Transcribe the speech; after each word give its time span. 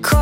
כל 0.00 0.16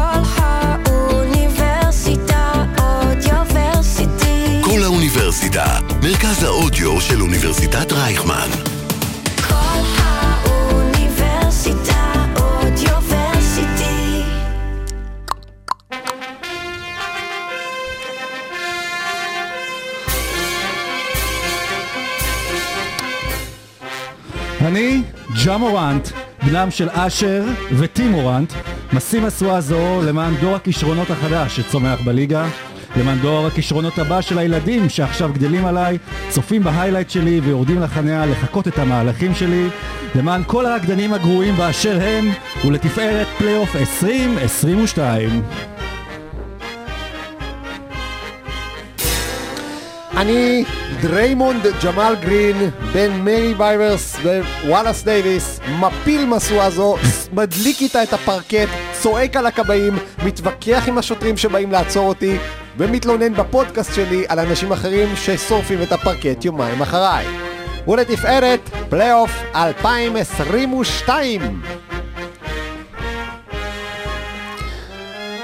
האוניברסיטה 0.84 2.52
אודיוורסיטי. 2.78 4.60
כל 4.64 4.82
האוניברסיטה, 4.82 5.78
מרכז 6.02 6.42
האודיו 6.42 7.00
של 7.00 7.22
אוניברסיטת 7.22 7.92
רייכמן. 7.92 8.48
כל 9.48 9.54
האוניברסיטה 9.98 10.92
אודיוורסיטי. 12.36 14.22
אני 24.60 25.02
ג'ה 25.44 25.56
מורנט, 25.56 26.08
בנם 26.46 26.70
של 26.70 26.88
אשר 26.92 27.44
וטים 27.78 28.10
מורנט, 28.10 28.52
משים 28.92 29.28
זו 29.28 30.02
למען 30.02 30.34
דור 30.40 30.56
הכישרונות 30.56 31.10
החדש 31.10 31.56
שצומח 31.56 32.00
בליגה, 32.04 32.46
למען 32.96 33.18
דור 33.18 33.46
הכישרונות 33.46 33.98
הבא 33.98 34.20
של 34.20 34.38
הילדים 34.38 34.88
שעכשיו 34.88 35.30
גדלים 35.32 35.64
עליי, 35.64 35.98
צופים 36.28 36.62
ב 36.62 36.67
highlights 36.67 37.10
שלי 37.10 37.40
ויורדים 37.40 37.80
לחניה 37.80 38.26
לחקות 38.26 38.68
את 38.68 38.78
המהלכים 38.78 39.34
שלי, 39.34 39.68
למען 40.14 40.42
כל 40.46 40.66
הרקדנים 40.66 41.12
הגרועים 41.12 41.56
באשר 41.56 41.98
הם, 42.02 42.30
ולתפארת 42.66 43.26
פלייאוף 43.38 43.76
2022. 43.76 45.42
אני 50.22 50.64
דריימונד 51.00 51.66
ג'מאל 51.84 52.14
גרין, 52.14 52.70
בן 52.92 53.10
מרי 53.10 53.54
בייברס 53.54 54.16
ווואלאס 54.64 55.02
דייוויס, 55.02 55.60
מפיל 55.80 56.24
משואה 56.24 56.70
זו, 56.70 56.96
מדליק 57.32 57.80
איתה 57.80 58.02
את 58.02 58.12
הפרקט, 58.12 58.68
צועק 59.00 59.36
על 59.36 59.46
הכבאים, 59.46 59.98
מתווכח 60.24 60.84
עם 60.86 60.98
השוטרים 60.98 61.36
שבאים 61.36 61.72
לעצור 61.72 62.08
אותי, 62.08 62.36
ומתלונן 62.78 63.34
בפודקאסט 63.34 63.94
שלי 63.94 64.24
על 64.28 64.38
אנשים 64.38 64.72
אחרים 64.72 65.16
ששורפים 65.16 65.82
את 65.82 65.92
הפרקט 65.92 66.44
יומיים 66.44 66.82
אחריי. 66.82 67.26
ולתפארת, 67.88 68.70
פלייאוף 68.88 69.30
2022! 69.54 71.62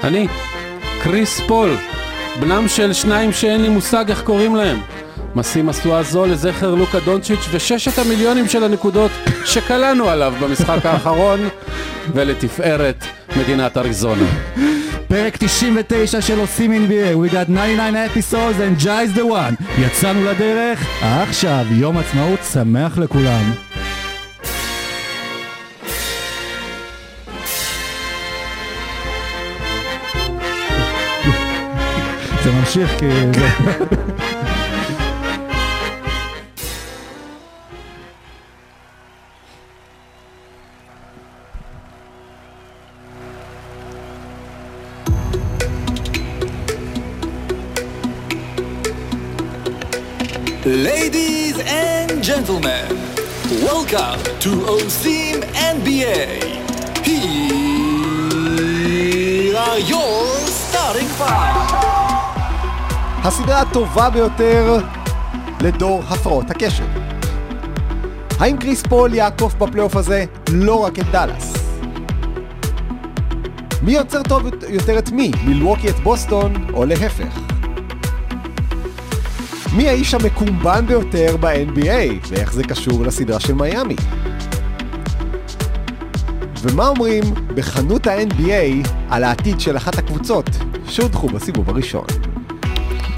אני, 0.03 0.27
קריס 1.03 1.39
פול, 1.47 1.77
בנם 2.39 2.67
של 2.67 2.93
שניים 2.93 3.31
שאין 3.31 3.61
לי 3.61 3.69
מושג 3.69 4.05
איך 4.09 4.21
קוראים 4.21 4.55
להם. 4.55 4.79
משים 5.35 5.65
משואה 5.65 6.03
זו 6.03 6.25
לזכר 6.25 6.75
לוקה 6.75 6.99
דונצ'יץ' 6.99 7.47
וששת 7.51 7.97
המיליונים 7.99 8.47
של 8.47 8.63
הנקודות 8.63 9.11
שקלענו 9.45 10.09
עליו 10.09 10.33
במשחק 10.41 10.85
האחרון, 10.85 11.39
ולתפארת 12.13 13.05
מדינת 13.37 13.77
אריזונה. 13.77 14.25
פרק 15.07 15.37
99 15.37 16.21
של 16.21 16.39
עושים 16.39 16.71
NBA, 16.71 17.27
we 17.27 17.31
got 17.31 17.47
99 17.47 17.95
episodes 17.95 18.59
and 18.59 18.83
Jai 18.83 19.05
is 19.15 19.17
the 19.17 19.23
one. 19.23 19.63
יצאנו 19.79 20.23
לדרך, 20.25 20.87
עכשיו 21.01 21.65
יום 21.71 21.97
עצמאות 21.97 22.39
שמח 22.53 22.97
לכולם. 22.97 23.51
זה 32.48 32.50
ממשיך 32.52 32.90
כי... 32.98 33.06
זה- 33.34 33.84
Ladies 50.64 51.58
and 51.60 52.22
gentlemen, 52.24 52.88
welcome 53.62 54.18
to 54.40 54.50
OSIM 54.66 55.42
NBA. 55.76 56.40
Here 57.04 58.34
are 59.56 59.78
your 59.78 60.24
starting 60.48 61.06
five. 61.20 61.87
הסדרה 63.23 63.61
הטובה 63.61 64.09
ביותר 64.09 64.77
לדור 65.61 66.03
הפרעות 66.09 66.51
הקשב. 66.51 66.85
האם 68.39 68.57
קריס 68.57 68.83
פול 68.83 69.13
יעקוף 69.13 69.55
בפלייאוף 69.55 69.95
הזה 69.95 70.25
לא 70.51 70.75
רק 70.75 70.99
את 70.99 71.05
דאלאס? 71.11 71.53
מי 73.81 73.91
יוצר 73.91 74.23
טוב 74.23 74.43
יותר 74.69 74.99
את 74.99 75.11
מי, 75.11 75.31
מילווקי 75.45 75.89
את 75.89 75.95
בוסטון 75.95 76.53
או 76.73 76.85
להפך? 76.85 77.39
מי 79.75 79.89
האיש 79.89 80.13
המקומבן 80.13 80.85
ביותר 80.85 81.35
ב-NBA 81.39 82.27
ואיך 82.29 82.53
זה 82.53 82.63
קשור 82.63 83.03
לסדרה 83.03 83.39
של 83.39 83.53
מיאמי? 83.53 83.95
ומה 86.61 86.87
אומרים 86.87 87.23
בחנות 87.55 88.07
ה-NBA 88.07 88.89
על 89.09 89.23
העתיד 89.23 89.59
של 89.59 89.77
אחת 89.77 89.97
הקבוצות 89.97 90.49
שהודחו 90.87 91.27
בסיבוב 91.27 91.69
הראשון? 91.69 92.28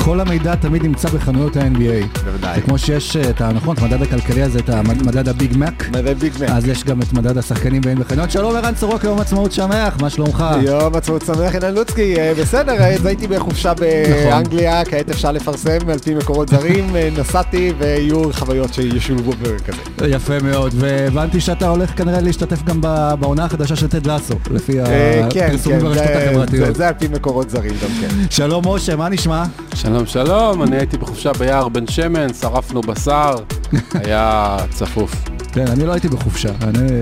כל 0.05 0.19
המידע 0.19 0.55
תמיד 0.55 0.83
נמצא 0.83 1.09
בחנויות 1.09 1.57
ה-NBA. 1.57 2.19
בוודאי. 2.23 2.55
זה 2.55 2.61
כמו 2.61 2.77
שיש 2.77 3.15
אה, 3.17 3.29
את 3.29 3.41
ה... 3.41 3.51
נכון, 3.53 3.75
את 3.77 3.81
המדד 3.81 4.01
הכלכלי 4.01 4.41
הזה, 4.41 4.59
את 4.59 4.69
המדד 4.69 5.29
הביג 5.29 5.57
מק. 5.57 5.89
מדד 5.89 6.19
ביג 6.19 6.33
מן. 6.39 6.47
אז 6.49 6.67
יש 6.67 6.83
גם 6.83 7.01
את 7.01 7.13
מדד 7.13 7.37
השחקנים 7.37 7.81
בין 7.81 7.99
בחנויות. 7.99 8.31
שלום 8.31 8.55
ערן 8.55 8.75
סורוק, 8.75 9.03
יום 9.03 9.19
עצמאות 9.19 9.51
שמח, 9.51 9.97
מה 10.01 10.09
שלומך? 10.09 10.45
יום 10.61 10.95
עצמאות 10.95 11.21
שמח, 11.25 11.55
אילן 11.55 11.73
לוצקי, 11.73 12.19
אה, 12.19 12.33
בסדר, 12.41 12.71
אה, 12.71 12.93
אז 12.93 13.05
הייתי 13.05 13.27
בחופשה 13.27 13.73
באנגליה, 13.73 14.85
כעת 14.85 15.09
אפשר 15.09 15.31
לפרסם 15.31 15.89
על 15.91 15.99
פי 15.99 16.15
מקורות 16.15 16.49
זרים, 16.49 16.95
אה, 16.95 17.09
נסעתי 17.17 17.73
ויהיו 17.77 18.33
חוויות 18.33 18.73
שישולבו 18.73 19.31
בפרק 19.31 19.69
הזה. 19.69 20.07
יפה 20.07 20.39
מאוד, 20.43 20.73
והבנתי 20.75 21.39
שאתה 21.41 21.67
הולך 21.67 21.97
כנראה 21.97 22.21
להשתתף 22.21 22.63
גם 22.63 22.81
בעונה 23.19 23.45
החדשה 23.45 23.75
של 23.75 23.87
טד 23.87 24.07
לסו, 24.07 24.33
לפי 24.51 24.79
אה, 24.79 25.27
כן, 25.29 25.47
הפרסומים 25.47 25.79
כן, 25.79 25.85
ברשתות 25.85 26.07
החברתיות. 26.15 26.75
זה 26.75 26.87
על 26.87 26.93
פי 26.93 27.07
מקורות 27.07 27.49
זרים 27.49 27.73
גם 27.83 27.89
כן. 28.01 28.15
שלום 28.29 28.67
משה, 28.67 28.95
מה 28.95 29.09
נשמע? 29.09 29.43
שלום 29.75 29.90
שלום, 30.05 30.63
אני 30.63 30.77
הייתי 30.77 30.97
בחופשה 30.97 31.33
ביער 31.33 31.69
בן 31.69 31.87
שמן, 31.87 32.33
שרפנו 32.33 32.81
בשר, 32.81 33.35
היה 34.03 34.57
צפוף. 34.69 35.11
כן, 35.53 35.67
אני 35.67 35.85
לא 35.85 35.91
הייתי 35.91 36.07
בחופשה, 36.07 36.49
אני... 36.61 36.99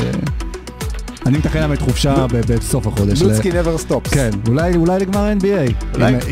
אני 1.30 1.38
מתכנן 1.38 1.68
באמת 1.68 1.82
חופשה 1.82 2.26
ב- 2.28 2.54
בסוף 2.54 2.88
החודש. 2.88 3.22
לוצקי 3.22 3.52
never 3.52 3.90
stops. 3.92 4.10
כן, 4.12 4.30
אולי, 4.48 4.74
לגמר 4.98 5.32
NBA. 5.40 5.74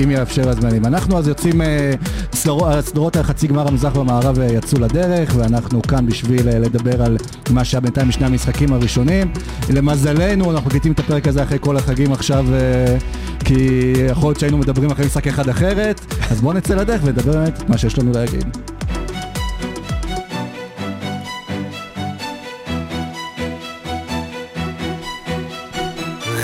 אם, 0.03 0.11
יאפשר 0.11 0.49
הזמנים. 0.49 0.85
אנחנו 0.85 1.17
אז 1.17 1.27
יוצאים, 1.27 1.61
אה, 1.61 1.91
סדרו- 2.33 2.67
הסדרות 2.67 3.15
החצי 3.15 3.47
גמר 3.47 3.67
המזרח 3.67 3.95
והמערב 3.95 4.39
אה, 4.39 4.45
יצאו 4.45 4.79
לדרך, 4.79 5.33
ואנחנו 5.37 5.81
כאן 5.81 6.05
בשביל 6.05 6.49
אה, 6.49 6.59
לדבר 6.59 7.01
על 7.03 7.17
מה 7.49 7.63
שהיה 7.63 7.81
בינתיים 7.81 8.07
בשני 8.07 8.25
המשחקים 8.25 8.73
הראשונים. 8.73 9.31
למזלנו, 9.69 10.51
אנחנו 10.51 10.67
מקליטים 10.67 10.91
את 10.91 10.99
הפרק 10.99 11.27
הזה 11.27 11.43
אחרי 11.43 11.57
כל 11.61 11.77
החגים 11.77 12.11
עכשיו, 12.11 12.45
אה, 12.53 12.97
כי 13.45 13.67
יכול 14.09 14.29
להיות 14.29 14.39
שהיינו 14.39 14.57
מדברים 14.57 14.91
אחרי 14.91 15.05
משחק 15.05 15.27
אחד 15.27 15.49
אחרת, 15.49 16.01
אז 16.31 16.41
בואו 16.41 16.53
נצא 16.53 16.75
לדרך 16.75 17.01
ונדבר 17.03 17.31
באמת 17.33 17.61
את 17.63 17.69
מה 17.69 17.77
שיש 17.77 17.99
לנו 17.99 18.11
להגיד. 18.11 18.57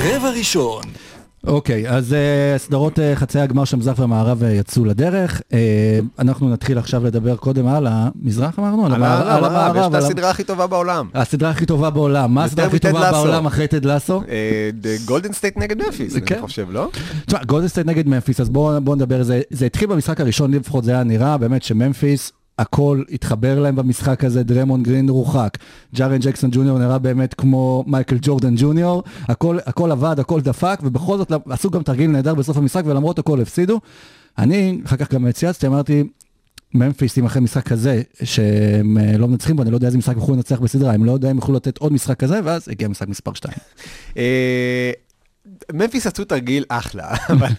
רבע 0.03 0.29
ראשון, 0.29 0.81
אוקיי, 1.47 1.89
אז 1.89 2.13
uh, 2.13 2.59
סדרות 2.59 2.99
uh, 2.99 3.01
חצי 3.15 3.39
הגמר 3.39 3.65
של 3.65 3.75
המזרח 3.75 3.99
והמערב 3.99 4.43
uh, 4.43 4.45
יצאו 4.45 4.85
לדרך. 4.85 5.39
Uh, 5.39 5.53
אנחנו 6.19 6.49
נתחיל 6.49 6.77
עכשיו 6.77 7.05
לדבר 7.05 7.35
קודם 7.35 7.67
על 7.67 7.87
המזרח 7.89 8.59
אמרנו? 8.59 8.85
על 8.85 8.93
המערב, 8.93 9.43
המערב, 9.43 9.75
יש 9.75 9.85
את 9.87 9.93
על 9.93 10.03
הסדרה 10.03 10.29
הכי 10.29 10.43
טובה 10.43 10.67
בעולם. 10.67 11.09
הסדרה 11.13 11.49
הכי 11.49 11.65
טובה 11.65 11.89
בעולם. 11.89 12.33
מה 12.33 12.43
הסדרה 12.43 12.65
הכי 12.65 12.79
טובה 12.79 13.09
לסו. 13.09 13.23
בעולם 13.23 13.45
אחרי 13.45 13.67
טד 13.67 13.85
לסו? 13.85 14.21
גולדן 15.05 15.33
סטייט 15.33 15.57
נגד 15.57 15.77
ממפיס, 15.87 16.17
כן. 16.25 16.35
אני 16.35 16.43
חושב, 16.43 16.67
לא? 16.71 16.89
תשמע, 17.25 17.43
גולדן 17.43 17.65
סטייט 17.65 17.87
נגד 17.87 18.07
ממפיס, 18.07 18.39
אז 18.39 18.49
בואו 18.49 18.81
בוא 18.81 18.95
נדבר, 18.95 19.23
זה, 19.23 19.41
זה 19.49 19.65
התחיל 19.65 19.89
במשחק 19.89 20.21
הראשון, 20.21 20.53
לפחות 20.53 20.83
זה 20.83 20.91
היה 20.91 21.03
נראה, 21.03 21.37
באמת 21.37 21.63
שממפיס, 21.63 22.31
הכל 22.59 23.03
התחבר 23.11 23.59
להם 23.59 23.75
במשחק 23.75 24.23
הזה, 24.23 24.43
דריימונד 24.43 24.83
גרין 24.83 25.09
הורחק, 25.09 25.57
ג'ארן 25.95 26.17
ג'קסון 26.17 26.49
ג'וניור 26.53 26.79
נראה 26.79 26.99
באמת 26.99 27.33
כמו 27.33 27.83
מייקל 27.87 28.17
ג'ורדן 28.21 28.53
ג'וניור, 28.57 29.03
הכל, 29.27 29.57
הכל 29.65 29.91
עבד, 29.91 30.15
הכל 30.19 30.41
דפק, 30.41 30.79
ובכל 30.83 31.17
זאת 31.17 31.31
עשו 31.49 31.69
גם 31.69 31.83
תרגיל 31.83 32.11
נהדר 32.11 32.35
בסוף 32.35 32.57
המשחק, 32.57 32.83
ולמרות 32.85 33.19
הכל 33.19 33.41
הפסידו. 33.41 33.79
אני, 34.37 34.81
אחר 34.85 34.95
כך 34.95 35.13
גם 35.13 35.31
צייצתי, 35.31 35.67
אמרתי, 35.67 36.03
ממפיס, 36.73 37.17
אם 37.17 37.25
אחרי 37.25 37.41
משחק 37.41 37.67
כזה, 37.67 38.01
שהם 38.23 38.97
אה, 38.97 39.17
לא 39.17 39.27
מנצחים 39.27 39.55
בו, 39.55 39.61
אני 39.61 39.71
לא 39.71 39.77
יודע 39.77 39.87
איזה 39.87 39.97
משחק 39.97 40.15
יוכלו 40.15 40.35
לנצח 40.35 40.59
בסדרה, 40.59 40.93
הם 40.93 41.05
לא 41.05 41.11
יודע 41.11 41.31
אם 41.31 41.35
יוכלו 41.35 41.55
לתת 41.55 41.77
עוד 41.77 41.93
משחק 41.93 42.19
כזה, 42.19 42.39
ואז 42.43 42.69
הגיע 42.69 42.87
משחק 42.87 43.07
מספר 43.07 43.33
2. 43.33 43.55
אה, 44.17 44.91
ממפיס 45.73 46.07
עשו 46.07 46.25
תרגיל 46.25 46.65
אחלה, 46.69 47.15
אבל 47.29 47.51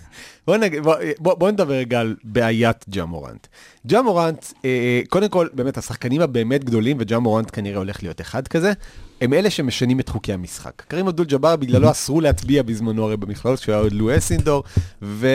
בוא, 0.46 0.56
נג... 0.56 0.78
בוא, 0.78 0.94
בוא, 1.18 1.34
בוא 1.34 1.50
נדבר 1.50 1.74
רגע 1.74 2.00
על 2.00 2.16
בעיית 2.24 2.84
ג'ה 2.88 3.04
מורנט. 3.04 3.46
ג'ה 3.86 4.02
מורנט, 4.02 4.46
אה, 4.64 5.00
קודם 5.08 5.28
כל, 5.28 5.48
באמת, 5.52 5.78
השחקנים 5.78 6.20
הבאמת 6.20 6.64
גדולים, 6.64 6.96
וג'ה 7.00 7.18
מורנט 7.18 7.50
כנראה 7.52 7.78
הולך 7.78 8.02
להיות 8.02 8.20
אחד 8.20 8.48
כזה, 8.48 8.72
הם 9.20 9.32
אלה 9.32 9.50
שמשנים 9.50 10.00
את 10.00 10.08
חוקי 10.08 10.32
המשחק. 10.32 10.82
קרים 10.88 11.06
אבדול 11.06 11.26
ג'אבר 11.26 11.56
בגללו 11.56 11.90
אסרו 11.90 12.20
להטביע 12.20 12.62
בזמנו 12.62 13.04
הרי 13.04 13.16
במכללות, 13.16 13.60
כשהוא 13.60 13.72
היה 13.74 13.82
עוד 13.82 13.92
לואי 13.92 14.20
סינדור, 14.20 14.64
ו... 15.02 15.28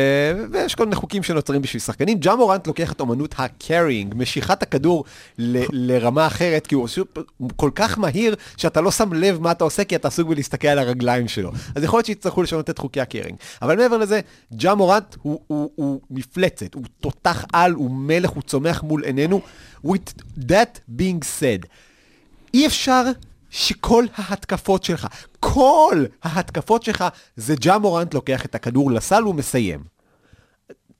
ויש 0.51 0.75
כל 0.75 0.83
מיני 0.83 0.95
חוקים 0.95 1.23
שנוצרים 1.23 1.61
בשביל 1.61 1.81
שחקנים. 1.81 2.19
ג'ה 2.19 2.35
מורנט 2.35 2.67
לוקח 2.67 2.91
את 2.91 3.00
אומנות 3.00 3.35
ה 3.38 3.45
carrying, 3.45 4.13
משיכת 4.17 4.63
הכדור 4.63 5.06
ל... 5.38 5.63
לרמה 5.71 6.27
אחרת, 6.27 6.67
כי 6.67 6.75
הוא, 6.75 6.88
כל 7.56 7.71
כך 7.75 7.97
מהיר, 7.97 8.35
שאתה 8.57 8.81
לא 8.81 8.91
שם 8.91 9.13
לב 9.13 9.41
מה 9.41 9.51
הוא 9.51 9.63
עושה, 9.63 9.83
כי 9.83 9.95
אתה 9.95 10.07
עסוק 10.07 10.27
בלהסתכל 10.27 10.67
על 10.67 10.79
הרגליים 10.79 11.27
שלו. 11.27 11.51
אז 11.75 11.83
יכול 11.83 11.97
להיות 11.97 12.06
שיצטרכו 12.06 12.41
לשנות 12.41 12.69
את 12.69 12.77
חוקי 12.77 13.01
ה 13.01 13.05
carrying. 13.05 13.38
אבל 13.61 13.77
מעבר 13.77 13.97
לזה, 13.97 14.19
ג'ה 14.53 14.75
מורנט 15.00 15.16
הוא, 15.22 15.40
הוא, 15.48 15.72
הוא 15.75 16.01
מפלצת, 16.10 16.74
הוא 16.74 16.84
תותח 17.00 17.46
על, 17.54 17.72
הוא 17.72 17.92
מלך, 17.92 18.30
הוא 18.30 18.44
צומח 18.44 18.84
מול 18.84 19.04
עינינו. 19.04 19.42
With 19.86 20.22
that 20.40 20.80
being 21.00 21.24
said, 21.40 21.68
אי 22.54 22.68
אפשר 22.68 23.04
שכל 23.50 24.06
ההתקפות 24.16 24.84
שלך, 24.84 25.07
כל 25.40 26.06
ההתקפות 26.24 26.84
שלך, 26.84 27.04
זה 27.36 27.56
ג'ה 27.56 27.78
מורנט 27.78 28.13
לוקח 28.13 28.46
את 28.46 28.56
הכדור 28.56 28.92
לסל 28.92 29.28
ומסיים. 29.28 29.99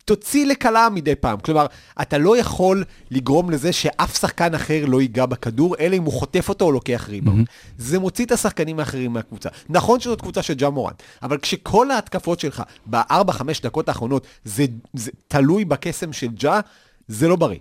תוציא 0.10 0.46
לקלה 0.46 0.90
מדי 0.90 1.16
פעם. 1.16 1.40
כלומר, 1.40 1.66
אתה 2.02 2.18
לא 2.18 2.38
יכול 2.38 2.84
לגרום 3.12 3.50
לזה 3.50 3.74
שאף 3.74 4.20
שחקן 4.20 4.56
אחר 4.56 4.86
לא 4.86 5.02
ייגע 5.02 5.26
בכדור, 5.26 5.76
אלא 5.80 5.96
אם 5.96 6.04
הוא 6.04 6.14
חוטף 6.14 6.50
אותו 6.50 6.66
או 6.66 6.72
לוקח 6.72 7.06
ריבאונד. 7.10 7.48
Mm-hmm. 7.48 7.74
זה 7.78 8.00
מוציא 8.00 8.26
את 8.26 8.32
השחקנים 8.32 8.80
האחרים 8.80 9.14
מהקבוצה. 9.14 9.50
נכון 9.70 10.00
שזאת 10.00 10.22
קבוצה 10.22 10.44
של 10.44 10.54
ג'ה 10.54 10.70
מורנט, 10.70 11.04
אבל 11.24 11.38
כשכל 11.38 11.92
ההתקפות 11.92 12.40
שלך 12.40 12.64
בארבע-חמש 12.86 13.62
דקות 13.62 13.90
האחרונות 13.90 14.28
זה, 14.44 14.66
זה 14.94 15.12
תלוי 15.28 15.66
בקסם 15.66 16.14
של 16.14 16.28
ג'ה, 16.28 16.60
זה 17.08 17.28
לא 17.28 17.36
בריא. 17.36 17.60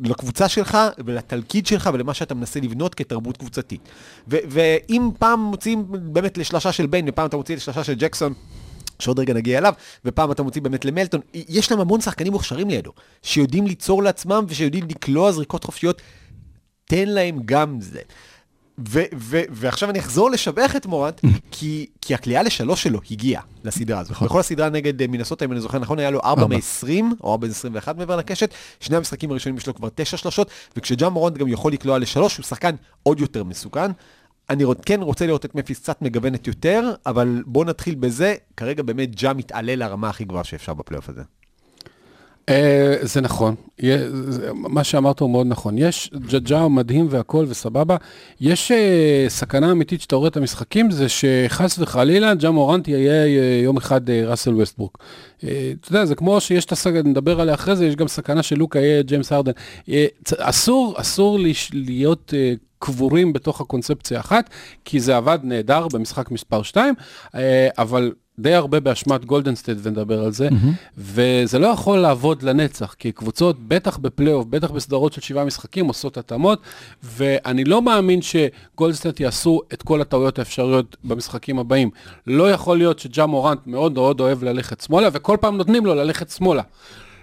לקבוצה 0.00 0.48
שלך 0.48 0.78
ולתלכיד 1.04 1.66
שלך 1.66 1.90
ולמה 1.92 2.14
שאתה 2.14 2.34
מנסה 2.34 2.60
לבנות 2.60 2.94
כתרבות 2.94 3.36
קבוצתית. 3.36 3.88
ואם 4.28 5.10
פעם 5.18 5.40
מוציאים 5.40 5.86
באמת 5.88 6.38
לשלושה 6.38 6.72
של 6.72 6.86
ביין 6.86 7.08
ופעם 7.08 7.26
אתה 7.26 7.36
מוציא 7.36 7.56
לשלושה 7.56 7.84
של 7.84 7.94
ג'קסון, 7.94 8.34
שעוד 9.00 9.18
רגע 9.18 9.34
נגיע 9.34 9.58
אליו, 9.58 9.74
ופעם 10.04 10.32
אתה 10.32 10.42
מוציא 10.42 10.62
באמת 10.62 10.84
למלטון, 10.84 11.20
יש 11.34 11.70
להם 11.70 11.80
המון 11.80 12.00
שחקנים 12.00 12.32
מוכשרים 12.32 12.70
לידו, 12.70 12.92
שיודעים 13.22 13.66
ליצור 13.66 14.02
לעצמם 14.02 14.44
ושיודעים 14.48 14.84
לקלוע 14.88 15.32
זריקות 15.32 15.64
חופשיות, 15.64 16.02
תן 16.84 17.08
להם 17.08 17.40
גם 17.44 17.80
זה. 17.80 18.00
ו- 18.88 19.02
ו- 19.14 19.42
ועכשיו 19.50 19.90
אני 19.90 19.98
אחזור 19.98 20.30
לשבח 20.30 20.76
את 20.76 20.86
מורנט, 20.86 21.20
כי, 21.52 21.86
כי 22.00 22.14
הקליעה 22.14 22.42
לשלוש 22.42 22.82
שלו 22.82 23.00
הגיעה 23.10 23.42
לסדרה 23.64 24.00
הזאת. 24.00 24.22
בכל 24.22 24.40
הסדרה 24.40 24.68
נגד 24.68 25.00
אה, 25.00 25.06
מינסוטה, 25.06 25.44
אם 25.44 25.52
אני 25.52 25.60
זוכר 25.60 25.78
נכון, 25.78 25.98
היה 25.98 26.10
לו 26.10 26.20
4 26.24 26.42
ארבע. 26.42 26.56
מ-20, 26.56 27.14
או 27.24 27.32
4 27.32 27.46
מ-21 27.46 27.92
מעבר 27.96 28.16
לקשת. 28.16 28.54
שני 28.80 28.96
המשחקים 28.96 29.30
הראשונים 29.30 29.56
יש 29.56 29.66
לו 29.66 29.74
כבר 29.74 29.88
תשע 29.94 30.16
שלושות, 30.16 30.50
וכשג'ה 30.76 31.08
מורנט 31.08 31.36
גם 31.36 31.48
יכול 31.48 31.72
לקלוע 31.72 31.98
לשלוש, 31.98 32.36
הוא 32.36 32.44
שחקן 32.44 32.74
עוד 33.02 33.20
יותר 33.20 33.44
מסוכן. 33.44 33.90
אני 34.50 34.64
כן 34.86 35.02
רוצה 35.02 35.26
לראות 35.26 35.44
את 35.44 35.54
מפיס 35.54 35.78
קצת 35.78 36.02
מגוונת 36.02 36.46
יותר, 36.46 36.94
אבל 37.06 37.42
בואו 37.46 37.64
נתחיל 37.64 37.94
בזה. 37.94 38.34
כרגע 38.56 38.82
באמת 38.82 39.16
ג'ה 39.16 39.32
מתעלה 39.32 39.76
לרמה 39.76 40.08
הכי 40.08 40.24
גבוהה 40.24 40.44
שאפשר 40.44 40.74
בפלייאוף 40.74 41.08
הזה. 41.08 41.22
אה, 42.48 42.96
זה 43.00 43.20
נכון, 43.20 43.54
מה 44.54 44.84
שאמרת 44.84 45.20
הוא 45.20 45.30
מאוד 45.30 45.46
נכון. 45.46 45.78
יש 45.78 46.10
ג'ג'ה 46.30 46.68
מדהים 46.68 47.06
והכל 47.10 47.44
וסבבה. 47.48 47.96
יש 48.40 48.72
אה, 48.72 49.24
סכנה 49.28 49.72
אמיתית 49.72 50.00
שאתה 50.00 50.16
רואה 50.16 50.28
את 50.28 50.36
המשחקים, 50.36 50.90
זה 50.90 51.06
שחס 51.08 51.78
וחלילה 51.78 52.34
ג'ה 52.34 52.50
מורנט 52.50 52.88
יהיה 52.88 53.24
אה, 53.24 53.60
יום 53.64 53.76
אחד 53.76 54.10
ראסל 54.10 54.54
ווסטברוק. 54.54 54.98
אתה 55.38 55.48
יודע, 55.90 56.04
זה 56.04 56.14
כמו 56.14 56.40
שיש 56.40 56.64
את 56.64 56.72
הסכנה, 56.72 57.02
נדבר 57.02 57.40
עליה 57.40 57.54
אחרי 57.54 57.76
זה, 57.76 57.86
יש 57.86 57.96
גם 57.96 58.08
סכנה 58.08 58.42
שלוקה 58.42 58.78
יהיה 58.78 59.02
ג'יימס 59.02 59.32
הרדן. 59.32 59.52
אסור, 60.38 60.94
אסור 60.96 61.38
להיות... 61.72 62.34
קבורים 62.82 63.32
בתוך 63.32 63.60
קונספציה 63.60 64.20
אחת, 64.20 64.50
כי 64.84 65.00
זה 65.00 65.16
עבד 65.16 65.38
נהדר 65.42 65.88
במשחק 65.88 66.30
מספר 66.30 66.62
2, 66.62 66.94
אבל 67.78 68.12
די 68.40 68.54
הרבה 68.54 68.80
באשמת 68.80 69.24
גולדן 69.24 69.51
סטייט 69.51 69.78
ונדבר 69.82 70.24
על 70.24 70.32
זה, 70.32 70.48
mm-hmm. 70.48 70.98
וזה 70.98 71.58
לא 71.58 71.66
יכול 71.66 71.98
לעבוד 71.98 72.42
לנצח, 72.42 72.94
כי 72.98 73.12
קבוצות, 73.12 73.56
בטח 73.68 73.96
בפלייאוף, 73.96 74.46
בטח 74.46 74.70
בסדרות 74.70 75.12
של 75.12 75.20
שבעה 75.20 75.44
משחקים, 75.44 75.86
עושות 75.86 76.16
התאמות, 76.18 76.60
ואני 77.02 77.64
לא 77.64 77.82
מאמין 77.82 78.20
שגולדן 78.22 78.79
סטייט 78.79 79.20
יעשו 79.20 79.60
את 79.72 79.82
כל 79.82 80.00
הטעויות 80.00 80.38
האפשריות 80.38 80.96
במשחקים 81.04 81.58
הבאים. 81.58 81.90
לא 82.26 82.50
יכול 82.50 82.78
להיות 82.78 82.98
שג'ה 82.98 83.26
מורנט 83.26 83.66
מאוד 83.66 83.92
מאוד 83.92 84.20
אוהב 84.20 84.44
ללכת 84.44 84.80
שמאלה, 84.80 85.08
וכל 85.12 85.36
פעם 85.40 85.56
נותנים 85.56 85.86
לו 85.86 85.94
ללכת 85.94 86.30
שמאלה. 86.30 86.62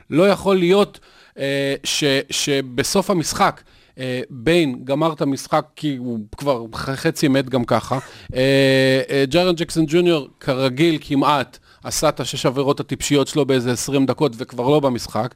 לא 0.10 0.30
יכול 0.30 0.58
להיות 0.58 1.00
אה, 1.38 1.76
ש, 1.84 2.04
שבסוף 2.30 3.10
המשחק, 3.10 3.62
אה, 4.00 4.22
ביין 4.30 4.80
גמר 4.84 5.14
את 5.14 5.22
המשחק 5.22 5.66
כי 5.76 5.96
הוא 5.96 6.20
כבר 6.38 6.66
חצי 6.74 7.28
מת 7.28 7.50
גם 7.50 7.66
ככה. 7.66 8.00
אה, 8.36 9.02
אה, 9.10 9.24
ג'רן 9.30 9.56
ג'קסון 9.56 9.86
ג'וניור 9.88 10.28
כרגיל 10.40 10.98
כמעט 11.02 11.58
עשה 11.84 12.10
את 12.10 12.20
השש 12.20 12.46
עבירות 12.46 12.80
הטיפשיות 12.80 13.28
שלו 13.28 13.46
באיזה 13.46 13.72
20 13.72 14.06
דקות 14.06 14.32
וכבר 14.38 14.70
לא 14.70 14.80
במשחק. 14.80 15.36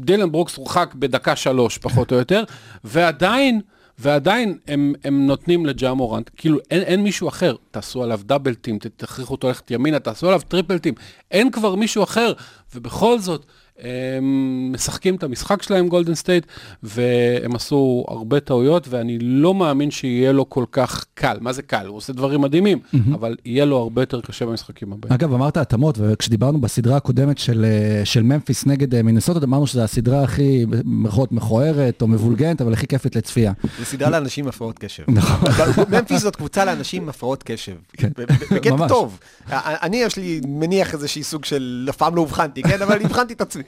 דילן 0.00 0.32
ברוקס 0.32 0.56
הורחק 0.56 0.94
בדקה 0.94 1.36
שלוש 1.36 1.78
פחות 1.78 2.12
או 2.12 2.16
יותר, 2.16 2.44
ועדיין... 2.84 3.60
ועדיין 3.98 4.58
הם, 4.68 4.92
הם 5.04 5.26
נותנים 5.26 5.66
לג'ה 5.66 5.94
מורנט, 5.94 6.30
כאילו 6.36 6.58
אין, 6.70 6.82
אין 6.82 7.02
מישהו 7.02 7.28
אחר, 7.28 7.54
תעשו 7.70 8.02
עליו 8.02 8.20
double 8.24 8.54
team, 8.54 8.78
תכריחו 8.96 9.34
אותו 9.34 9.48
ללכת 9.48 9.70
ימינה, 9.70 9.98
תעשו 9.98 10.26
עליו 10.26 10.40
triple 10.48 10.78
team, 10.78 10.94
אין 11.30 11.50
כבר 11.50 11.74
מישהו 11.74 12.02
אחר, 12.02 12.32
ובכל 12.74 13.18
זאת, 13.18 13.46
הם 13.78 14.72
משחקים 14.72 15.14
את 15.14 15.22
המשחק 15.22 15.62
שלהם 15.62 15.88
גולדן 15.88 16.14
סטייט, 16.14 16.46
והם 16.82 17.54
עשו 17.54 18.04
הרבה 18.08 18.40
טעויות, 18.40 18.88
ואני 18.88 19.18
לא 19.18 19.54
מאמין 19.54 19.90
שיהיה 19.90 20.32
לו 20.32 20.50
כל 20.50 20.64
כך 20.72 21.04
קל. 21.14 21.38
מה 21.40 21.52
זה 21.52 21.62
קל? 21.62 21.86
הוא 21.86 21.96
עושה 21.96 22.12
דברים 22.12 22.40
מדהימים, 22.40 22.78
mm-hmm. 22.78 23.14
אבל 23.14 23.36
יהיה 23.44 23.64
לו 23.64 23.76
הרבה 23.76 24.02
יותר 24.02 24.20
קשה 24.20 24.46
במשחקים 24.46 24.92
הבאים. 24.92 25.12
אגב, 25.12 25.34
אמרת 25.34 25.56
התאמות, 25.56 25.98
וכשדיברנו 25.98 26.60
בסדרה 26.60 26.96
הקודמת 26.96 27.38
של, 27.38 27.64
אה, 27.64 28.04
של 28.04 28.22
ממפיס 28.22 28.66
נגד 28.66 28.94
אה, 28.94 29.02
מינסוטה, 29.02 29.46
אמרנו 29.46 29.66
שזו 29.66 29.82
הסדרה 29.82 30.22
הכי, 30.22 30.66
במירכאות, 30.66 31.32
מכוערת 31.32 32.02
או 32.02 32.06
מבולגנת, 32.06 32.60
אבל 32.60 32.72
הכי 32.72 32.86
כיפית 32.86 33.16
לצפייה. 33.16 33.52
זה 33.78 33.84
סדרה 33.84 34.10
לאנשים 34.10 34.44
עם 34.44 34.48
הפרעות 34.48 34.78
קשב. 34.78 35.04
נכון. 35.08 35.84
ממפיס 35.88 36.22
זאת 36.22 36.36
קבוצה 36.36 36.64
לאנשים 36.64 37.02
עם 37.02 37.08
הפרעות 37.08 37.42
קשב. 37.42 37.74
כן. 37.96 38.08
בקטע. 38.50 38.88
טוב. 38.88 39.18
אני, 39.50 39.96
יש 39.96 40.16
לי 40.16 40.40
מניח 40.46 40.94
איזשהי 40.94 41.22
סוג 41.22 41.44
של, 41.44 41.86
אף 41.90 41.96
פעם 41.96 42.16
לא 42.16 42.20
אובחנתי, 42.20 42.62
כן? 42.62 42.82
אבל 42.82 43.02
אבחנתי 43.04 43.34
את 43.34 43.40
עצמי. 43.40 43.61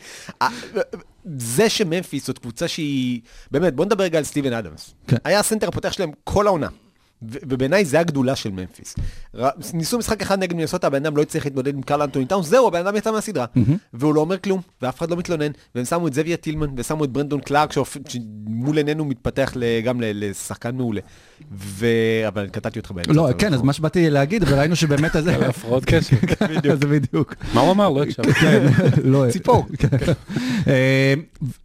זה 1.39 1.71
שממפיס 1.71 2.27
זאת 2.27 2.39
קבוצה 2.39 2.69
שהיא... 2.69 3.21
באמת, 3.51 3.75
בוא 3.75 3.85
נדבר 3.85 4.05
רגע 4.05 4.19
על 4.19 4.25
סטיבן 4.25 4.53
אדמס. 4.53 4.95
כן. 5.07 5.17
היה 5.25 5.41
הסנטר 5.41 5.69
הפותח 5.69 5.93
שלהם 5.93 6.11
כל 6.25 6.47
העונה. 6.47 6.69
ו- 7.31 7.39
ובעיניי 7.49 7.85
זה 7.85 8.01
הגדולה 8.01 8.37
של 8.37 8.51
ממפיס. 8.51 8.95
ר- 9.37 9.49
ניסו 9.75 9.99
משחק 9.99 10.23
אחד 10.23 10.39
נגד 10.43 10.57
מינסוטה, 10.57 10.87
הבן 10.87 11.07
אדם 11.07 11.17
לא 11.17 11.23
הצליח 11.23 11.45
להתמודד 11.45 11.75
עם 11.75 11.83
קרל 11.83 12.03
אנטוני 12.03 12.27
טאונס, 12.27 12.47
זהו, 12.47 12.67
הבן 12.69 12.79
אדם 12.87 12.97
יצא 12.97 13.13
מהסדרה. 13.13 13.47
והוא 13.95 14.15
לא 14.15 14.21
אומר 14.21 14.39
כלום, 14.39 14.61
ואף 14.83 14.99
אחד 14.99 15.11
לא 15.11 15.17
מתלונן, 15.17 15.51
והם 15.75 15.85
שמו 15.85 16.09
את 16.09 16.15
זאבייר 16.15 16.37
טילמן, 16.37 16.67
ושמו 16.77 17.05
את 17.05 17.11
ברנדון 17.11 17.41
קלארק, 17.41 17.73
שאופ- 17.73 17.99
שמול 18.09 18.77
עינינו 18.77 19.05
מתפתח 19.05 19.53
ל- 19.57 19.81
גם 19.81 20.01
ל- 20.01 20.05
לשחקן 20.31 20.77
מעולה. 20.77 21.01
ו... 21.59 21.87
אבל 22.29 22.49
קטעתי 22.49 22.79
אותך 22.79 22.91
באמצע. 22.91 23.13
לא, 23.13 23.27
זה 23.29 23.35
כן, 23.35 23.55
אז 23.55 23.63
מה 23.63 23.73
שבאתי 23.73 24.11
להגיד, 24.11 24.45
וראינו 24.47 24.77
שבאמת. 24.77 25.17
על 25.35 25.45
הפרעות 25.45 25.85
קשב. 25.85 26.17
זה 26.81 26.87
בדיוק. 26.87 27.35
מה 27.55 27.61
הוא 27.61 27.71
אמר? 27.73 27.89
לא 27.91 28.03
הקשבתי. 28.03 28.33
כן, 28.41 28.67
לא... 29.05 29.25
ציפור. 29.31 29.67
אה, 30.67 31.15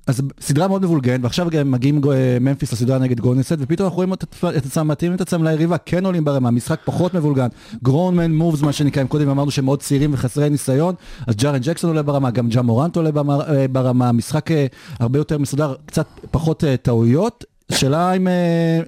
אז 0.07 0.21
סדרה 0.41 0.67
מאוד 0.67 0.81
מבולגנת, 0.81 1.19
ועכשיו 1.23 1.47
גם 1.49 1.71
מגיעים 1.71 2.01
גו- 2.01 2.11
ממפיס 2.41 2.73
לסדרה 2.73 2.97
נגד 2.97 3.19
גולדנסט, 3.19 3.51
ופתאום 3.59 3.85
אנחנו 3.85 3.95
רואים 3.95 4.13
את 4.13 4.23
עצמם- 4.23 4.51
את 4.57 4.65
עצמם 4.65 4.87
מתאימים 4.87 5.15
את 5.15 5.21
עצמם 5.21 5.43
ליריבה, 5.51 5.77
כן 5.77 6.05
עולים 6.05 6.25
ברמה, 6.25 6.51
משחק 6.51 6.79
פחות 6.85 7.13
מבולגן, 7.13 7.47
גרונמן 7.83 8.31
מובס, 8.31 8.61
מה 8.61 8.73
שנקרא, 8.73 9.03
קודם 9.03 9.29
אמרנו 9.29 9.51
שהם 9.51 9.65
מאוד 9.65 9.79
צעירים 9.79 10.13
וחסרי 10.13 10.49
ניסיון, 10.49 10.95
אז 11.27 11.35
ג'ארן 11.35 11.59
ג'קסון 11.61 11.89
עולה 11.89 12.03
ברמה, 12.03 12.31
גם 12.31 12.49
ג'ה 12.49 12.61
מורנט 12.61 12.95
עולה 12.95 13.09
אה, 13.29 13.67
ברמה, 13.67 14.11
משחק 14.11 14.51
אה, 14.51 14.65
הרבה 14.99 15.19
יותר 15.19 15.37
מסודר, 15.37 15.75
קצת 15.85 16.07
פחות 16.31 16.63
אה, 16.63 16.77
טעויות. 16.77 17.45
שאלה 17.71 18.13
אם, 18.13 18.27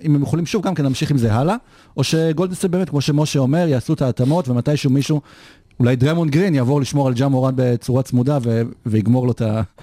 אם 0.04 0.16
הם 0.16 0.22
יכולים 0.22 0.46
שוב 0.46 0.64
גם 0.64 0.76
כן 0.76 0.84
להמשיך 0.84 1.12
עם 1.12 1.18
זה 1.18 1.34
הלאה, 1.34 1.56
או 1.98 2.04
שגולדן 2.04 2.40
סטייט 2.40 2.66
באמת, 2.66 2.90
כמו 2.90 3.02
שמשה 3.02 3.40
אומר, 3.40 3.68
יעשו 3.68 3.94
את 3.94 4.02
ההתאמות, 4.02 4.50
ומתישהו 4.50 4.90
מישהו, 4.90 5.22
אולי 5.82 5.96
דריימונד 5.96 6.32
גרין 6.32 6.56
יעבור 6.56 6.82
לשמור 6.82 7.08
על 7.08 7.14
ג'ה 7.14 7.28
מורנט 7.28 7.54
בצורה 7.58 8.04
צמודה, 8.04 8.38
ו- 8.42 8.62
ויגמור 8.86 9.26
לו 9.26 9.32
את 9.32 9.42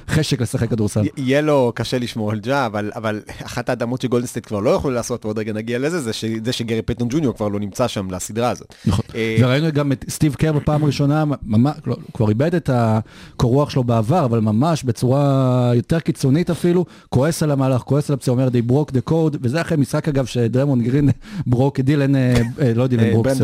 החשק 0.09 0.41
לשחק 0.41 0.71
כדורסל. 0.71 1.03
יהיה 1.17 1.41
לו 1.41 1.73
קשה 1.75 1.99
לשמור 1.99 2.31
על 2.31 2.41
ג'ה, 2.41 2.67
אבל, 2.67 2.91
אבל 2.95 3.21
אחת 3.45 3.69
ההתאמות 3.69 4.01
שגולדן 4.01 4.27
סטייט 4.27 4.47
כבר 4.47 4.61
לא 4.61 4.71
יכולו 4.71 4.95
לעשות, 4.95 5.25
ועוד 5.25 5.39
רגע 5.39 5.53
נגיע 5.53 5.79
לזה, 5.79 6.01
זה, 6.01 6.13
ש, 6.13 6.25
זה 6.45 6.53
שגרי 6.53 6.83
פייטון 6.83 7.09
ג'וניור 7.09 7.35
כבר 7.35 7.49
לא 7.49 7.61
נמצא 7.61 7.89
שם 7.89 8.11
לסדרה 8.11 8.51
הזאת. 8.51 8.75
נכון. 8.87 9.05
אה, 9.15 9.37
וראינו 9.41 9.73
גם 9.73 9.93
את 9.93 10.05
סטיב 10.09 10.35
קר 10.35 10.53
בפעם 10.53 10.83
הראשונה, 10.83 11.25
ממש, 11.43 11.77
לא, 11.87 11.97
כבר 12.15 12.29
איבד 12.29 12.55
את 12.55 12.71
הקור 12.73 13.53
רוח 13.53 13.71
שלו 13.71 13.85
בעבר, 13.85 14.25
אבל 14.25 14.41
ממש 14.41 14.85
בצורה 14.85 15.73
יותר 15.75 16.01
קיצונית 16.01 16.51
אפילו, 16.51 16.85
כועס 17.09 17.43
על 17.43 17.51
המהלך, 17.51 17.81
כועס 17.81 18.11
על 18.11 18.15
הפציעה, 18.15 18.37
אומר, 18.37 18.49
they 18.49 18.71
broke 18.71 18.93
the 18.93 19.11
code, 19.11 19.39
וזה 19.43 19.61
אחרי 19.61 19.77
משחק 19.77 20.09
אגב 20.09 20.27
שדריימונד 20.27 20.83
גרין 20.83 21.11
ברוק 21.47 21.81
דילן, 21.81 22.17
אה, 22.17 22.35
אה, 22.61 22.73
לא 22.75 22.87
דילן 22.87 23.13
ברוקס, 23.13 23.41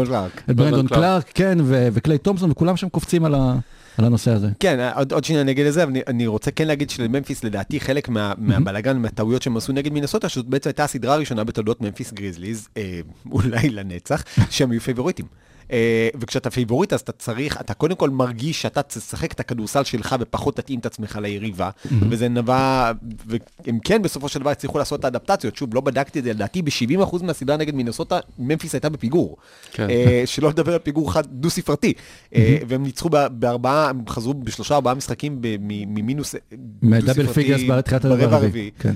ברנדון 0.49 0.87
קלארק. 0.87 1.31
כן, 1.35 1.59
וקליי 1.65 2.19
תומפסון, 2.19 2.44
וכולם 2.51 2.77
שם 2.77 2.89
קופצים 2.89 3.25
על 3.25 3.35
ה... 3.35 3.55
על 3.99 4.05
הנושא 4.05 4.31
הזה. 4.31 4.49
כן, 4.61 4.91
עוד, 4.95 5.13
עוד 5.13 5.25
שנייה 5.25 5.43
נגיד 5.43 5.67
לזה, 5.67 5.83
אבל 5.83 5.91
אני, 5.91 6.01
אני 6.07 6.27
רוצה 6.27 6.51
כן 6.51 6.67
להגיד 6.67 6.91
שלממפיס 6.91 7.45
לדעתי 7.45 7.81
חלק 7.81 8.09
מה, 8.09 8.33
מהבלאגן, 8.39 8.97
מהטעויות 8.99 9.43
שהם 9.43 9.57
עשו 9.57 9.73
נגד 9.73 9.93
מינסוטה, 9.93 10.29
שזאת 10.29 10.47
בעצם 10.47 10.69
הייתה 10.69 10.85
הסדרה 10.85 11.15
הראשונה 11.15 11.45
בתולדות 11.45 11.81
ממפיס 11.81 12.13
גריזליז, 12.13 12.69
אה, 12.77 13.01
אולי 13.31 13.69
לנצח, 13.69 14.25
שהם 14.51 14.71
היו 14.71 14.81
פייבוריטים. 14.81 15.27
אה, 15.73 16.09
וכשאתה 16.21 16.51
פייבוריט 16.51 16.93
אז 16.93 17.01
אתה 17.01 17.13
צריך, 17.13 17.61
אתה 17.61 17.75
קודם 17.75 17.97
כל 17.97 18.11
מרגיש 18.11 18.63
שאתה 18.63 18.83
תשחק 18.83 19.33
את 19.33 19.41
הכדורסל 19.41 19.85
שלך 19.85 20.17
ופחות 20.21 20.57
תתאים 20.57 20.79
את 20.79 20.87
עצמך 20.87 21.19
ליריבה, 21.23 21.71
וזה 22.11 22.29
נבע, 22.29 22.93
והם 23.27 23.79
כן 23.85 24.03
בסופו 24.03 24.29
של 24.29 24.41
דבר 24.41 24.51
הצליחו 24.51 24.79
לעשות 24.79 25.01
את 25.01 25.05
האדפטציות, 25.05 25.57
שוב, 25.57 25.75
לא 25.75 25.81
בדקתי 25.81 26.19
את 26.19 26.25
זה, 26.25 26.31
לדעתי 26.31 26.63
ב-70% 26.63 27.23
מהסדרה 27.23 27.57
נגד 27.57 27.75
מינסוטה, 27.75 28.19
ממפיס 28.39 28.75
הייתה 28.75 28.89
בפיגור. 28.89 29.37
כן. 29.73 29.91
אה, 29.91 30.23
שלא 30.27 30.49
לדבר 30.49 30.73
על 30.73 30.79
פיגור 30.79 31.13
חד, 31.13 31.23
דו-ספרתי. 31.27 31.93
אה, 32.35 32.59
והם 32.69 32.83
ניצחו 32.83 33.09
בארבעה, 33.33 33.89
הם 33.89 34.01
חזרו 34.09 34.35
בשלושה 34.35 34.75
ארבעה 34.75 34.95
משחקים 34.95 35.39
ממינוס 35.61 36.35
דו-ספרתי 36.83 37.55
ברבע 38.03 38.37
הרביעי. 38.37 38.71
כן. 38.79 38.95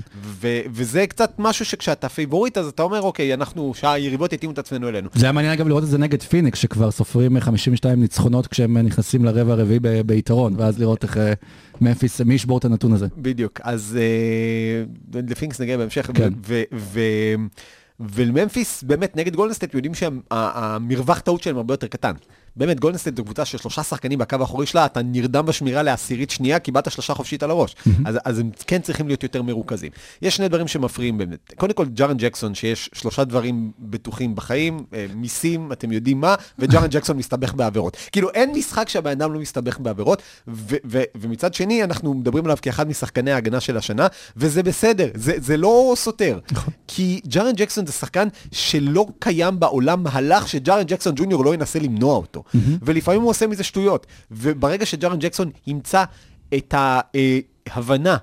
וזה 0.71 1.07
קצת 1.07 1.31
משהו 1.37 1.65
שכשאתה 1.65 2.09
פייבוריט, 2.09 2.57
אז 2.57 2.67
אתה 2.67 2.83
אומר, 2.83 3.01
אוקיי, 3.01 3.33
אנחנו, 3.33 3.73
שהיריבות 3.75 4.33
יתאימו 4.33 4.53
את 4.53 4.59
עצמן 4.59 4.89
אלינו. 4.89 5.09
זה 5.15 5.25
היה 5.25 5.31
מעניין 5.31 5.53
אגב 5.53 5.67
לראות 5.67 5.83
את 5.83 5.87
זה 5.87 5.97
נגד 5.97 6.23
פיניקס, 6.23 6.58
שכבר 6.61 6.91
סופרים 6.91 7.39
52 7.39 7.99
ניצחונות 8.01 8.47
כשהם 8.47 8.77
נכנסים 8.77 9.25
לרבע 9.25 9.53
הרביעי 9.53 9.79
ב- 9.79 10.01
ביתרון, 10.01 10.53
ואז 10.57 10.79
לראות 10.79 11.03
איך 11.03 11.17
אה, 11.17 11.33
ממפיס, 11.81 12.21
מי 12.21 12.33
ישבור 12.33 12.57
את 12.57 12.65
הנתון 12.65 12.93
הזה. 12.93 13.07
בדיוק, 13.17 13.59
אז 13.63 13.97
אה, 14.01 15.21
לפיניקס 15.27 15.61
נגיע 15.61 15.77
בהמשך, 15.77 16.09
כן. 16.13 16.33
ו- 16.47 16.63
ו- 16.73 17.35
ולממפיס, 17.99 18.83
באמת, 18.83 19.15
נגד 19.15 19.35
גולדן 19.35 19.52
סטייט, 19.52 19.73
יודעים 19.73 19.93
שהמרווח 19.93 21.19
טעות 21.19 21.43
שלהם 21.43 21.57
הרבה 21.57 21.73
יותר 21.73 21.87
קטן. 21.87 22.13
באמת, 22.59 22.79
גולדן 22.79 22.98
סטייט 22.98 23.17
זו 23.17 23.23
קבוצה 23.23 23.45
של 23.45 23.57
שלושה 23.57 23.83
שחקנים 23.83 24.19
בקו 24.19 24.37
האחורי 24.39 24.65
שלה, 24.65 24.85
אתה 24.85 25.01
נרדם 25.01 25.45
בשמירה 25.45 25.83
לעשירית 25.83 26.29
שנייה, 26.29 26.59
קיבלת 26.59 26.91
שלושה 26.91 27.13
חופשית 27.13 27.43
על 27.43 27.51
הראש. 27.51 27.75
אז, 28.05 28.17
אז 28.25 28.39
הם 28.39 28.49
כן 28.67 28.81
צריכים 28.81 29.07
להיות 29.07 29.23
יותר 29.23 29.41
מרוכזים. 29.41 29.91
יש 30.21 30.35
שני 30.35 30.47
דברים 30.47 30.67
שמפריעים 30.67 31.17
באמת. 31.17 31.53
קודם 31.57 31.73
כל, 31.73 31.85
ג'ארן 31.85 32.17
ג'קסון, 32.17 32.55
שיש 32.55 32.89
שלושה 32.93 33.23
דברים 33.23 33.71
בטוחים 33.79 34.35
בחיים, 34.35 34.85
אה, 34.93 35.05
מיסים, 35.15 35.71
אתם 35.71 35.91
יודעים 35.91 36.21
מה, 36.21 36.35
וג'ארן 36.59 36.87
ג'קסון 36.87 37.17
מסתבך 37.17 37.53
בעבירות. 37.53 37.97
כאילו, 38.11 38.29
אין 38.29 38.51
משחק 38.55 38.89
שהבן 38.89 39.11
אדם 39.11 39.33
לא 39.33 39.39
מסתבך 39.39 39.79
בעבירות, 39.79 40.21
ו- 40.47 40.75
ו- 40.85 41.03
ומצד 41.15 41.53
שני, 41.53 41.83
אנחנו 41.83 42.13
מדברים 42.13 42.45
עליו 42.45 42.57
כאחד 42.61 42.87
משחקני 42.87 43.31
ההגנה 43.31 43.59
של 43.59 43.77
השנה, 43.77 44.07
וזה 44.37 44.63
בסדר, 44.63 45.07
זה, 45.15 45.33
זה 45.37 45.57
לא 45.57 45.93
סותר. 45.95 46.39
כי 46.87 47.21
ג'ארן 47.27 47.53
ג'קסון 47.55 47.85
זה 47.85 47.91
שחקן 47.91 48.27
שלא 48.51 49.05
קיים 49.19 49.59
בעולם 49.59 50.03
מהלך 50.03 50.47
שג'ארן 50.47 50.83
ג'קסון 50.83 51.13
ג'וניור 51.15 51.45
לא 51.45 51.53
ינסה 51.53 51.79
למנוע 51.79 52.15
אותו. 52.15 52.43
ולפעמים 52.81 53.21
הוא 53.21 53.29
עושה 53.29 53.47
מזה 53.47 53.63
שטויות. 53.63 54.07
וברגע 54.31 54.85
שג'ארן 54.85 55.19
ג'קסון 55.19 55.49
ימצא 55.67 56.03
את 56.53 56.73
ההבנה 56.77 58.17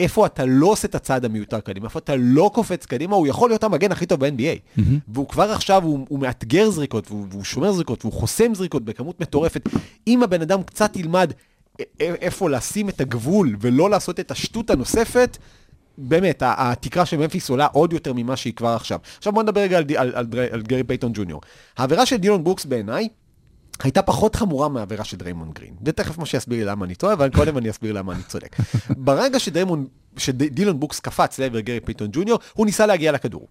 איפה 0.00 0.26
אתה 0.26 0.44
לא 0.46 0.66
עושה 0.66 0.88
את 0.88 0.94
הצעד 0.94 1.24
המיותר 1.24 1.60
קדימה, 1.60 1.86
איפה 1.86 1.98
אתה 1.98 2.12
לא 2.18 2.50
קופץ 2.54 2.86
קדימה, 2.86 3.16
הוא 3.16 3.26
יכול 3.26 3.50
להיות 3.50 3.64
המגן 3.64 3.92
הכי 3.92 4.06
טוב 4.06 4.26
ב-NBA. 4.26 4.80
והוא 5.08 5.28
כבר 5.28 5.50
עכשיו, 5.50 5.82
הוא, 5.82 6.06
הוא 6.08 6.18
מאתגר 6.18 6.70
זריקות, 6.70 7.10
והוא, 7.10 7.26
והוא 7.30 7.44
שומר 7.44 7.72
זריקות, 7.72 8.04
והוא 8.04 8.12
חוסם 8.12 8.54
זריקות 8.54 8.84
בכמות 8.84 9.20
מטורפת. 9.20 9.68
אם 10.06 10.22
הבן 10.22 10.42
אדם 10.42 10.62
קצת 10.62 10.96
ילמד 10.96 11.32
א- 11.80 11.82
א- 11.82 11.84
איפה 12.02 12.50
לשים 12.50 12.88
את 12.88 13.00
הגבול 13.00 13.56
ולא 13.60 13.90
לעשות 13.90 14.20
את 14.20 14.30
השטות 14.30 14.70
הנוספת, 14.70 15.38
באמת, 15.98 16.42
התקרה 16.46 17.06
של 17.06 17.16
ממפיס 17.16 17.50
עולה 17.50 17.66
עוד 17.66 17.92
יותר 17.92 18.12
ממה 18.12 18.36
שהיא 18.36 18.52
כבר 18.54 18.68
עכשיו. 18.68 18.98
עכשיו 19.18 19.32
בוא 19.32 19.42
נדבר 19.42 19.60
רגע 19.60 19.78
על, 19.78 19.84
על, 19.96 20.12
על, 20.14 20.26
על 20.50 20.62
גרי 20.62 20.82
פייטון 20.84 21.12
ג'וניור. 21.14 21.40
העבירה 21.78 22.06
של 22.06 22.16
דילון 22.16 22.44
ברוקס 22.44 22.64
בעיניי, 22.64 23.08
הייתה 23.82 24.02
פחות 24.02 24.36
חמורה 24.36 24.68
מהעבירה 24.68 25.04
של 25.04 25.16
דריימונד 25.16 25.50
גרין. 25.50 25.74
ותכף 25.84 26.18
משה 26.18 26.36
יסביר 26.38 26.58
לי 26.58 26.64
למה 26.64 26.84
אני 26.84 26.94
טועה, 26.94 27.12
אבל 27.12 27.30
קודם 27.30 27.58
אני 27.58 27.70
אסביר 27.70 27.92
למה 27.92 28.12
אני 28.12 28.22
צודק. 28.22 28.56
ברגע 29.06 29.38
שדריימונד, 29.38 29.86
שדילון 30.16 30.80
ברוקס 30.80 31.00
קפץ 31.00 31.38
לעבר 31.38 31.60
גרי 31.60 31.80
פייטון 31.80 32.08
ג'וניור, 32.12 32.38
הוא 32.54 32.66
ניסה 32.66 32.86
להגיע 32.86 33.12
לכדור. 33.12 33.48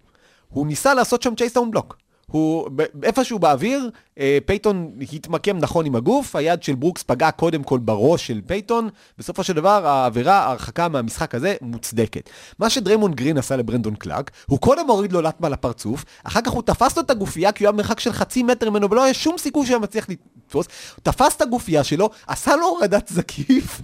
הוא 0.48 0.66
ניסה 0.66 0.94
לעשות 0.94 1.22
שם 1.22 1.34
chase 1.34 1.54
down 1.54 1.70
block. 1.70 1.96
הוא, 2.30 2.70
איפשהו 3.02 3.38
באוויר, 3.38 3.90
אה, 4.18 4.38
פייטון 4.46 4.90
התמקם 5.12 5.58
נכון 5.58 5.86
עם 5.86 5.96
הגוף, 5.96 6.36
היד 6.36 6.62
של 6.62 6.74
ברוקס 6.74 7.02
פגעה 7.02 7.30
קודם 7.30 7.62
כל 7.62 7.78
בראש 7.78 8.26
של 8.26 8.40
פייטון, 8.46 8.88
בסופו 9.18 9.44
של 9.44 9.52
דבר 9.52 9.86
העבירה, 9.86 10.38
ההרחקה 10.38 10.88
מהמשחק 10.88 11.34
הזה 11.34 11.54
מוצדקת. 11.62 12.30
מה 12.58 12.70
שדריימון 12.70 13.14
גרין 13.14 13.38
עשה 13.38 13.56
לברנדון 13.56 13.94
קלארק, 13.94 14.30
הוא 14.46 14.58
קודם 14.58 14.86
הוריד 14.88 15.12
לו 15.12 15.20
לטמה 15.20 15.48
לפרצוף, 15.48 16.04
אחר 16.24 16.40
כך 16.40 16.50
הוא 16.50 16.62
תפס 16.62 16.96
לו 16.96 17.02
את 17.02 17.10
הגופייה 17.10 17.52
כי 17.52 17.64
הוא 17.64 17.68
היה 17.68 17.72
במרחק 17.72 18.00
של 18.00 18.12
חצי 18.12 18.42
מטר 18.42 18.70
ממנו 18.70 18.90
ולא 18.90 19.04
היה 19.04 19.14
שום 19.14 19.38
סיכוי 19.38 19.66
שהוא 19.66 19.74
היה 19.74 19.82
מצליח 19.82 20.06
לתפוס, 20.08 20.66
תפס 21.02 21.36
את 21.36 21.42
הגופייה 21.42 21.84
שלו, 21.84 22.10
עשה 22.26 22.56
לו 22.56 22.66
הורדת 22.66 23.08
זקיף, 23.08 23.80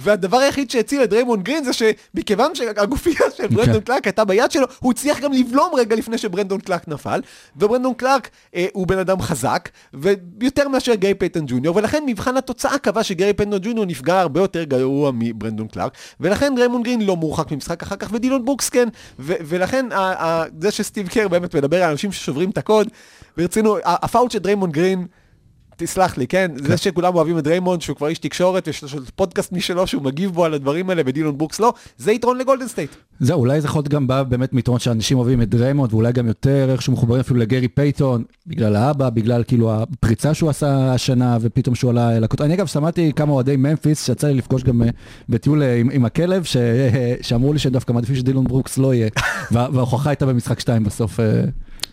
והדבר 0.00 0.36
היחיד 0.36 0.70
שהציל 0.70 1.02
את 1.04 1.10
דריימון 1.10 1.42
גרין 1.42 1.64
זה 1.64 1.70
שמכיוון 1.72 2.54
שהגופייה 2.54 3.30
של 3.36 3.46
ברנדון 3.46 3.80
קלארק 3.80 4.06
הייתה 4.06 4.24
ביד 4.24 4.50
שלו, 4.50 4.66
הוא 4.80 4.92
הצליח 4.92 5.20
גם 5.20 5.32
לבלום 5.32 5.70
רגע 5.74 5.96
לפני 5.96 6.18
שברנדון 6.18 6.60
קלארק 6.60 6.88
נפל, 6.88 7.20
וברנדון 7.56 7.94
קלארק 7.94 8.30
אה, 8.54 8.66
הוא 8.72 8.86
בן 8.86 8.98
אדם 8.98 9.22
חזק, 9.22 9.68
ויותר 9.94 10.68
מאשר 10.68 10.94
גרי 10.94 11.14
פייטון 11.14 11.44
ג'וניור, 11.46 11.76
ולכן 11.76 12.02
מבחן 12.06 12.36
התוצאה 12.36 12.78
קבע 12.78 13.02
שגרי 13.02 13.32
פייטון 13.32 13.58
ג'וניור 13.62 13.86
נפגע 13.86 14.20
הרבה 14.20 14.40
יותר 14.40 14.64
גרוע 14.64 15.10
מברנדון 15.14 15.68
קלארק, 15.68 15.92
ולכן 16.20 16.54
דריימון 16.56 16.82
גרין 16.82 17.00
לא 17.00 17.16
מורחק 17.16 17.52
ממשחק 17.52 17.82
אחר 17.82 17.96
כך, 17.96 18.08
ודילון 18.12 18.44
ברוקס 18.44 18.68
כן, 18.68 18.88
ו- 19.18 19.34
ולכן 19.44 19.86
ה- 19.92 20.24
ה- 20.24 20.44
זה 20.60 20.70
שסטיב 20.70 21.08
קר 21.08 21.28
באמת 21.28 21.54
מדבר 21.56 21.82
על 21.82 21.90
אנשים 21.90 22.12
ששוברים 22.12 22.50
את 22.50 22.58
הקוד, 22.58 22.88
ברצינות, 23.36 23.80
ה- 23.84 24.04
הפאול 24.04 24.30
של 24.30 24.38
דריימון 24.38 24.70
גרין, 24.70 25.06
תסלח 25.82 26.18
לי, 26.18 26.26
כן? 26.26 26.50
זה 26.56 26.76
שכולם 26.76 27.14
אוהבים 27.14 27.38
את 27.38 27.44
דריימונד, 27.44 27.82
שהוא 27.82 27.96
כבר 27.96 28.08
איש 28.08 28.18
תקשורת, 28.18 28.66
ויש 28.66 28.82
לו 28.94 29.00
פודקאסט 29.16 29.52
משלו 29.52 29.86
שהוא 29.86 30.02
מגיב 30.02 30.30
בו 30.30 30.44
על 30.44 30.54
הדברים 30.54 30.90
האלה, 30.90 31.02
ודילון 31.06 31.38
ברוקס 31.38 31.60
לא, 31.60 31.72
זה 31.98 32.12
יתרון 32.12 32.38
לגולדן 32.38 32.68
סטייט. 32.68 32.90
זהו, 33.20 33.40
אולי 33.40 33.60
זה 33.60 33.66
יכול 33.66 33.78
להיות 33.78 33.88
גם 33.88 34.06
בא 34.06 34.22
באמת 34.22 34.52
מיתרון 34.52 34.78
שאנשים 34.78 35.18
אוהבים 35.18 35.42
את 35.42 35.48
דריימונד, 35.48 35.92
ואולי 35.94 36.12
גם 36.12 36.26
יותר 36.26 36.68
איכשהו 36.72 36.92
מחוברים 36.92 37.20
אפילו 37.20 37.40
לגרי 37.40 37.68
פייטון, 37.68 38.24
בגלל 38.46 38.76
האבא, 38.76 39.10
בגלל 39.10 39.44
כאילו 39.46 39.72
הפריצה 39.72 40.34
שהוא 40.34 40.50
עשה 40.50 40.92
השנה, 40.94 41.38
ופתאום 41.40 41.74
שהוא 41.74 41.90
עלה 41.90 42.16
אל 42.16 42.24
הכותרת. 42.24 42.46
אני 42.46 42.54
אגב 42.54 42.66
שמעתי 42.66 43.12
כמה 43.16 43.32
אוהדי 43.32 43.56
ממפיס, 43.56 44.06
שיצא 44.06 44.26
לי 44.28 44.34
לפגוש 44.34 44.62
גם 44.64 44.82
אה, 44.82 44.88
בטיול 45.28 45.62
אה, 45.62 45.76
עם, 45.76 45.90
עם 45.92 46.04
הכלב, 46.04 46.44
ש, 46.44 46.56
אה, 46.56 47.14
שאמרו 47.22 47.52
לי 47.52 47.58
שהם 47.58 47.72
דווקא 47.72 47.92
מעדיפים 47.92 48.16
שדילון 48.16 48.44
ברוקס 48.44 48.78
לא 48.78 48.94
יהיה, 48.94 49.08
וה- 49.52 49.68
וההוכחה 49.72 50.10
הייתה 50.10 50.26
במשחק 50.26 50.60
2 50.60 50.84
בסוף, 50.84 51.20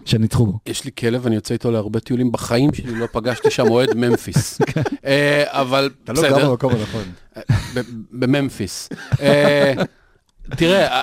אה, 0.08 0.12
שהם 0.12 0.22
ניצחו 0.22 0.46
בו. 0.46 0.60
יש 0.66 0.86
לי 0.86 0.92
כלב, 1.00 1.26
אני 1.26 1.36
יוצא 1.36 1.54
איתו 1.54 1.72
להרבה 1.72 2.00
טיולים 2.00 2.32
בחיים 2.32 2.74
שלי, 2.74 2.96
לא 2.96 3.08
פגשתי 3.12 3.52
שם 3.52 3.68
אוהד 3.70 3.90
ממפיס. 3.96 4.60
אה, 5.06 5.44
אבל 5.48 5.90
אתה 6.04 6.14
לא 6.14 6.22
גר 6.22 6.30
בסדר, 6.36 6.50
במקום 6.50 6.74
הנכון. 6.76 7.04
ב- 7.76 7.82
בממפיס. 8.12 8.90
אה, 10.52 10.56
תראה, 10.56 11.02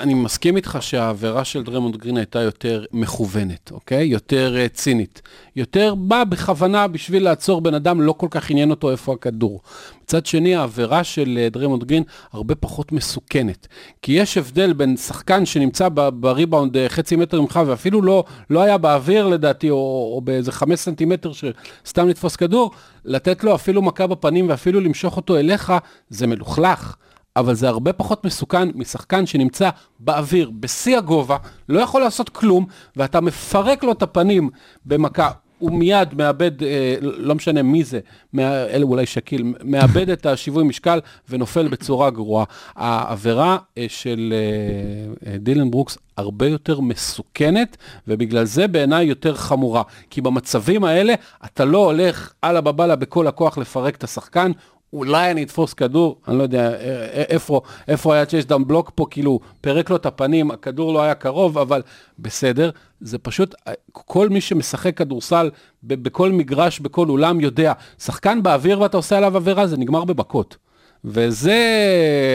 אני 0.00 0.14
מסכים 0.14 0.56
איתך 0.56 0.78
שהעבירה 0.80 1.44
של 1.44 1.62
דריימונד 1.62 1.96
גרין 1.96 2.16
הייתה 2.16 2.40
יותר 2.40 2.84
מכוונת, 2.92 3.70
אוקיי? 3.70 4.06
יותר 4.06 4.56
אה, 4.56 4.68
צינית. 4.68 5.22
יותר 5.56 5.94
בא 5.94 6.24
בכוונה 6.24 6.88
בשביל 6.88 7.24
לעצור 7.24 7.60
בן 7.60 7.74
אדם, 7.74 8.00
לא 8.00 8.12
כל 8.12 8.26
כך 8.30 8.50
עניין 8.50 8.70
אותו 8.70 8.90
איפה 8.90 9.12
הכדור. 9.12 9.60
מצד 10.02 10.26
שני, 10.26 10.56
העבירה 10.56 11.04
של 11.04 11.38
אה, 11.38 11.48
דריימונד 11.48 11.84
גרין 11.84 12.02
הרבה 12.32 12.54
פחות 12.54 12.92
מסוכנת. 12.92 13.66
כי 14.02 14.12
יש 14.12 14.38
הבדל 14.38 14.72
בין 14.72 14.96
שחקן 14.96 15.46
שנמצא 15.46 15.88
בריבאונד 16.20 16.76
אה, 16.76 16.88
חצי 16.88 17.16
מטר 17.16 17.40
ממך, 17.40 17.60
ואפילו 17.66 18.02
לא, 18.02 18.24
לא 18.50 18.62
היה 18.62 18.78
באוויר 18.78 19.26
לדעתי, 19.26 19.70
או, 19.70 20.12
או 20.14 20.20
באיזה 20.24 20.52
חמש 20.52 20.78
סנטימטר 20.80 21.32
שסתם 21.32 22.08
לתפוס 22.08 22.36
כדור, 22.36 22.70
לתת 23.04 23.44
לו 23.44 23.54
אפילו 23.54 23.82
מכה 23.82 24.06
בפנים 24.06 24.48
ואפילו 24.48 24.80
למשוך 24.80 25.16
אותו 25.16 25.36
אליך, 25.36 25.72
זה 26.10 26.26
מלוכלך. 26.26 26.96
אבל 27.36 27.54
זה 27.54 27.68
הרבה 27.68 27.92
פחות 27.92 28.24
מסוכן 28.24 28.68
משחקן 28.74 29.26
שנמצא 29.26 29.70
באוויר, 29.98 30.50
בשיא 30.60 30.98
הגובה, 30.98 31.36
לא 31.68 31.80
יכול 31.80 32.00
לעשות 32.00 32.28
כלום, 32.28 32.66
ואתה 32.96 33.20
מפרק 33.20 33.84
לו 33.84 33.92
את 33.92 34.02
הפנים 34.02 34.50
במכה. 34.86 35.30
הוא 35.58 35.72
מיד 35.72 36.14
מאבד, 36.14 36.62
אה, 36.62 36.96
לא 37.00 37.34
משנה 37.34 37.62
מי 37.62 37.84
זה, 37.84 38.00
מה, 38.32 38.64
אלה 38.64 38.84
אולי 38.84 39.06
שקיל, 39.06 39.54
מאבד 39.64 40.10
את 40.10 40.26
השיווי 40.26 40.64
משקל 40.64 41.00
ונופל 41.28 41.68
בצורה 41.68 42.10
גרועה. 42.10 42.44
העבירה 42.74 43.58
אה, 43.78 43.86
של 43.88 44.34
אה, 44.36 45.32
אה, 45.32 45.38
דילן 45.38 45.70
ברוקס 45.70 45.98
הרבה 46.16 46.46
יותר 46.46 46.80
מסוכנת, 46.80 47.76
ובגלל 48.08 48.44
זה 48.44 48.66
בעיניי 48.66 49.06
יותר 49.06 49.34
חמורה. 49.34 49.82
כי 50.10 50.20
במצבים 50.20 50.84
האלה 50.84 51.14
אתה 51.44 51.64
לא 51.64 51.78
הולך 51.78 52.32
אללה 52.44 52.60
בבאללה 52.60 52.96
בכל 52.96 53.26
הכוח 53.26 53.58
לפרק 53.58 53.96
את 53.96 54.04
השחקן, 54.04 54.52
אולי 54.96 55.30
אני 55.30 55.42
אתפוס 55.42 55.74
כדור, 55.74 56.16
אני 56.28 56.38
לא 56.38 56.42
יודע 56.42 56.70
אה, 56.70 56.74
אה, 56.74 57.22
איפה, 57.28 57.60
איפה 57.88 58.14
היה 58.14 58.26
chase 58.26 58.44
down 58.44 58.66
block 58.66 58.90
פה, 58.94 59.06
כאילו 59.10 59.40
פירק 59.60 59.90
לו 59.90 59.96
את 59.96 60.06
הפנים, 60.06 60.50
הכדור 60.50 60.92
לא 60.94 61.02
היה 61.02 61.14
קרוב, 61.14 61.58
אבל 61.58 61.82
בסדר. 62.18 62.70
זה 63.00 63.18
פשוט, 63.18 63.54
אה, 63.68 63.72
כל 63.92 64.28
מי 64.28 64.40
שמשחק 64.40 64.96
כדורסל 64.96 65.50
בכל 65.82 66.32
מגרש, 66.32 66.80
בכל 66.80 67.08
אולם, 67.08 67.40
יודע, 67.40 67.72
שחקן 67.98 68.42
באוויר 68.42 68.80
ואתה 68.80 68.96
עושה 68.96 69.16
עליו 69.16 69.36
עבירה, 69.36 69.66
זה 69.66 69.76
נגמר 69.76 70.04
במכות. 70.04 70.56
וזה 71.04 71.60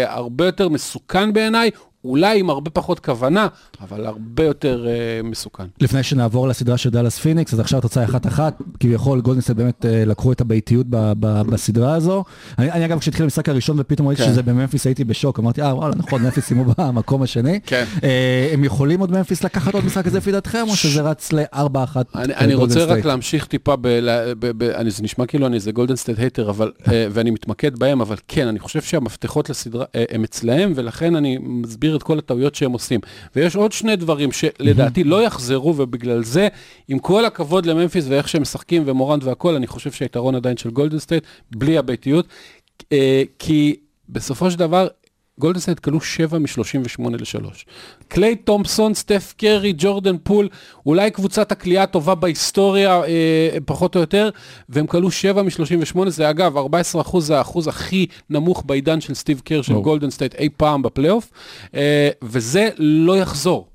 הרבה 0.08 0.46
יותר 0.46 0.70
מסוכן 0.70 1.34
בעיניי, 1.34 1.72
אולי 2.05 2.39
עם 2.39 2.50
הרבה 2.50 2.70
פחות 2.70 3.00
כוונה, 3.00 3.48
אבל 3.81 4.05
הרבה 4.05 4.43
יותר 4.43 4.88
אה, 4.88 4.91
מסוכן. 5.24 5.63
לפני 5.81 6.03
שנעבור 6.03 6.48
לסדרה 6.48 6.77
של 6.77 6.89
דאלאס 6.89 7.20
פיניקס, 7.20 7.53
אז 7.53 7.60
עכשיו 7.60 7.79
התוצאה 7.79 8.03
אחת 8.03 8.27
אחת, 8.27 8.62
כביכול 8.79 9.22
גולדן 9.21 9.36
סטייט 9.36 9.50
באמת 9.50 9.86
אה, 9.86 10.05
לקחו 10.05 10.31
את 10.31 10.41
הביתיות 10.41 10.86
ב- 10.89 11.13
ב- 11.20 11.41
בסדרה 11.41 11.93
הזו. 11.96 12.24
אני, 12.60 12.72
אני 12.72 12.86
אגב 12.86 13.00
כשהתחיל 13.00 13.24
המשחק 13.24 13.50
הראשון 13.50 13.79
ופתאום 13.79 14.08
ראיתי 14.08 14.24
כן. 14.24 14.29
שזה 14.29 14.43
בממפיס 14.43 14.86
הייתי 14.86 15.03
בשוק, 15.03 15.39
אמרתי 15.39 15.62
אה 15.62 15.75
וואלה 15.75 15.96
נכון 15.96 16.22
ממפיס 16.24 16.46
סיימו 16.46 16.65
במקום 16.77 17.22
השני. 17.22 17.60
כן. 17.65 17.86
אה, 18.03 18.50
הם 18.53 18.63
יכולים 18.63 19.00
עוד 19.00 19.12
ממפיס 19.12 19.43
לקחת 19.43 19.74
עוד 19.74 19.86
משחק 19.86 20.05
כזה 20.05 20.17
לפי 20.17 20.31
דעתכם 20.31 20.65
או 20.70 20.75
שזה 20.75 21.01
רץ 21.01 21.34
לארבע 21.34 21.84
אחת? 21.84 22.05
אני, 22.15 22.34
אה, 22.34 22.39
אני 22.39 22.55
גולדן 22.55 22.74
רוצה 22.74 22.84
רק 22.84 22.89
סטייט? 22.89 23.05
להמשיך 23.05 23.46
טיפה, 23.46 23.75
ב, 23.75 23.88
ב, 23.88 24.34
ב, 24.39 24.51
ב, 24.58 24.63
אני, 24.63 24.91
זה 24.91 25.03
נשמע 25.03 25.25
כאילו 25.25 25.48
אני 25.48 25.55
איזה 25.55 25.72
גולדן 25.72 25.96
סטייט 25.96 26.20
hater, 26.19 26.50
אבל, 26.50 26.72
אה, 26.91 27.08
ואני 27.12 27.31
מתמקד 27.31 27.79
בהם, 27.79 28.01
אבל 28.01 28.15
כן, 28.27 28.48
אני 28.48 28.60
חושב 28.60 28.81
שהמפתחות 28.81 29.50
לסדרה 29.50 29.86
אה, 29.96 30.03
הם 30.10 30.24
אצלהם, 30.24 30.74
ולכן 30.75 31.15
אני 31.15 31.38
מסביר 31.41 31.90
את 31.95 32.03
כל 32.03 32.17
הטעויות 32.19 32.55
שהם 32.55 32.71
עושים. 32.71 33.00
ויש 33.36 33.55
עוד 33.55 33.71
שני 33.71 33.95
דברים 33.95 34.31
שלדעתי 34.31 35.03
לא 35.03 35.24
יחזרו, 35.24 35.77
ובגלל 35.77 36.24
זה, 36.24 36.48
עם 36.88 37.00
כל 37.00 37.25
הכבוד 37.25 37.65
לממפיס 37.65 38.05
ואיך 38.10 38.27
שהם 38.27 38.41
משחקים 38.41 38.83
ומורנט 38.86 39.24
והכל, 39.24 39.55
אני 39.55 39.67
חושב 39.67 39.91
שהיתרון 39.91 40.36
עדיין 40.36 40.57
של 40.57 40.69
גולדן 40.69 41.00
סטייט, 41.00 41.24
בלי 41.51 41.77
הביתיות, 41.77 42.27
אה, 42.91 43.24
כי 43.39 43.75
בסופו 44.10 44.51
של 44.51 44.60
דבר, 44.60 44.88
גולדן 45.39 45.59
סטייט 45.59 45.79
קלעו 45.79 46.01
7 46.01 46.38
מ-38 46.38 47.09
ל-3. 47.09 47.45
קליי 48.07 48.35
תומפסון, 48.35 48.93
סטף 48.93 49.33
קרי, 49.38 49.73
ג'ורדן 49.77 50.15
פול, 50.23 50.50
אולי 50.85 51.11
קבוצת 51.11 51.51
הקליעה 51.51 51.83
הטובה 51.83 52.15
בהיסטוריה, 52.15 53.01
אה, 53.03 53.57
פחות 53.65 53.95
או 53.95 54.01
יותר, 54.01 54.29
והם 54.69 54.88
קלעו 54.88 55.12
7 55.11 55.41
מ-38, 55.43 56.09
זה 56.09 56.29
אגב, 56.29 56.57
14 56.57 57.01
אחוז 57.01 57.27
זה 57.27 57.38
האחוז 57.38 57.67
הכי 57.67 58.05
נמוך 58.29 58.63
בעידן 58.65 59.01
של 59.01 59.13
סטיב 59.13 59.41
קר 59.45 59.61
של 59.61 59.71
וואו. 59.71 59.83
גולדן 59.83 60.09
סטייט 60.09 60.35
אי 60.35 60.50
פעם 60.57 60.81
בפלייאוף, 60.81 61.31
אה, 61.75 62.09
וזה 62.23 62.69
לא 62.77 63.17
יחזור. 63.17 63.67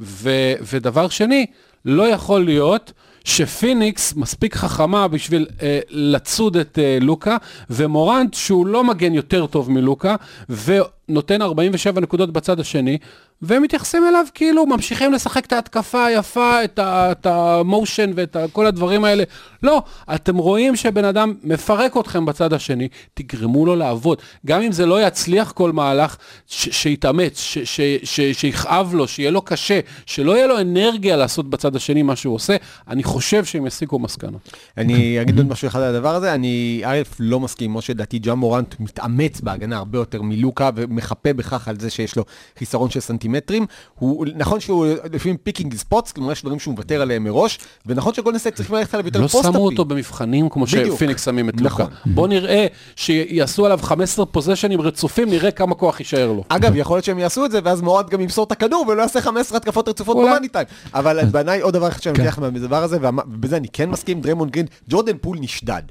ו- 0.00 0.54
ודבר 0.72 1.08
שני, 1.08 1.46
לא 1.84 2.08
יכול 2.08 2.44
להיות 2.44 2.92
שפיניקס 3.26 4.14
מספיק 4.16 4.56
חכמה 4.56 5.08
בשביל 5.08 5.46
אה, 5.62 5.80
לצוד 5.90 6.56
את 6.56 6.78
אה, 6.78 6.98
לוקה, 7.00 7.36
ומורנט 7.70 8.34
שהוא 8.34 8.66
לא 8.66 8.84
מגן 8.84 9.14
יותר 9.14 9.46
טוב 9.46 9.70
מלוקה, 9.70 10.16
ונותן 10.48 11.42
47 11.42 12.00
נקודות 12.00 12.32
בצד 12.32 12.60
השני, 12.60 12.98
והם 13.42 13.62
מתייחסים 13.62 14.02
אליו 14.08 14.24
כאילו 14.34 14.66
ממשיכים 14.66 15.12
לשחק 15.12 15.44
את 15.46 15.52
ההתקפה 15.52 16.04
היפה, 16.06 16.64
את 16.80 17.26
המושן 17.26 18.10
ואת 18.14 18.36
ה- 18.36 18.44
כל 18.52 18.66
הדברים 18.66 19.04
האלה. 19.04 19.24
לא, 19.62 19.82
אתם 20.14 20.36
רואים 20.36 20.76
שבן 20.76 21.04
אדם 21.04 21.34
מפרק 21.44 21.96
אתכם 21.96 22.26
בצד 22.26 22.52
השני, 22.52 22.88
תגרמו 23.14 23.66
לו 23.66 23.76
לעבוד. 23.76 24.18
גם 24.46 24.62
אם 24.62 24.72
זה 24.72 24.86
לא 24.86 25.06
יצליח 25.06 25.52
כל 25.52 25.72
מהלך, 25.72 26.16
ש- 26.46 26.68
שיתאמץ, 26.82 27.40
ש- 27.40 27.58
ש- 27.58 27.80
ש- 28.04 28.20
שיכאב 28.40 28.94
לו, 28.94 29.08
שיהיה 29.08 29.30
לו 29.30 29.42
קשה, 29.42 29.80
שלא 30.06 30.36
יהיה 30.36 30.46
לו 30.46 30.60
אנרגיה 30.60 31.16
לעשות 31.16 31.50
בצד 31.50 31.76
השני 31.76 32.02
מה 32.02 32.16
שהוא 32.16 32.34
עושה, 32.34 32.56
אני 32.88 33.02
חושב 33.04 33.44
שהם 33.44 33.66
יסיקו 33.66 33.98
מסקנות. 33.98 34.40
אני 34.78 35.22
אגיד 35.22 35.38
עוד 35.38 35.46
משהו 35.48 35.68
אחד 35.68 35.80
על 35.80 35.94
הדבר 35.94 36.14
הזה, 36.14 36.34
אני 36.34 36.82
א', 36.84 37.02
לא 37.20 37.40
מסכים, 37.40 37.70
כמו 37.70 37.82
שדעתי 37.82 38.18
ג'ה 38.18 38.34
מורנט 38.34 38.74
מתאמץ 38.80 39.40
בהגנה 39.40 39.76
הרבה 39.76 39.98
יותר 39.98 40.22
מלוקה 40.22 40.70
ומחפה 40.74 41.32
בכך 41.32 41.68
על 41.68 41.80
זה 41.80 41.90
שיש 41.90 42.16
לו 42.16 42.24
חיסרון 42.58 42.90
של 42.90 43.00
סנטימטרים. 43.26 43.66
הוא, 43.98 44.26
נכון 44.36 44.60
שהוא 44.60 44.86
לפעמים 45.12 45.36
picking 45.36 45.74
spots, 45.74 46.12
כלומר 46.12 46.32
יש 46.32 46.42
דברים 46.42 46.58
שהוא 46.58 46.72
מוותר 46.72 47.02
עליהם 47.02 47.24
מראש, 47.24 47.58
ונכון 47.86 48.14
שגולדן 48.14 48.38
סטייט 48.38 48.54
צריכים 48.54 48.76
ללכת 48.76 48.94
עליו 48.94 49.06
יותר 49.06 49.20
ל 49.20 49.26
post-up 49.26 49.46
ים. 49.46 49.54
שמו 49.54 49.64
אותו 49.64 49.84
במבחנים 49.84 50.48
כמו. 50.48 50.66
שפיניקס 50.66 51.24
שמים 51.24 51.48
את 51.48 51.60
לוקה. 51.60 51.74
נכון. 51.74 52.14
בוא 52.14 52.28
נראה 52.28 52.66
שיעשו 52.96 53.66
עליו 53.66 53.78
15 53.82 54.26
possession 54.26 54.71
ים 54.71 54.80
רצופים, 54.80 55.30
נראה 55.30 55.50
כמה 55.50 55.74
כוח 55.74 56.00
יישאר 56.00 56.32
לו. 56.32 56.44
אגב, 56.48 56.72
יכול 56.76 56.96
להיות 56.96 57.04
שהם 57.04 57.18
יעשו 57.18 57.44
את 57.44 57.50
זה, 57.50 57.60
ואז 57.64 57.82
מורנט 57.82 58.10
גם 58.10 58.20
ימסור 58.20 58.44
את 58.44 58.52
הכדור 58.52 58.84
ולא 58.88 59.02
יעשה 59.02 59.20
15 59.20 59.58
התקפות 59.58 59.88
רצופות. 59.88 60.16
במאני 60.16 60.48
טיים. 60.48 60.66
אבל 60.94 61.24
בעיניי 61.24 61.60
עוד 61.60 61.74
דבר 61.74 61.88
אחד 61.88 62.02
שאני 62.02 62.14
כן. 62.14 62.22
מבטיח 62.22 62.38
מהדבר 62.38 62.82
הזה, 62.82 62.98
ובזה 63.02 63.56
אני 63.56 63.68
כן 63.72 63.90
מסכים, 63.90 64.20
דריימונד 64.20 64.50
גרין, 64.50 64.66
ג'ורדן 64.88 65.16
פול 65.20 65.38
נשדד. 65.40 65.82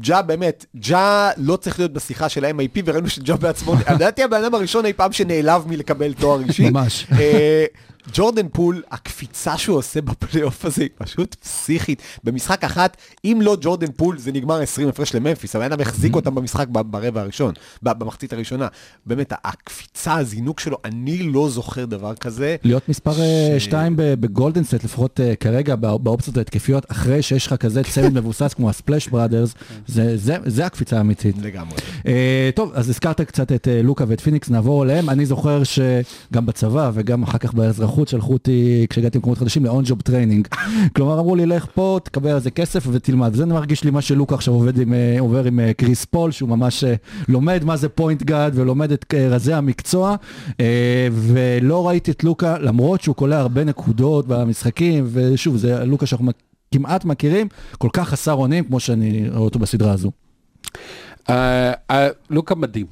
ג'ה 0.00 0.22
באמת, 0.22 0.66
ג'ה 0.76 1.30
לא 1.36 1.56
צריך 1.56 1.78
להיות 1.78 1.92
בשיחה 1.92 2.28
של 2.28 2.44
ה-MIP, 2.44 2.82
וראינו 2.84 3.08
שג'ה 3.08 3.36
בעצמו, 3.36 3.74
לדעתי 3.94 4.22
הבן 4.22 4.44
אדם 4.44 4.54
הראשון 4.54 4.86
אי 4.86 4.92
פעם 4.92 5.12
שנעלב 5.12 5.64
מלקבל 5.66 6.12
תואר 6.12 6.40
אישי. 6.40 6.70
ממש. 6.70 7.06
אה, 8.06 8.12
ג'ורדן 8.14 8.46
פול, 8.52 8.82
הקפיצה 8.90 9.58
שהוא 9.58 9.76
עושה 9.78 10.00
בפלייאוף 10.00 10.64
הזה 10.64 10.82
היא 10.82 10.90
פשוט 10.98 11.34
פסיכית. 11.34 12.02
במשחק 12.24 12.64
אחת, 12.64 12.96
אם 13.24 13.38
לא 13.42 13.56
ג'ורדן 13.60 13.92
פול, 13.96 14.18
זה 14.18 14.32
נגמר 14.32 14.60
20 14.60 14.88
הפרש 14.88 15.14
לממפיס, 15.14 15.56
הבן 15.56 15.72
אדם 15.72 15.80
החזיק 15.80 16.14
אותם 16.14 16.34
במשחק 16.34 16.66
ברבע 16.68 17.20
הראשון, 17.20 17.54
במחצית 17.82 18.32
הראשונה. 18.32 18.68
באמת, 19.06 19.32
הקפיצה, 19.44 20.14
הזינוק 20.14 20.60
שלו, 20.60 20.76
אני 20.84 21.18
לא 21.22 21.48
זוכר 21.50 21.84
דבר 21.84 22.14
כזה. 22.14 22.56
להיות 22.62 22.88
מספר 22.88 23.12
2 23.58 23.92
בגולדן 23.96 24.64
סטייט, 24.64 24.84
לפחות 24.84 25.20
אה, 25.20 25.36
כרגע 25.36 25.76
בא- 25.76 25.96
באופציות 25.96 26.36
ההתקפיות, 26.36 26.84
אחרי 26.90 27.22
שיש 27.22 27.46
לך 27.46 27.54
כזה 27.54 27.82
צוות 27.84 28.12
מבוסס 28.12 28.54
כמו 28.54 28.70
ה 28.70 28.75
Splash 28.75 29.08
Brothers, 29.08 29.54
זה- 29.86 30.16
זה 30.16 30.36
זה 30.46 30.66
הקפיצה 30.66 30.98
האמיתית. 30.98 31.36
לגמרי. 31.42 31.76
אה, 32.06 32.50
טוב, 32.54 32.72
אז 32.74 32.88
הזכרת 32.88 33.20
קצת 33.20 33.52
את 33.52 33.68
אה, 33.68 33.82
לוקה 33.82 34.04
ואת 34.08 34.20
פיניקס, 34.20 34.50
נעבור 34.50 34.84
אליהם. 34.84 35.10
אני 35.10 35.26
זוכר 35.26 35.62
שגם 35.64 36.46
בצבא 36.46 36.90
וגם 36.94 37.22
אחר 37.22 37.38
כך 37.38 37.54
באזרחות 37.54 38.08
שלחו 38.08 38.32
אותי, 38.32 38.86
כשהגעתי 38.90 39.18
למקומות 39.18 39.38
חדשים, 39.38 39.64
ל 39.64 39.71
on 39.71 39.84
job 39.86 40.00
training. 40.00 40.48
כלומר, 40.96 41.20
אמרו 41.20 41.36
לי, 41.36 41.46
לך 41.46 41.66
פה, 41.74 41.98
תקבל 42.02 42.30
על 42.30 42.40
זה 42.40 42.50
כסף 42.50 42.86
ותלמד. 42.92 43.34
זה 43.34 43.46
מרגיש 43.46 43.84
לי 43.84 43.90
מה 43.90 44.00
שלוקה 44.00 44.34
עכשיו 44.34 44.54
עובד 44.54 44.78
עם, 44.78 44.94
אה, 44.94 45.16
עובר 45.18 45.44
עם 45.44 45.60
קריס 45.76 46.04
פול, 46.04 46.30
שהוא 46.30 46.48
ממש 46.48 46.84
לומד 47.28 47.64
מה 47.64 47.76
זה 47.76 47.88
point 47.88 48.22
guard 48.22 48.52
ולומד 48.58 48.92
את 48.92 49.14
רזי 49.30 49.52
המקצוע. 49.52 50.16
ולא 51.12 51.88
ראיתי 51.88 52.10
את 52.10 52.24
לוקה, 52.24 52.58
למרות 52.58 53.02
שהוא 53.02 53.16
קולע 53.16 53.38
הרבה 53.38 53.64
נקודות 53.64 54.26
במשחקים, 54.28 55.04
ושוב, 55.12 55.56
זה 55.56 55.84
לוקה 55.84 56.06
שאנחנו 56.06 56.30
כמעט 56.74 57.04
מכירים, 57.04 57.48
כל 57.78 57.88
כך 57.92 58.08
חסר 58.08 58.32
אונים, 58.32 58.64
כמו 58.64 58.80
שאני 58.80 59.28
רואה 59.28 59.40
אותו 59.40 59.58
בסדרה 59.58 59.92
הזו. 59.92 60.10
אה, 61.30 61.72
אה, 61.90 62.08
לוקה 62.30 62.54
מדהים. 62.54 62.86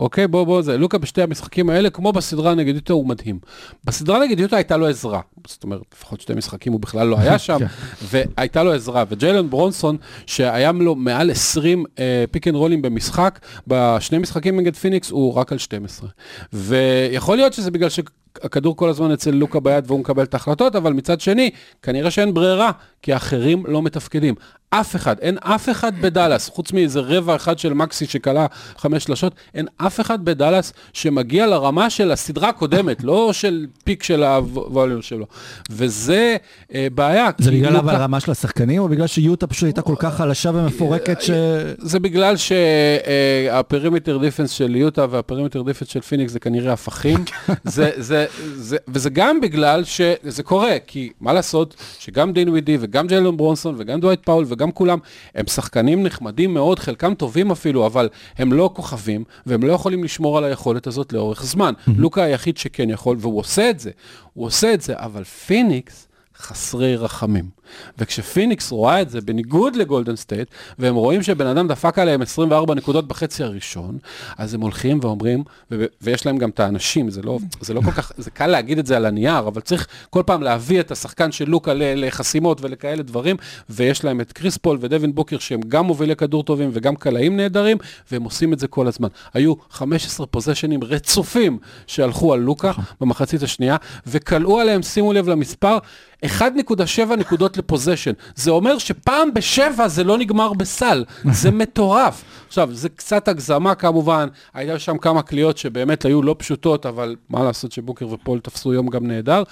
אוקיי, 0.00 0.26
בוא, 0.26 0.44
בוא, 0.44 0.62
זה, 0.62 0.78
לוקה 0.78 0.98
בשתי 0.98 1.22
המשחקים 1.22 1.70
האלה, 1.70 1.90
כמו 1.90 2.12
בסדרה 2.12 2.54
נגד 2.54 2.74
יוטה, 2.74 2.92
הוא 2.92 3.06
מדהים. 3.06 3.38
בסדרה 3.84 4.20
נגד 4.20 4.40
יוטה 4.40 4.56
הייתה 4.56 4.76
לו 4.76 4.86
עזרה. 4.86 5.20
זאת 5.46 5.64
אומרת, 5.64 5.80
לפחות 5.94 6.20
שתי 6.20 6.34
משחקים 6.34 6.72
הוא 6.72 6.80
בכלל 6.80 7.06
לא 7.06 7.18
היה 7.18 7.38
שם, 7.48 7.58
והייתה 8.02 8.62
לו 8.62 8.72
עזרה. 8.72 9.04
וג'יילן 9.08 9.50
ברנסון, 9.50 9.96
שהיה 10.26 10.72
לו 10.72 10.94
מעל 10.94 11.30
20 11.30 11.84
אה, 11.98 12.24
pick 12.30 12.48
and 12.48 12.56
roll 12.56 12.73
ים 12.73 12.82
במשחק, 12.82 13.40
בשני 13.66 14.18
משחקים 14.18 14.60
נגד 14.60 14.76
פיניקס 14.76 15.10
הוא 15.10 15.34
רק 15.34 15.52
על 15.52 15.58
12. 15.58 16.08
ויכול 16.52 17.36
להיות 17.36 17.52
שזה 17.52 17.70
בגלל 17.70 17.88
שהכדור 17.88 18.76
כל 18.76 18.88
הזמן 18.88 19.10
אצל 19.10 19.30
לוקה 19.30 19.60
ביד 19.60 19.84
והוא 19.86 20.00
מקבל 20.00 20.22
את 20.22 20.34
ההחלטות, 20.34 20.76
אבל 20.76 20.92
מצד 20.92 21.20
שני, 21.20 21.50
כנראה 21.82 22.10
שאין 22.10 22.34
ברירה, 22.34 22.70
כי 23.02 23.12
האחרים 23.12 23.64
לא 23.68 23.82
מתפקדים. 23.82 24.34
אף 24.74 24.96
אחד, 24.96 25.18
אין 25.18 25.38
אף 25.38 25.68
אחד 25.68 25.92
בדאלאס, 26.00 26.48
חוץ 26.48 26.72
מאיזה 26.72 27.00
רבע 27.00 27.36
אחד 27.36 27.58
של 27.58 27.72
מקסי 27.72 28.06
שקלע 28.06 28.46
חמש 28.78 29.04
שלשות, 29.04 29.34
אין 29.54 29.66
אף 29.76 30.00
אחד 30.00 30.24
בדאלאס 30.24 30.72
שמגיע 30.92 31.46
לרמה 31.46 31.90
של 31.90 32.12
הסדרה 32.12 32.48
הקודמת, 32.48 33.04
לא 33.04 33.32
ספיק 33.32 34.02
של 34.02 34.22
הווליום 34.22 35.02
שלו. 35.02 35.26
וזה 35.70 36.36
אה, 36.74 36.86
בעיה. 36.94 37.30
זה 37.38 37.50
בגלל 37.50 37.76
של 37.76 37.94
הרמה 37.94 38.20
של 38.20 38.30
השחקנים, 38.30 38.82
או 38.82 38.88
בגלל 38.88 39.06
שיוטה 39.06 39.46
פשוט 39.46 39.64
הייתה 39.64 39.82
כל 39.82 39.94
כך 39.98 40.16
חלשה 40.16 40.50
ומפורקת 40.54 41.22
ש... 41.22 41.30
זה 41.78 42.00
בגלל 42.00 42.34
שה 42.36 42.82
perimeter 42.82 44.18
defense 44.18 44.50
של 44.50 44.76
יוטה 44.76 45.06
וה 45.10 45.19
perimeter 45.19 45.62
defense 45.62 45.88
של 45.88 46.00
פיניקס 46.00 46.32
זה 46.32 46.40
כנראה 46.40 46.72
הפכים, 46.72 47.24
זה, 47.64 47.90
זה, 47.96 48.26
זה, 48.54 48.76
וזה 48.88 49.10
גם 49.10 49.40
בגלל 49.40 49.84
שזה 49.84 50.42
קורה, 50.42 50.76
כי 50.86 51.10
מה 51.20 51.32
לעשות 51.32 51.74
שגם 51.98 52.32
דינווידי 52.32 52.76
וגם 52.80 53.06
ג'יילן 53.06 53.36
ברנסון 53.36 53.74
וגם 53.78 54.00
דווייט 54.00 54.20
פאול 54.24 54.44
וגם 54.60 54.72
כולם 54.72 54.98
הם 55.34 55.46
שחקנים 55.46 56.02
נחמדים 56.02 56.54
מאוד, 56.54 56.78
חלקם 56.78 57.14
טובים 57.14 57.50
אפילו, 57.50 57.86
אבל 57.86 58.08
הם 58.38 58.52
לא 58.52 58.70
כוכבים 58.74 59.24
והם 59.46 59.62
לא 59.62 59.72
יכולים 59.72 60.04
לשמור 60.04 60.38
על 60.38 60.44
היכולת 60.44 60.86
הזאת 60.86 61.12
לאורך 61.12 61.44
זמן. 61.44 61.72
לוקה 61.96 62.22
היחיד 62.22 62.56
שכן 62.56 62.90
יכול, 62.90 63.16
והוא 63.20 63.38
עושה 63.38 63.70
את 63.70 63.80
זה, 63.80 63.90
הוא 64.34 64.46
עושה 64.46 64.74
את 64.74 64.80
זה, 64.80 64.94
אבל 64.96 65.24
פיניקס 65.24 66.08
חסרי 66.36 66.96
רחמים. 66.96 67.59
וכשפיניקס 67.98 68.72
רואה 68.72 69.02
את 69.02 69.10
זה, 69.10 69.20
בניגוד 69.20 69.76
לגולדן 69.76 70.16
סטייט, 70.16 70.48
והם 70.78 70.94
רואים 70.94 71.22
שבן 71.22 71.46
אדם 71.46 71.68
דפק 71.68 71.98
עליהם 71.98 72.22
24 72.22 72.74
נקודות 72.74 73.08
בחצי 73.08 73.44
הראשון, 73.44 73.98
אז 74.38 74.54
הם 74.54 74.60
הולכים 74.60 74.98
ואומרים, 75.02 75.44
ו- 75.70 75.84
ויש 76.02 76.26
להם 76.26 76.38
גם 76.38 76.50
את 76.50 76.60
האנשים, 76.60 77.10
זה 77.10 77.22
לא, 77.22 77.38
זה 77.60 77.74
לא 77.74 77.80
כל 77.80 77.90
כך, 77.90 78.12
זה 78.18 78.30
קל 78.30 78.46
להגיד 78.46 78.78
את 78.78 78.86
זה 78.86 78.96
על 78.96 79.06
הנייר, 79.06 79.38
אבל 79.38 79.60
צריך 79.60 79.86
כל 80.10 80.22
פעם 80.26 80.42
להביא 80.42 80.80
את 80.80 80.90
השחקן 80.90 81.32
של 81.32 81.48
לוקה 81.48 81.72
לחסימות 81.76 82.60
ולכאלה 82.60 83.02
דברים, 83.02 83.36
ויש 83.70 84.04
להם 84.04 84.20
את 84.20 84.32
קריס 84.32 84.56
פול 84.56 84.78
ודווין 84.80 85.14
בוקר, 85.14 85.38
שהם 85.38 85.60
גם 85.68 85.84
מובילי 85.84 86.16
כדור 86.16 86.42
טובים 86.42 86.70
וגם 86.72 86.96
קלעים 86.96 87.36
נהדרים, 87.36 87.76
והם 88.12 88.22
עושים 88.22 88.52
את 88.52 88.58
זה 88.58 88.68
כל 88.68 88.86
הזמן. 88.86 89.08
היו 89.34 89.54
15 89.70 90.26
פוזיישנים 90.26 90.84
רצופים 90.84 91.58
שהלכו 91.86 92.32
על 92.32 92.40
לוקה 92.40 92.72
במחצית 93.00 93.42
השנייה, 93.42 93.76
וכלאו 94.06 94.60
עליהם, 94.60 94.82
שימו 94.82 95.12
לב 95.12 95.28
למספר, 95.28 95.78
1.7 96.24 97.16
נקודות 97.18 97.56
לפוזיישן. 97.60 98.12
זה 98.34 98.50
אומר 98.50 98.78
שפעם 98.78 99.34
בשבע 99.34 99.88
זה 99.88 100.04
לא 100.04 100.18
נגמר 100.18 100.52
בסל. 100.52 101.04
זה 101.32 101.50
מטורף. 101.60 102.24
עכשיו, 102.48 102.68
זה 102.72 102.88
קצת 102.88 103.28
הגזמה 103.28 103.74
כמובן, 103.74 104.28
היה 104.54 104.78
שם 104.78 104.98
כמה 104.98 105.22
קליעות 105.22 105.58
שבאמת 105.58 106.04
היו 106.04 106.22
לא 106.22 106.36
פשוטות, 106.38 106.86
אבל 106.86 107.16
מה 107.28 107.44
לעשות 107.44 107.72
שבוקר 107.72 108.08
ופול 108.08 108.40
תפסו 108.40 108.72
יום 108.72 108.88
גם 108.88 109.06
נהדר, 109.06 109.42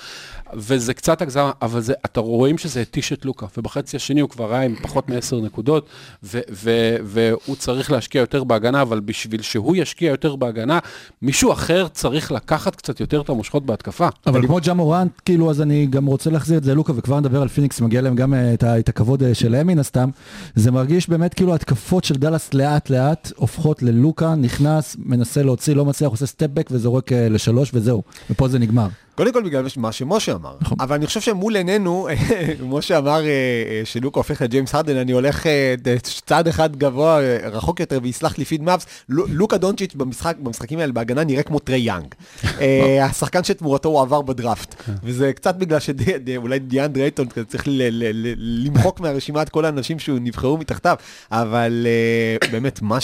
וזה 0.54 0.94
קצת 0.94 1.22
הגזמה, 1.22 1.50
אבל 1.62 1.80
זה, 1.80 1.92
אתה 2.04 2.20
רואים 2.20 2.58
שזה 2.58 2.80
התיש 2.80 3.12
את 3.12 3.24
לוקה, 3.24 3.46
ובחצי 3.56 3.96
השני 3.96 4.20
הוא 4.20 4.30
כבר 4.30 4.54
היה 4.54 4.62
עם 4.62 4.74
פחות 4.82 5.08
מעשר 5.08 5.40
נקודות, 5.40 5.86
ו- 6.24 6.40
ו- 6.50 6.96
והוא 7.04 7.56
צריך 7.56 7.90
להשקיע 7.92 8.20
יותר 8.20 8.44
בהגנה, 8.44 8.82
אבל 8.82 9.00
בשביל 9.00 9.42
שהוא 9.42 9.76
ישקיע 9.76 10.10
יותר 10.10 10.36
בהגנה, 10.36 10.78
מישהו 11.22 11.52
אחר 11.52 11.88
צריך 11.88 12.32
לקחת 12.32 12.76
קצת 12.76 13.00
יותר 13.00 13.20
את 13.20 13.28
המושכות 13.28 13.66
בהתקפה. 13.66 14.08
אבל 14.26 14.46
כמו 14.46 14.58
ג'ה 14.62 14.74
מוראנט, 14.74 15.12
כאילו, 15.24 15.50
אז 15.50 15.62
אני 15.62 15.86
גם 15.86 16.06
רוצה 16.06 16.30
להחזיר 16.30 16.58
את 16.58 16.64
זה 16.64 16.72
ללוקה, 16.74 16.92
וכבר 16.96 17.20
נדבר 17.20 17.42
על 17.42 17.48
פיניקס, 17.48 17.80
מגיע 17.80 17.97
להם 18.00 18.14
גם 18.16 18.34
אה, 18.34 18.54
את, 18.54 18.62
ה- 18.62 18.78
את 18.78 18.88
הכבוד 18.88 19.22
אה, 19.22 19.34
שלהם 19.34 19.66
מן 19.66 19.78
הסתם. 19.78 20.10
זה 20.54 20.70
מרגיש 20.70 21.08
באמת 21.08 21.34
כאילו 21.34 21.54
התקפות 21.54 22.04
של 22.04 22.14
דאלאס 22.14 22.54
לאט 22.54 22.90
לאט 22.90 23.32
הופכות 23.36 23.82
ללוקה, 23.82 24.34
נכנס, 24.34 24.96
מנסה 25.04 25.42
להוציא, 25.42 25.74
לא 25.74 25.84
מצליח, 25.84 26.10
עושה 26.10 26.26
step-back 26.26 26.68
וזורק 26.72 27.12
אה, 27.12 27.28
לשלוש 27.28 27.70
וזהו. 27.74 28.02
ופה 28.30 28.48
זה 28.48 28.58
נגמר. 28.58 28.88
קודם 29.18 29.32
כל 29.32 29.42
בגלל 29.42 29.64
מה 29.76 29.92
שמשה 29.92 30.34
אמר, 30.34 30.56
נכון. 30.60 30.78
אבל 30.80 30.96
אני 30.96 31.06
חושב 31.06 31.20
שמול 31.20 31.56
עינינו, 31.56 32.08
משה 32.70 32.98
אמר 32.98 33.24
אה, 33.24 33.26
אה, 33.26 33.80
שלוקה 33.84 34.20
הופך 34.20 34.42
לג'יימס 34.42 34.74
הרדן, 34.74 34.96
אני 34.96 35.12
הולך 35.12 35.46
אה, 35.46 35.74
צעד 36.26 36.48
אחד 36.48 36.76
גבוה, 36.76 37.18
רחוק 37.52 37.80
יותר, 37.80 37.98
ויסלח 38.02 38.38
לי 38.38 38.44
feed 38.44 38.62
Mavs, 38.62 38.86
לו- 39.08 39.26
לוקה 39.28 39.58
דונצ'יץ' 39.58 39.94
במשחק, 39.94 40.36
במשחקים 40.40 40.78
האלה 40.78 40.92
בהגנה 40.92 41.24
נראה 41.24 41.42
כמו 41.42 41.58
טרי 41.58 41.78
יאנג. 41.78 42.14
השחקן 43.08 43.44
שתמורתו 43.44 43.88
הוא 43.88 44.00
עבר 44.00 44.22
בדראפט, 44.22 44.74
וזה 45.02 45.32
קצת 45.32 45.54
בגלל 45.56 45.78
שאולי 45.80 46.58
דיאנדרה 46.58 46.92
אייטון 46.92 47.26
צריך 47.48 47.64
למחוק 48.36 49.00
מהרשימה 49.02 49.42
את 49.42 49.48
כל 49.48 49.64
האנשים 49.64 49.98
שנבחרו 49.98 50.58
מתחתיו, 50.58 50.96
אבל 51.32 51.86
באמת, 52.52 52.82
מה 52.82 53.00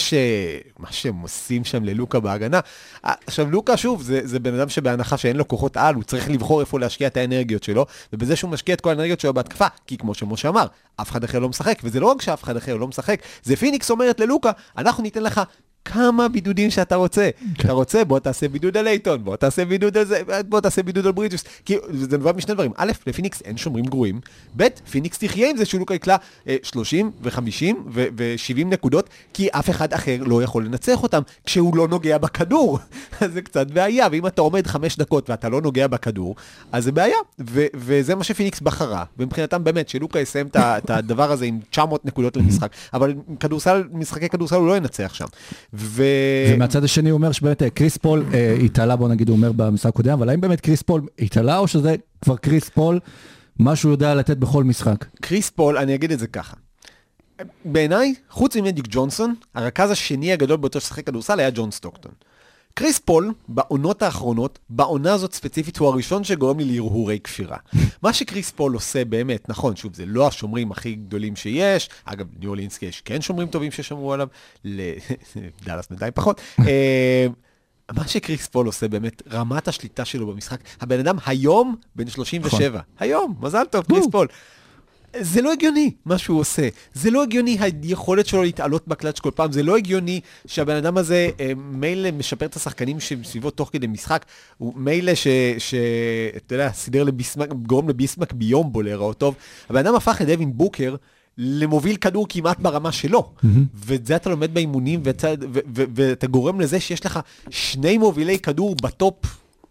שהם 0.91 1.15
עושים 1.21 1.63
שם 1.63 1.83
ללוקה 1.83 2.19
בהגנה, 2.19 2.59
עכשיו 3.03 3.51
לוקה 3.51 3.77
שוב, 3.77 4.01
זה 4.01 4.21
זה 4.23 4.39
בן 4.39 4.59
אדם 4.59 4.69
שבהנחה 4.69 5.17
שאין 5.17 5.35
לו 5.35 5.47
כוחות 5.47 5.77
על, 5.77 5.95
הוא 5.95 6.04
צריך 6.05 6.29
לבחור 6.29 6.61
איפה 6.61 6.79
להשקיע 6.79 7.07
את 7.07 7.17
האנרגיות 7.17 7.63
שלו, 7.63 7.85
ובזה 8.13 8.35
שהוא 8.35 8.51
משקיע 8.51 8.75
את 8.75 8.81
כל 8.81 8.89
האנרגיות 8.89 9.19
שלו 9.19 9.33
בהתקפה, 9.33 9.67
כי 9.87 9.97
כמו 9.97 10.13
שמשה 10.13 10.49
אמר, 10.49 10.67
אף 11.01 11.11
אחד 11.11 11.23
אחר 11.23 11.39
לא 11.39 11.49
משחק, 11.49 11.79
וזה 11.83 11.99
לא 11.99 12.07
רק 12.07 12.21
שאף 12.21 12.43
אחד 12.43 12.57
אחר 12.57 12.75
לא 12.75 12.87
משחק, 12.87 13.21
זה 13.43 13.55
פיניקס 13.55 13.91
אומרת 13.91 14.19
ללוקה, 14.19 14.51
אנחנו 14.77 15.03
ניתן 15.03 15.23
לך 15.23 15.41
כמה 15.85 16.27
בידודים 16.27 16.69
שאתה 16.69 16.95
רוצה. 16.95 17.29
אתה 17.59 17.71
רוצה, 17.71 18.05
בוא 18.05 18.19
תעשה 18.19 18.47
בידוד 18.47 18.77
על 18.77 18.87
אייטון, 18.87 19.23
בוא 19.23 19.35
תעשה 19.35 19.65
בידוד 19.65 19.97
על 19.97 20.05
זה, 20.05 20.21
בוא 20.49 20.61
תעשה 20.61 20.83
בידוד 20.83 21.05
על 21.05 21.11
ברידג'ס. 21.11 21.43
כי 21.65 21.77
זה 21.91 22.17
נובע 22.17 22.31
משני 22.31 22.53
דברים. 22.53 22.71
א', 22.77 22.91
לפיניקס 23.07 23.41
אין 23.41 23.57
שומרים 23.57 23.85
גרועים. 23.85 24.19
ב', 24.57 24.67
פיניקס 24.91 25.17
תחיה 25.17 25.49
עם 25.49 25.57
זה 25.57 25.65
שלוקה 25.65 25.93
יקלע 25.93 26.15
אה, 26.47 26.55
30 26.63 27.11
ו-50 27.21 27.75
ו-70 27.93 28.65
נקודות, 28.65 29.09
כי 29.33 29.47
אף 29.51 29.69
אחד 29.69 29.93
אחר 29.93 30.17
לא 30.25 30.43
יכול 30.43 30.65
לנצח 30.65 31.03
אותם 31.03 31.21
כשהוא 31.45 31.77
לא 31.77 31.87
נוגע 31.87 32.17
בכדור. 32.17 32.79
אז 33.21 33.31
זה 33.33 33.41
קצת 33.41 33.71
בעיה, 33.71 34.07
ואם 34.11 34.27
אתה 34.27 34.41
עומד 34.41 34.67
5 34.67 34.97
דקות 34.97 35.29
ואתה 35.29 35.49
לא 35.49 35.61
נוגע 35.61 35.87
בכדור, 35.87 36.35
אז 36.71 36.83
זה 36.83 36.91
בעיה. 36.91 37.17
וזה 37.73 38.15
מה 38.15 38.23
שפיניקס 38.23 38.59
בחרה. 38.59 39.03
ומבחינתם 39.19 39.63
באמת, 39.63 39.89
שלוקה 39.89 40.19
יסיים 40.19 40.47
את 40.55 40.89
הדבר 40.89 41.31
הזה 41.31 41.45
עם 41.45 41.59
900 41.69 42.05
נקודות 42.05 42.37
למשחק. 42.37 42.71
אבל 42.93 43.13
כדורסל, 43.39 43.83
משחקי 43.91 44.29
כדורסל 44.29 44.55
הוא 44.55 44.67
לא 44.67 44.77
ינצח 44.77 45.13
שם. 45.13 45.25
ו... 45.77 46.03
ומהצד 46.53 46.83
השני 46.83 47.09
הוא 47.09 47.17
אומר 47.17 47.31
שבאמת 47.31 47.63
אה, 47.63 47.69
קריס 47.69 47.97
פול 47.97 48.25
אה, 48.33 48.57
התעלה, 48.65 48.95
בוא 48.95 49.09
נגיד, 49.09 49.29
הוא 49.29 49.37
אומר 49.37 49.51
במשחק 49.51 49.89
הקודם, 49.89 50.11
אבל 50.11 50.29
האם 50.29 50.41
באמת 50.41 50.61
קריס 50.61 50.81
פול 50.81 51.01
התעלה, 51.19 51.57
או 51.57 51.67
שזה 51.67 51.95
כבר 52.21 52.37
קריס 52.37 52.69
פול, 52.69 52.99
מה 53.59 53.75
שהוא 53.75 53.91
יודע 53.91 54.15
לתת 54.15 54.37
בכל 54.37 54.63
משחק? 54.63 55.05
קריס 55.21 55.49
פול, 55.49 55.77
אני 55.77 55.95
אגיד 55.95 56.11
את 56.11 56.19
זה 56.19 56.27
ככה. 56.27 56.55
בעיניי, 57.65 58.13
חוץ 58.29 58.55
ממג'יק 58.55 58.85
ג'ונסון, 58.89 59.35
הרכז 59.55 59.91
השני 59.91 60.33
הגדול 60.33 60.57
ביותר 60.57 60.79
ששחק 60.79 61.05
כדורסל 61.05 61.39
היה 61.39 61.49
ג'ון 61.53 61.71
סטוקטון. 61.71 62.11
קריס 62.77 62.99
פול, 62.99 63.33
בעונות 63.47 64.01
האחרונות, 64.01 64.59
בעונה 64.69 65.13
הזאת 65.13 65.33
ספציפית, 65.33 65.77
הוא 65.77 65.87
הראשון 65.87 66.23
שגורם 66.23 66.59
לי 66.59 66.65
להרהורי 66.65 67.19
כפירה. 67.19 67.57
מה 68.03 68.13
שקריס 68.13 68.51
פול 68.51 68.73
עושה 68.73 69.05
באמת, 69.05 69.49
נכון, 69.49 69.75
שוב, 69.75 69.95
זה 69.95 70.05
לא 70.05 70.27
השומרים 70.27 70.71
הכי 70.71 70.95
גדולים 70.95 71.35
שיש, 71.35 71.89
אגב, 72.05 72.25
ניו 72.39 72.49
אורלינס 72.49 72.81
יש 72.81 73.01
כן 73.01 73.21
שומרים 73.21 73.47
טובים 73.47 73.71
ששמרו 73.71 74.13
עליו, 74.13 74.27
לדאלאס 74.65 75.87
בינתיים 75.89 76.11
פחות. 76.15 76.41
אה, 76.67 77.27
מה 77.93 78.07
שקריס 78.07 78.47
פול 78.47 78.65
עושה 78.65 78.87
באמת, 78.87 79.21
רמת 79.31 79.67
השליטה 79.67 80.05
שלו 80.05 80.27
במשחק, 80.27 80.59
הבן 80.81 80.99
אדם 80.99 81.17
היום 81.25 81.75
בן 81.95 82.07
37, 82.07 82.79
היום, 82.99 83.35
מזל 83.39 83.65
טוב, 83.71 83.85
קריס 83.85 84.05
פול. 84.11 84.27
זה 85.19 85.41
לא 85.41 85.51
הגיוני 85.51 85.91
מה 86.05 86.17
שהוא 86.17 86.39
עושה, 86.39 86.67
זה 86.93 87.11
לא 87.11 87.23
הגיוני 87.23 87.57
היכולת 87.59 88.27
שלו 88.27 88.43
להתעלות 88.43 88.87
בקלאץ' 88.87 89.19
כל 89.19 89.31
פעם, 89.35 89.51
זה 89.51 89.63
לא 89.63 89.77
הגיוני 89.77 90.21
שהבן 90.47 90.75
אדם 90.75 90.97
הזה 90.97 91.29
אה, 91.39 91.51
מילא 91.55 92.11
משפר 92.11 92.45
את 92.45 92.55
השחקנים 92.55 92.99
שמסביבו 92.99 93.51
תוך 93.51 93.69
כדי 93.73 93.87
משחק, 93.87 94.25
הוא 94.57 94.73
מילא 94.75 95.15
ש... 95.15 95.27
ש 95.57 95.73
אתה 96.37 96.55
יודע, 96.55 96.71
סידר 96.71 97.03
לביסמק, 97.03 97.49
גורם 97.49 97.89
לביסמק 97.89 98.33
ביומבו 98.33 98.81
להיראות 98.81 99.17
טוב, 99.17 99.35
הבן 99.69 99.79
אדם 99.79 99.95
הפך 99.95 100.21
את 100.21 100.27
דווין 100.27 100.57
בוקר 100.57 100.95
למוביל 101.37 101.95
כדור 101.95 102.25
כמעט 102.29 102.59
ברמה 102.59 102.91
שלו, 102.91 103.33
ואת 103.73 104.05
זה 104.05 104.15
אתה 104.15 104.29
לומד 104.29 104.53
באימונים, 104.53 104.99
ואתה, 105.03 105.27
ו, 105.53 105.59
ו, 105.75 105.83
ואתה 105.95 106.27
גורם 106.27 106.61
לזה 106.61 106.79
שיש 106.79 107.05
לך 107.05 107.19
שני 107.49 107.97
מובילי 107.97 108.39
כדור 108.39 108.75
בטופ 108.83 109.15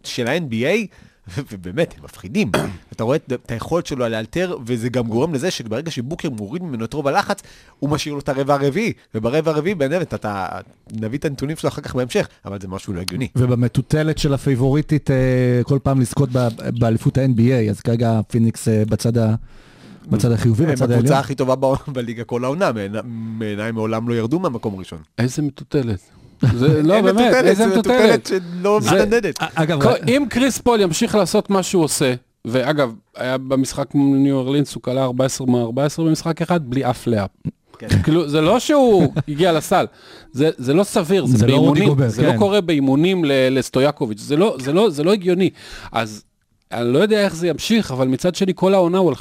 של 0.04 0.26
ה-NBA, 0.26 0.86
ובאמת, 1.52 1.94
הם 1.98 2.04
מפחידים. 2.04 2.50
אתה 2.92 3.04
רואה 3.04 3.16
את 3.16 3.32
את 3.32 3.50
היכולת 3.50 3.86
שלו 3.86 4.08
לאלתר, 4.08 4.56
וזה 4.66 4.88
גם 4.88 5.06
גורם 5.06 5.34
לזה 5.34 5.50
שברגע 5.50 5.90
שבוקר 5.90 6.30
מוריד 6.30 6.62
ממנו 6.62 6.84
את 6.84 6.92
רוב 6.92 7.08
הלחץ, 7.08 7.42
הוא 7.78 7.90
משאיר 7.90 8.14
לו 8.14 8.20
את 8.20 8.28
הרבע 8.28 8.54
הרביעי, 8.54 8.92
וברבע 9.14 9.50
הרביעי 9.50 9.74
באמת, 9.74 10.14
אתה, 10.14 10.48
נביא 10.92 11.18
את 11.18 11.24
הנתונים 11.24 11.56
שלו 11.56 11.68
אחר 11.68 11.82
כך 11.82 11.94
בהמשך, 11.94 12.28
אבל 12.44 12.60
זה 12.60 12.68
משהו 12.68 12.92
לא 12.92 13.00
הגיוני. 13.00 13.28
ובמטוטלת 13.36 14.18
של 14.18 14.34
הפייבוריטית 14.34 15.10
אה, 15.10 15.16
כל 15.64 15.78
פעם 15.82 16.00
לזכות 16.00 16.28
ב- 16.32 16.48
באליפות 16.78 17.18
ה-NBA, 17.18 17.70
אז 17.70 17.80
כרגע 17.80 18.20
פיניקס 18.28 18.68
אה, 18.68 18.82
בצד 18.88 19.18
ה- 19.18 19.34
בצד 20.08 20.32
החיובי, 20.32 20.64
הם 20.64 20.70
בצד 20.70 20.82
הקבוצה 20.90 20.96
העליון. 21.08 21.18
הכי 21.20 21.34
טובה 21.34 21.54
בליגה 21.88 22.24
כל 22.24 22.44
העונה, 22.44 22.70
בעיניי 23.38 23.72
מעולם 23.72 24.08
לא 24.08 24.14
ירדו 24.14 24.38
מהמקום 24.40 24.74
הראשון. 24.74 24.98
איזה 25.18 25.42
מטוטלת. 25.42 26.00
זה, 26.54 26.82
לא, 26.82 27.00
באמת, 27.00 27.14
מטוטלת, 27.14 27.44
איזה 27.44 27.68
זה 27.68 27.70
מטוטלת. 27.78 28.26
שלא 28.26 28.80
מתנדנדת. 28.86 29.34
אגב, 29.54 29.82
כל- 29.82 29.92
אם 30.08 30.26
קריס 30.30 30.58
פול 30.58 30.80
ימשיך 30.80 31.14
לעשות 31.14 31.50
מה 31.50 31.62
שהוא 31.62 31.84
עושה, 31.84 32.14
ואגב, 32.44 32.92
היה 33.16 33.38
במשחק 33.38 33.94
מול 33.94 34.18
ניו 34.18 34.34
אורלינס, 34.36 34.74
הוא 34.74 34.82
קלע 34.82 35.04
14 35.04 35.46
מ-14 35.46 35.68
במשחק 36.02 36.42
אחד, 36.42 36.70
בלי 36.70 36.90
אף 36.90 37.06
layup. 37.06 37.30
כן. 37.78 37.88
כאילו, 38.02 38.28
זה 38.28 38.40
לא 38.40 38.58
שהוא 38.60 39.12
הגיע 39.28 39.52
לסל, 39.52 39.86
זה, 40.32 40.50
זה 40.58 40.74
לא 40.74 40.84
סביר, 40.84 41.26
זה, 41.26 41.36
זה 41.36 41.46
לא 41.46 41.52
באימונים, 41.58 42.08
זה 42.08 42.22
כן. 42.22 42.32
לא 42.34 42.38
קורה 42.38 42.60
באימונים 42.60 43.24
ל- 43.24 43.58
לסטויאקוביץ', 43.58 44.20
זה 44.20 44.36
לא, 44.36 44.56
זה, 44.60 44.72
לא, 44.72 44.90
זה 44.90 45.04
לא 45.04 45.12
הגיוני. 45.12 45.50
אז 45.92 46.24
אני 46.74 46.92
לא 46.92 46.98
יודע 46.98 47.24
איך 47.24 47.34
זה 47.34 47.48
ימשיך, 47.48 47.90
אבל 47.90 48.08
מצד 48.08 48.34
שני, 48.34 48.52
כל 48.54 48.74
העונה 48.74 48.98
הוא 48.98 49.08
על 49.08 49.14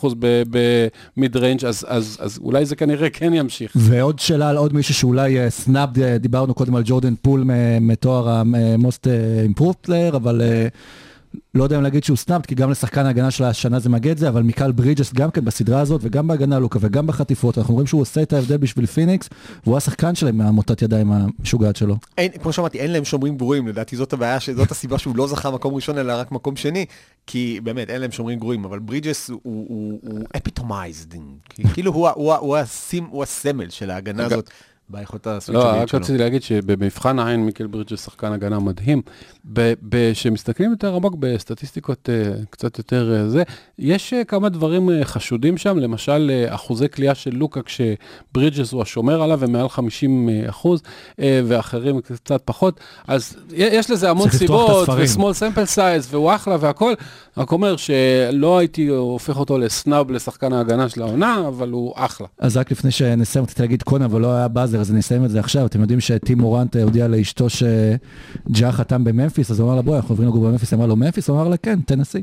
55% 0.00 0.06
ב 0.16 0.46
mid 0.46 1.36
range, 1.36 1.64
אז, 1.64 1.86
אז, 1.88 2.18
אז 2.20 2.38
אולי 2.42 2.66
זה 2.66 2.76
כנראה 2.76 3.10
כן 3.10 3.34
ימשיך. 3.34 3.72
ועוד 3.74 4.18
שאלה 4.18 4.48
על 4.48 4.56
עוד 4.56 4.74
מישהו 4.74 4.94
שאולי 4.94 5.50
snub, 5.50 5.88
דיברנו 6.20 6.54
קודם 6.54 6.76
על 6.76 6.82
ג'ורדן 6.86 7.14
פול 7.22 7.44
מתואר 7.80 8.28
ה-most 8.28 9.06
improved 9.54 9.88
player, 9.88 10.16
אבל 10.16 10.42
אה, 10.42 10.66
לא 11.54 11.62
יודע 11.62 11.78
אם 11.78 11.82
להגיד 11.82 12.04
שהוא 12.04 12.16
snub, 12.16 12.46
כי 12.46 12.54
גם 12.54 12.70
לשחקן 12.70 13.06
ההגנה 13.06 13.30
של 13.30 13.44
השנה 13.44 13.78
זה 13.78 13.88
מגיע 13.88 14.12
את 14.12 14.18
זה, 14.18 14.28
אבל 14.28 14.42
מיקל 14.42 14.72
ברידג'ס 14.72 15.12
גם 15.12 15.30
כן 15.30 15.44
בסדרה 15.44 15.80
הזאת, 15.80 16.00
וגם 16.04 16.28
בהגנה 16.28 16.58
לוקה, 16.58 16.78
וגם 16.82 17.06
בחטיפות, 17.06 17.58
אנחנו 17.58 17.74
רואים 17.74 17.86
שהוא 17.86 18.00
עושה 18.00 18.22
את 18.22 18.32
ההבדל 18.32 18.56
בשביל 18.56 18.86
פיניקס, 18.86 19.28
והוא 19.64 19.76
השחקן 19.76 20.14
שלהם 20.14 20.38
עם 20.38 20.53
מוטת 20.53 20.82
ידיים 20.82 21.12
המשוגעת 21.12 21.76
שלו. 21.76 21.96
אין, 22.18 22.32
כמו 22.42 22.52
שאמרתי, 22.52 22.78
אין 22.78 22.90
להם 22.90 23.04
שומרים 23.04 23.36
גרועים, 23.36 23.68
לדעתי 23.68 23.96
זאת 23.96 24.12
הבעיה, 24.12 24.40
שזאת 24.40 24.70
הסיבה 24.70 24.98
שהוא 24.98 25.16
לא 25.16 25.26
זכה 25.26 25.50
מקום 25.50 25.74
ראשון, 25.74 25.98
אלא 25.98 26.12
רק 26.12 26.32
מקום 26.32 26.56
שני, 26.56 26.86
כי 27.26 27.60
באמת, 27.62 27.90
אין 27.90 28.00
להם 28.00 28.12
שומרים 28.12 28.38
גרועים, 28.38 28.64
אבל 28.64 28.78
ברידג'ס 28.78 29.30
הוא, 29.42 30.00
epitomized, 30.36 31.14
כאילו 31.74 31.92
הוא, 32.14 33.22
הסמל 33.22 33.70
של 33.70 33.90
ההגנה 33.90 34.28
הזאת, 34.88 35.00
ביכולת 35.00 35.26
לא, 35.26 35.36
ה 35.36 35.41
switch 35.41 35.72
ית 35.72 35.82
רק 35.82 35.88
שלו. 35.88 36.00
רציתי 36.00 36.18
להגיד 36.18 36.42
שבמבחן 36.42 37.18
העין 37.18 37.44
מיקל 37.44 37.66
ברידג'ס 37.66 38.04
שחקן 38.04 38.32
הגנה 38.32 38.58
מדהים. 38.58 39.02
כשמסתכלים 40.12 40.70
יותר 40.70 40.94
עמוק 40.94 41.14
בסטטיסטיקות 41.18 42.08
אה, 42.08 42.32
קצת 42.50 42.78
יותר 42.78 43.14
אה, 43.16 43.28
זה, 43.28 43.42
יש 43.78 44.12
אה, 44.12 44.24
כמה 44.24 44.48
דברים 44.48 44.90
חשודים 45.04 45.56
שם, 45.56 45.78
למשל 45.78 46.46
אחוזי 46.48 46.88
קליעה 46.88 47.14
של 47.14 47.30
לוקה 47.34 47.60
כשברידג'ס 47.62 48.72
הוא 48.72 48.82
השומר 48.82 49.22
עליו 49.22 49.40
ומעל 49.40 49.68
50 49.68 50.28
אה, 50.28 50.48
אחוז, 50.48 50.82
ואחרים 51.18 52.00
קצת 52.00 52.42
פחות, 52.44 52.80
אז 53.08 53.36
יש 53.52 53.90
לזה 53.90 54.10
המון 54.10 54.30
סיבות. 54.30 54.88
ו 54.96 55.02
small 55.02 55.32
sample 55.32 55.64
size, 55.64 56.08
והוא 56.10 56.34
אחלה 56.34 56.56
והכל, 56.60 56.94
רק 57.36 57.52
אומר 57.52 57.76
שלא 57.76 58.58
הייתי 58.58 58.86
הופך 58.86 59.36
אותו 59.38 59.58
ל 59.58 59.68
snub 59.68 60.10
לשחקן 60.10 60.52
ההגנה 60.52 60.88
של 60.88 61.02
העונה, 61.02 61.48
אבל 61.48 61.70
הוא 61.70 61.92
אחלה. 61.96 62.26
אז 62.38 62.56
רק 62.56 62.70
לפני 62.70 62.90
שנסיים, 62.90 63.44
רציתי 63.44 63.62
להגיד 63.62 63.82
קודם, 63.82 64.04
אבל 64.04 64.20
לא 64.20 64.32
היה 64.32 64.48
בסדר, 64.78 64.86
אז 64.86 64.90
אני 64.90 65.00
אסיים 65.00 65.24
את 65.24 65.30
זה 65.30 65.40
עכשיו. 65.40 65.66
אתם 65.66 65.80
יודעים 65.80 66.00
שטי 66.00 66.38
מורנט 66.38 66.76
הודיע 66.76 67.08
לאשתו 67.08 67.46
שג'ה 67.50 68.72
חתם 68.72 69.04
בממפיס, 69.04 69.50
אז 69.50 69.60
הוא 69.60 69.66
אמר 69.68 69.76
לה, 69.76 69.82
בואי, 69.82 69.96
אנחנו 69.96 70.12
עוברים 70.12 70.28
לגור 70.28 70.44
בממפיס. 70.44 70.72
אמרה 70.72 70.86
לו, 70.86 70.96
ממפיס? 70.96 71.28
הוא 71.28 71.36
אמר 71.40 71.48
לה, 71.48 71.56
כן, 71.56 71.80
תנסי. 71.80 72.22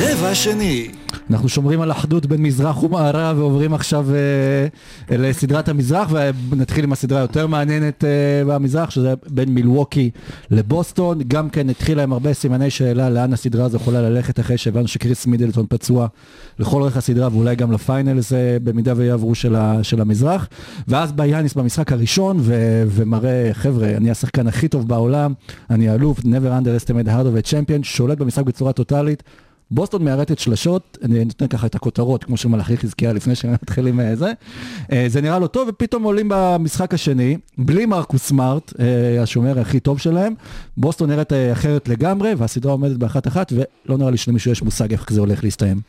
רבע 0.00 0.34
שני 0.34 0.88
אנחנו 1.30 1.48
שומרים 1.48 1.80
על 1.80 1.92
אחדות 1.92 2.26
בין 2.26 2.42
מזרח 2.42 2.82
ומערב 2.82 3.38
ועוברים 3.38 3.74
עכשיו 3.74 4.06
אה, 5.10 5.18
לסדרת 5.18 5.68
המזרח 5.68 6.10
ונתחיל 6.50 6.84
עם 6.84 6.92
הסדרה 6.92 7.18
היותר 7.18 7.46
מעניינת 7.46 8.04
אה, 8.04 8.08
במזרח 8.46 8.90
שזה 8.90 9.14
בין 9.30 9.48
מילווקי 9.48 10.10
לבוסטון. 10.50 11.18
גם 11.28 11.50
כן 11.50 11.70
התחילה 11.70 12.02
עם 12.02 12.12
הרבה 12.12 12.34
סימני 12.34 12.70
שאלה 12.70 13.10
לאן 13.10 13.32
הסדרה 13.32 13.64
הזו 13.64 13.76
יכולה 13.76 14.00
ללכת 14.00 14.40
אחרי 14.40 14.58
שהבנו 14.58 14.88
שקריס 14.88 15.26
מידלטון 15.26 15.66
פצוע 15.68 16.06
לכל 16.58 16.82
אורך 16.82 16.96
הסדרה 16.96 17.28
ואולי 17.32 17.56
גם 17.56 17.72
לפיינלס 17.72 18.32
אה, 18.32 18.56
במידה 18.64 18.92
ויעברו 18.96 19.34
של, 19.34 19.56
ה, 19.56 19.84
של 19.84 20.00
המזרח. 20.00 20.48
ואז 20.88 21.12
בא 21.12 21.24
יאניס 21.24 21.54
במשחק 21.54 21.92
הראשון 21.92 22.36
ו, 22.40 22.82
ומראה 22.88 23.50
חבר'ה 23.52 23.88
אני 23.88 24.10
השחקן 24.10 24.46
הכי 24.46 24.68
טוב 24.68 24.88
בעולם 24.88 25.32
אני 25.70 25.88
האלוף 25.88 26.20
never 26.20 26.64
underestimate 26.64 27.08
heart 27.08 27.26
of 27.26 27.46
a 27.46 27.50
champion 27.50 27.82
שולט 27.82 28.18
במשחק 28.18 28.44
בצורה 28.44 28.72
טוטאלית 28.72 29.22
בוסטון 29.70 30.04
מיירטת 30.04 30.38
שלשות, 30.38 30.98
אני 31.02 31.24
נותן 31.24 31.46
ככה 31.46 31.66
את 31.66 31.74
הכותרות, 31.74 32.24
כמו 32.24 32.36
שמלאכי 32.36 32.76
חזקיה 32.76 33.12
לפני 33.12 33.34
שמתחילים 33.34 34.00
אה, 34.00 34.16
זה. 34.16 34.32
אה, 34.92 35.04
זה 35.08 35.20
נראה 35.20 35.38
לו 35.38 35.46
טוב, 35.46 35.68
ופתאום 35.68 36.02
עולים 36.02 36.28
במשחק 36.30 36.94
השני, 36.94 37.38
בלי 37.58 37.86
מרקוס 37.86 38.22
סמארט, 38.22 38.72
אה, 38.80 39.22
השומר 39.22 39.60
הכי 39.60 39.80
טוב 39.80 39.98
שלהם. 39.98 40.34
בוסטון 40.76 41.10
נראית 41.10 41.32
אחרת 41.52 41.88
לגמרי, 41.88 42.34
והסדרה 42.34 42.72
עומדת 42.72 42.96
באחת 42.96 43.26
אחת, 43.26 43.52
ולא 43.52 43.98
נראה 43.98 44.10
לי 44.10 44.16
שלמישהו 44.16 44.50
יש 44.52 44.62
מושג 44.62 44.92
איך 44.92 45.12
זה 45.12 45.20
הולך 45.20 45.44
להסתיים. 45.44 45.80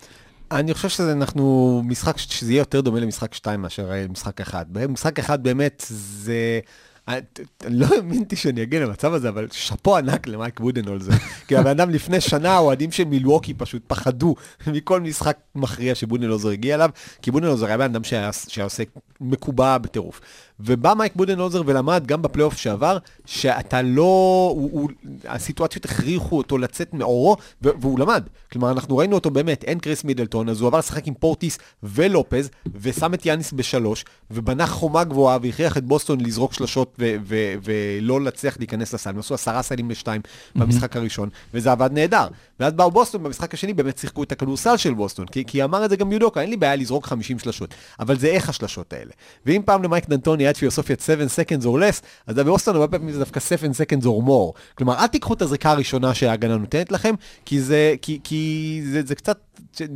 אני 0.51 0.73
חושב 0.73 0.89
שאנחנו 0.89 1.81
משחק 1.85 2.17
שזה 2.17 2.51
יהיה 2.51 2.61
יותר 2.61 2.81
דומה 2.81 2.99
למשחק 2.99 3.33
2 3.33 3.61
מאשר 3.61 3.91
משחק 4.09 4.41
1. 4.41 4.67
במשחק 4.71 5.19
1 5.19 5.39
באמת 5.39 5.85
זה... 5.89 6.59
אני 7.07 7.21
לא 7.69 7.87
האמינתי 7.95 8.35
שאני 8.35 8.63
אגיע 8.63 8.79
למצב 8.79 9.13
הזה, 9.13 9.29
אבל 9.29 9.47
שאפו 9.51 9.97
ענק 9.97 10.27
למייק 10.27 10.59
בודנולזר. 10.59 11.11
כי 11.47 11.57
הבן 11.57 11.69
אדם 11.69 11.89
לפני 11.89 12.21
שנה, 12.21 12.53
האוהדים 12.53 12.91
של 12.91 13.03
מילווקי 13.03 13.53
פשוט 13.53 13.81
פחדו 13.87 14.35
מכל 14.67 15.01
משחק 15.01 15.37
מכריע 15.55 15.95
שבודנולזר 15.95 16.49
הגיע 16.49 16.75
אליו, 16.75 16.89
כי 17.21 17.31
בודנולזר 17.31 17.65
היה 17.65 17.77
בן 17.77 17.83
אדם 17.83 18.03
שהיה 18.03 18.31
עושה 18.63 18.83
מקובע 19.21 19.77
בטירוף. 19.77 20.21
ובא 20.59 20.93
מייק 20.93 21.15
בודנולזר 21.15 21.61
ולמד 21.65 22.03
גם 22.07 22.21
בפלייאוף 22.21 22.57
שעבר, 22.57 22.97
שאתה 23.25 23.81
לא, 23.81 24.51
הוא, 24.55 24.69
הוא, 24.71 24.89
הסיטואציות 25.27 25.85
הכריחו 25.85 26.37
אותו 26.37 26.57
לצאת 26.57 26.93
מעורו, 26.93 27.37
והוא 27.61 27.99
למד. 27.99 28.23
כלומר, 28.51 28.71
אנחנו 28.71 28.97
ראינו 28.97 29.15
אותו 29.15 29.29
באמת, 29.29 29.63
אין 29.63 29.79
קריס 29.79 30.03
מידלטון, 30.03 30.49
אז 30.49 30.61
הוא 30.61 30.67
עבר 30.67 30.79
לשחק 30.79 31.07
עם 31.07 31.13
פורטיס 31.13 31.57
ולופז, 31.83 32.49
ושם 32.81 33.13
את 33.13 33.25
יאניס 33.25 33.53
בשלוש, 33.53 34.05
ובנה 34.31 34.67
חומה 34.67 35.03
גבוהה, 35.03 35.37
והכריח 35.41 35.77
את 35.77 35.83
בוסטון 35.83 36.21
לזרוק 36.21 36.53
שלשות 36.53 36.95
ו- 36.99 37.15
ו- 37.23 37.53
ולא 37.63 38.21
להצליח 38.21 38.57
להיכנס 38.57 38.93
לסל. 38.93 39.09
הם 39.09 39.19
עשו 39.19 39.33
עשרה 39.33 39.61
סלים 39.61 39.89
לשתיים 39.89 40.21
mm-hmm. 40.21 40.59
במשחק 40.59 40.95
הראשון, 40.95 41.29
וזה 41.53 41.71
עבד 41.71 41.89
נהדר. 41.93 42.27
ואז 42.59 42.73
באו 42.73 42.91
בוסטון, 42.91 43.23
במשחק 43.23 43.53
השני 43.53 43.73
באמת 43.73 43.97
שיחקו 43.97 44.23
את 44.23 44.31
הכדורסל 44.31 44.77
של 44.77 44.93
בוסטון, 44.93 45.25
כי, 45.25 45.45
כי 45.45 45.63
אמר 45.63 45.85
את 45.85 45.89
זה 45.89 45.95
גם 45.95 46.11
יודוקה, 46.11 46.41
אין 46.41 46.49
לי 46.49 46.57
בעיה 46.57 46.75
לזרוק 46.75 47.05
50 47.05 47.39
שלשות, 47.39 47.75
אבל 47.99 48.19
זה 48.19 48.27
איך 48.27 48.49
השלשות 48.49 48.93
האלה. 48.93 49.11
ואם 49.45 49.61
פעם 49.65 49.83
למייק 49.83 50.09
דנטוני 50.09 50.46
את 50.49 50.57
פילוסופיית 50.57 50.99
7 50.99 51.25
seconds 51.25 51.63
or 51.63 51.65
less, 51.65 52.03
אז 52.27 52.35
בבוסטון 52.35 52.75
הרבה 52.75 52.97
פעמים 52.97 53.13
זה 53.13 53.19
דווקא 53.19 53.39
7 53.39 53.67
seconds 53.67 54.03
or 54.03 54.27
more. 54.27 54.75
כלומר, 54.75 54.95
אל 54.97 55.07
תיקחו 55.07 55.33
את 55.33 55.41
הזריקה 55.41 55.71
הראשונה 55.71 56.13
שההגנה 56.13 56.57
נותנת 56.57 56.91
לכם, 56.91 57.15
כי 57.45 57.61
זה, 57.61 57.95
כי, 58.01 58.19
כי 58.23 58.81
זה, 58.91 59.01
זה 59.05 59.15
קצת, 59.15 59.39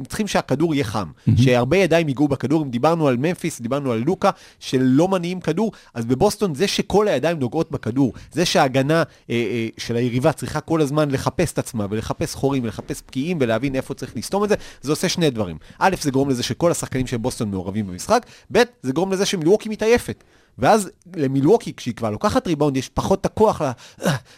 צריכים 0.07 0.27
שהכדור 0.27 0.73
יהיה 0.75 0.83
חם, 0.83 1.07
mm-hmm. 1.07 1.41
שהרבה 1.41 1.77
ידיים 1.77 2.07
ייגעו 2.07 2.27
בכדור, 2.27 2.63
אם 2.63 2.69
דיברנו 2.69 3.07
על 3.07 3.17
ממפיס, 3.17 3.61
דיברנו 3.61 3.91
על 3.91 4.03
לוקה, 4.05 4.29
שלא 4.59 5.07
מניעים 5.07 5.39
כדור, 5.39 5.71
אז 5.93 6.05
בבוסטון 6.05 6.55
זה 6.55 6.67
שכל 6.67 7.07
הידיים 7.07 7.39
נוגעות 7.39 7.71
בכדור, 7.71 8.13
זה 8.31 8.45
שההגנה 8.45 9.03
אה, 9.29 9.35
אה, 9.35 9.67
של 9.77 9.95
היריבה 9.95 10.31
צריכה 10.31 10.59
כל 10.59 10.81
הזמן 10.81 11.11
לחפש 11.11 11.53
את 11.53 11.59
עצמה, 11.59 11.85
ולחפש 11.89 12.35
חורים, 12.35 12.63
ולחפש 12.63 13.01
פקיעים, 13.01 13.37
ולהבין 13.41 13.75
איפה 13.75 13.93
צריך 13.93 14.17
לסתום 14.17 14.43
את 14.43 14.49
זה, 14.49 14.55
זה 14.81 14.91
עושה 14.91 15.09
שני 15.09 15.29
דברים. 15.29 15.57
א', 15.79 15.95
זה 16.01 16.11
גורם 16.11 16.29
לזה 16.29 16.43
שכל 16.43 16.71
השחקנים 16.71 17.07
של 17.07 17.17
בוסטון 17.17 17.51
מעורבים 17.51 17.87
במשחק, 17.87 18.25
ב', 18.51 18.61
זה 18.83 18.91
גורם 18.91 19.11
לזה 19.11 19.25
שמילווקי 19.25 19.69
מתעייפת. 19.69 20.23
ואז 20.57 20.89
למילווקי, 21.15 21.73
כשהיא 21.73 21.93
כבר 21.93 22.09
לוקחת 22.09 22.47
ריבאונד, 22.47 22.77
יש 22.77 22.89
פחות 22.89 23.21
את 23.21 23.25
הכוח 23.25 23.61
ל... 23.61 23.71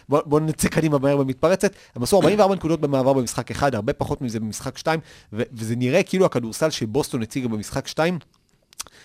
בוא, 0.08 0.20
בוא 0.26 0.40
נצא 0.40 0.68
קדימה 0.68 0.98
מהר 0.98 1.16
במתפרצת. 1.16 1.72
הם 1.96 2.02
עשו 2.02 2.16
44 2.16 2.54
נקודות 2.54 2.80
במעבר 2.80 3.12
במשחק 3.12 3.50
אחד, 3.50 3.74
הרבה 3.74 3.92
פחות 3.92 4.22
מזה 4.22 4.40
במשחק 4.40 4.78
2, 4.78 5.00
ו- 5.32 5.42
וזה 5.52 5.76
נראה 5.76 6.02
כאילו 6.02 6.26
הכדורסל 6.26 6.70
שבוסטון 6.70 7.22
הציגה 7.22 7.48
במשחק 7.48 7.86
2, 7.86 8.18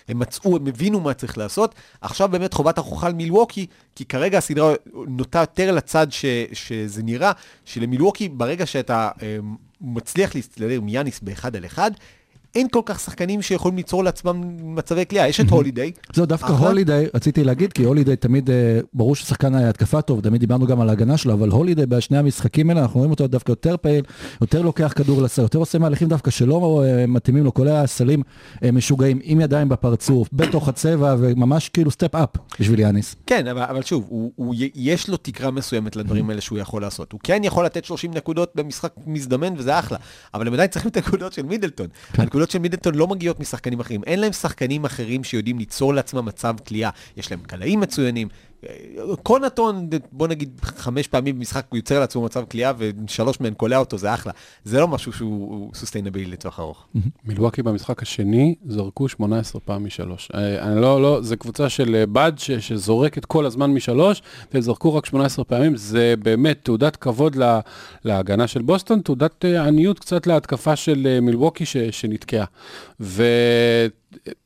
הם 0.08 0.20
מצאו, 0.20 0.56
הם 0.56 0.68
הבינו 0.68 1.00
מה 1.00 1.14
צריך 1.14 1.38
לעשות. 1.38 1.76
עכשיו 2.02 2.30
באמת 2.30 2.54
חובת 2.54 2.78
ההוכחה 2.78 3.08
על 3.08 3.14
מילווקי, 3.14 3.66
כי 3.96 4.06
כרגע 4.06 4.38
הסדרה 4.38 4.74
נוטה 4.94 5.40
יותר 5.40 5.72
לצד 5.72 6.08
ש, 6.10 6.26
שזה 6.54 7.04
נראה, 7.04 7.32
שלמילווקי, 7.66 8.30
ברגע 8.30 8.66
שאתה 8.66 9.10
אה, 9.22 9.38
מצליח 9.82 10.36
להסתדר 10.36 10.70
עם 10.70 10.90
יאניס 10.90 11.20
באחד 11.20 11.56
על 11.56 11.66
אחד, 11.66 11.92
אין 12.56 12.68
כל 12.72 12.82
כך 12.86 13.00
שחקנים 13.00 13.42
שיכולים 13.42 13.78
ליצור 13.78 14.04
לעצמם 14.04 14.42
מצבי 14.76 15.06
כליאה, 15.06 15.28
יש 15.28 15.40
את 15.40 15.50
הולידיי. 15.50 15.92
זהו, 16.14 16.26
דווקא 16.26 16.52
הולידיי, 16.52 17.08
רציתי 17.14 17.44
להגיד, 17.44 17.74
כי 17.74 17.84
הולידיי 17.84 18.16
תמיד, 18.16 18.50
אה, 18.50 18.80
ברור 18.94 19.16
ששחקן 19.16 19.56
התקפה 19.56 20.02
טוב, 20.02 20.22
תמיד 20.22 20.40
דיברנו 20.40 20.68
גם 20.68 20.82
על 20.82 20.90
ההגנה 20.90 21.18
שלו, 21.18 21.34
אבל 21.34 21.50
הולידיי 21.50 21.86
בשני 21.86 22.18
המשחקים 22.18 22.70
האלה, 22.70 22.82
אנחנו 22.82 22.98
רואים 22.98 23.12
אותו 23.12 23.28
דווקא 23.28 23.52
יותר 23.52 23.76
פעיל, 23.78 24.04
יותר 24.42 24.62
לוקח 24.62 24.94
כדור 24.96 25.22
לסל, 25.22 25.42
יותר 25.42 25.60
עושה 25.60 25.80
מהלכים 25.80 26.08
דווקא 26.08 26.32
שלא 26.32 26.84
אה, 26.86 27.08
מתאימים 27.08 27.44
לו, 27.44 27.54
כל 27.54 27.68
הסלים 27.68 28.22
אה, 28.64 28.72
משוגעים, 28.72 29.20
עם 29.24 29.42
ידיים 29.42 29.70
בפרצוף, 29.70 30.30
בתוך 30.34 30.68
הצבע, 30.68 31.16
וממש 31.20 31.70
כאילו 31.70 31.92
סטפ 31.92 32.16
אפ 32.16 32.30
בשביל 32.60 32.80
יאניס. 32.80 33.16
כן, 33.26 33.48
אבל, 33.48 33.62
אבל 33.62 33.82
שוב, 33.82 34.06
הוא, 34.10 34.32
הוא, 34.36 34.56
יש 34.76 35.10
לו 35.10 35.18
תקרה 35.18 35.52
מסוימת 35.52 35.96
לדברים 35.96 36.30
האלה 36.30 36.42
שהוא 36.42 36.60
יכול 36.60 36.82
לעשות. 36.82 37.12
הוא 37.12 37.20
כן 37.24 37.44
יכול 37.44 37.66
לתת 37.66 37.86
30 37.86 38.12
נקודות 38.14 38.52
במשחק 38.56 38.94
מזדמן, 39.08 39.54
וזה 39.58 39.80
אחלה, 39.80 39.98
אבל 40.34 40.48
הם 40.48 40.54
עדיין 40.54 40.70
צריכים 40.70 40.92
את 40.92 40.98
הנקודות 40.98 41.34
של 41.34 41.44
מידלטון. 41.44 41.88
כן. 42.14 42.24
הנקודות 42.40 42.52
של 42.52 42.60
מידלטון 42.60 42.96
לא 42.96 43.08
מגיעות 43.08 43.40
משחקנים 43.40 43.80
אחרים. 43.80 44.04
אין 44.04 44.20
להם 44.20 44.32
שחקנים 44.32 44.86
אחרים 44.86 45.24
שיודעים 45.24 45.60
ליצור 45.60 45.94
לעצמם 45.94 46.26
מצב 46.26 46.56
כליאה. 46.68 46.90
יש 47.18 47.32
להם 47.32 47.40
קלעים 47.40 47.80
מצוינים. 47.80 48.28
קונטון, 49.24 49.90
בוא 50.12 50.28
נגיד 50.28 50.60
חמש 50.64 51.08
פעמים 51.08 51.36
במשחק 51.36 51.66
הוא 51.70 51.78
יוצר 51.78 52.00
לעצמו 52.00 52.24
מצב 52.24 52.44
כליאה 52.52 52.72
ושלוש 52.78 53.42
מהן 53.42 53.54
קולע 53.54 53.78
אותו, 53.78 53.98
זה 53.98 54.14
אחלה. 54.14 54.34
זה 54.64 54.80
לא 54.80 54.88
משהו 54.88 55.14
שהוא 55.14 55.72
סוסטיינבילי 55.74 56.26
לטווח 56.26 56.60
ארוך. 56.60 56.88
מילואקי 57.26 57.64
במשחק 57.64 58.02
השני 58.02 58.56
זרקו 58.68 59.10
18 59.10 59.62
פעם 59.62 59.86
משלוש. 59.86 60.30
אה, 60.36 60.64
אני 60.64 60.82
לא, 60.82 61.02
לא, 61.02 61.22
זה 61.22 61.36
קבוצה 61.36 61.70
של 61.70 61.96
אה, 61.96 62.06
בד 62.06 62.32
שזורקת 62.38 63.26
כל 63.26 63.46
הזמן 63.46 63.72
משלוש, 63.72 64.22
והם 64.54 64.62
זרקו 64.62 64.96
רק 64.96 65.06
18 65.06 65.46
פעמים, 65.46 65.76
זה 65.76 66.14
באמת 66.24 66.60
תעודת 66.64 66.96
כבוד 66.96 67.36
לה, 67.36 67.60
להגנה 68.06 68.48
של 68.48 68.62
בוסטון, 68.62 69.02
תעודת 69.02 69.46
אה, 69.46 69.64
עניות 69.64 70.00
קצת 70.00 70.28
להתקפה 70.28 70.76
של 70.76 71.20
מילואקי 71.22 71.66
ש, 71.66 71.78
שנתקעה. 71.78 72.46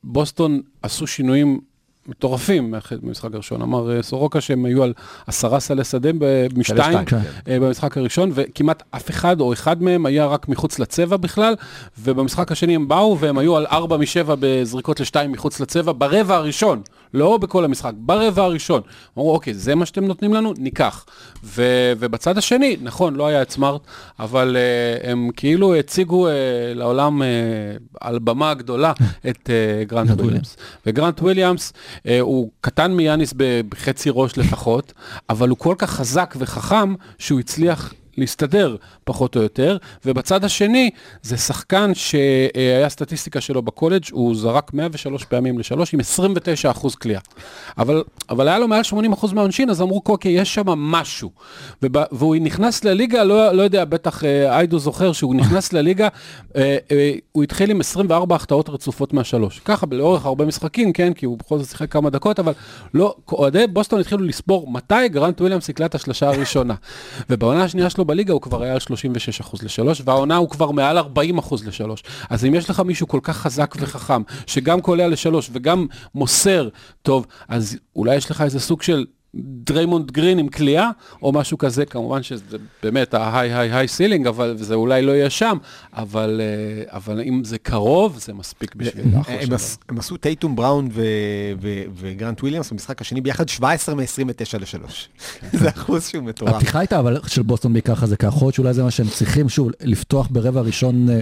ובוסטון 0.03 0.61
עשו 0.81 1.07
שינויים 1.07 1.59
מטורפים 2.07 2.73
במשחק 3.01 3.33
הראשון. 3.33 3.61
אמר 3.61 3.95
אה, 3.95 4.03
סורוקה 4.03 4.41
שהם 4.41 4.65
היו 4.65 4.83
על 4.83 4.93
עשרה 5.27 5.59
סלי 5.59 5.83
שדה 5.83 6.09
משתיים 6.55 7.05
כן. 7.05 7.19
אה, 7.47 7.59
במשחק 7.59 7.97
הראשון, 7.97 8.31
וכמעט 8.33 8.83
אף 8.91 9.09
אחד 9.09 9.41
או 9.41 9.53
אחד 9.53 9.83
מהם 9.83 10.05
היה 10.05 10.25
רק 10.25 10.49
מחוץ 10.49 10.79
לצבע 10.79 11.17
בכלל, 11.17 11.55
ובמשחק 11.99 12.51
השני 12.51 12.75
הם 12.75 12.87
באו 12.87 13.19
והם 13.19 13.37
היו 13.37 13.57
על 13.57 13.65
ארבע 13.65 13.97
משבע 13.97 14.35
בזריקות 14.39 14.99
לשתיים 14.99 15.31
מחוץ 15.31 15.59
לצבע 15.59 15.91
ברבע 15.97 16.35
הראשון, 16.35 16.81
לא 17.13 17.37
בכל 17.37 17.65
המשחק, 17.65 17.91
ברבע 17.95 18.43
הראשון. 18.43 18.81
אמרו, 19.17 19.33
אוקיי, 19.33 19.53
זה 19.53 19.75
מה 19.75 19.85
שאתם 19.85 20.05
נותנים 20.05 20.33
לנו? 20.33 20.53
ניקח. 20.57 21.05
ו- 21.43 21.93
ובצד 21.99 22.37
השני, 22.37 22.77
נכון, 22.81 23.15
לא 23.15 23.27
היה 23.27 23.41
את 23.41 23.51
סמארט, 23.51 23.81
אבל 24.19 24.57
uh, 25.03 25.07
הם 25.07 25.29
כאילו 25.35 25.75
הציגו 25.75 26.27
uh, 26.27 26.31
לעולם 26.75 27.21
uh, 27.21 27.25
על 28.01 28.19
במה 28.19 28.49
הגדולה 28.49 28.93
את 29.29 29.49
uh, 29.49 29.89
גרנט 29.89 30.19
וויליאמס. 30.19 30.57
וגרנט 30.85 31.21
וויליאמס, 31.21 31.73
uh, 31.97 32.09
הוא 32.21 32.49
קטן 32.61 32.91
מיאניס 32.91 33.33
בחצי 33.69 34.09
ראש 34.13 34.37
לפחות, 34.37 34.93
אבל 35.29 35.49
הוא 35.49 35.57
כל 35.57 35.75
כך 35.77 35.89
חזק 35.89 36.35
וחכם 36.37 36.93
שהוא 37.17 37.39
הצליח 37.39 37.93
להסתדר 38.17 38.75
פחות 39.03 39.35
או 39.35 39.41
יותר, 39.41 39.77
ובצד 40.05 40.45
השני 40.45 40.89
זה 41.21 41.37
שחקן 41.37 41.91
שהיה 41.93 42.89
סטטיסטיקה 42.89 43.41
שלו 43.41 43.61
בקולג', 43.61 44.03
הוא 44.11 44.35
זרק 44.35 44.73
103 44.73 45.23
פעמים 45.23 45.59
לשלוש 45.59 45.93
עם 45.93 45.99
29 45.99 46.71
אחוז 46.71 46.95
קליעה. 46.95 47.21
אבל, 47.77 48.03
אבל 48.29 48.47
היה 48.47 48.59
לו 48.59 48.67
מעל 48.67 48.83
80 48.83 49.13
אחוז 49.13 49.33
מהעונשין, 49.33 49.69
אז 49.69 49.81
אמרו, 49.81 50.01
אוקיי, 50.09 50.31
יש 50.31 50.53
שם 50.53 50.69
משהו. 50.69 51.31
ובא, 51.83 52.03
והוא 52.11 52.35
נכנס 52.35 52.83
לליגה, 52.83 53.23
לא, 53.23 53.51
לא 53.51 53.61
יודע, 53.61 53.85
בטח 53.85 54.23
אה, 54.23 54.57
איידו 54.57 54.79
זוכר 54.79 55.11
שהוא 55.11 55.35
נכנס 55.35 55.73
לליגה, 55.73 56.07
אה, 56.55 56.77
אה, 56.91 57.13
הוא 57.31 57.43
התחיל 57.43 57.71
עם 57.71 57.79
24 57.79 58.35
החטאות 58.35 58.69
רצופות 58.69 59.13
מהשלוש. 59.13 59.61
ככה, 59.65 59.87
לאורך 59.91 60.25
הרבה 60.25 60.45
משחקים, 60.45 60.93
כן, 60.93 61.13
כי 61.13 61.25
הוא 61.25 61.37
בכל 61.37 61.57
זאת 61.57 61.69
שיחק 61.69 61.91
כמה 61.91 62.09
דקות, 62.09 62.39
אבל 62.39 62.53
לא, 62.93 63.15
אוהדי 63.31 63.67
בוסטון 63.67 63.99
התחילו 63.99 64.23
לספור 64.23 64.71
מתי 64.71 65.09
גרנט 65.09 65.41
וויליאמס 65.41 65.69
יקלע 65.69 65.85
את 65.85 65.95
השלושה 65.95 66.27
הראשונה. 66.27 66.73
ובעונה 67.29 67.63
השנייה 67.63 67.89
שלו 67.89 68.02
בליגה 68.05 68.33
הוא 68.33 68.41
כבר 68.41 68.63
היה 68.63 68.73
על 68.73 68.79
36 68.79 69.39
אחוז 69.39 69.63
לשלוש, 69.63 70.01
והעונה 70.05 70.35
הוא 70.37 70.49
כבר 70.49 70.71
מעל 70.71 70.97
40 70.97 71.37
אחוז 71.37 71.67
לשלוש. 71.67 72.03
אז 72.29 72.45
אם 72.45 72.55
יש 72.55 72.69
לך 72.69 72.79
מישהו 72.79 73.07
כל 73.07 73.19
כך 73.23 73.37
חזק 73.37 73.75
וחכם, 73.79 74.21
שגם 74.47 74.81
קולע 74.81 75.07
לשלוש 75.07 75.49
וגם 75.53 75.87
מוסר 76.15 76.69
טוב, 77.01 77.25
אז 77.47 77.77
אולי 77.95 78.15
יש 78.15 78.31
לך 78.31 78.41
איזה 78.41 78.59
סוג 78.59 78.81
של 78.81 79.05
דריימונד 79.35 80.11
גרין 80.11 80.39
עם 80.39 80.47
קליעה, 80.47 80.89
או 81.21 81.31
משהו 81.31 81.57
כזה, 81.57 81.85
כמובן 81.85 82.23
שזה 82.23 82.57
באמת 82.83 83.13
ה-high 83.13 83.51
high 83.51 83.73
high 83.73 83.99
ceiling, 83.99 84.29
אבל 84.29 84.57
זה 84.57 84.75
אולי 84.75 85.01
לא 85.01 85.11
יהיה 85.11 85.29
שם, 85.29 85.57
אבל, 85.93 86.41
אה, 86.43 86.97
אבל 86.97 87.21
אם 87.21 87.43
זה 87.43 87.57
קרוב, 87.57 88.17
זה 88.19 88.33
מספיק 88.33 88.75
בשביל 88.75 89.05
הם 89.15 89.23
שלו. 89.41 89.57
הם 89.89 89.97
עשו 89.97 90.17
טייטום 90.17 90.55
בראון 90.55 90.89
ו- 90.91 91.01
ו- 91.61 91.83
וגרנט 91.95 92.41
וויליאמס 92.41 92.71
במשחק 92.71 93.01
השני 93.01 93.21
ביחד 93.21 93.49
17 93.49 93.95
מ-29 93.95 94.57
ל-3. 94.59 94.91
זה 95.59 95.69
אחוז 95.69 96.07
שהוא 96.07 96.23
מטורף. 96.23 96.53
הפתיחה 96.53 96.79
הייתה 96.79 96.99
אבל 96.99 97.19
של 97.27 97.41
בוסטון 97.41 97.73
בעיקר 97.73 97.95
חזקה, 97.95 98.27
יכול 98.27 98.45
להיות 98.45 98.55
שאולי 98.55 98.73
זה 98.73 98.83
מה 98.83 98.91
שהם 98.91 99.07
צריכים, 99.07 99.49
שוב, 99.49 99.69
לפתוח 99.81 100.27
ברבע 100.31 100.61
ראשון 100.61 101.09
אה, 101.09 101.21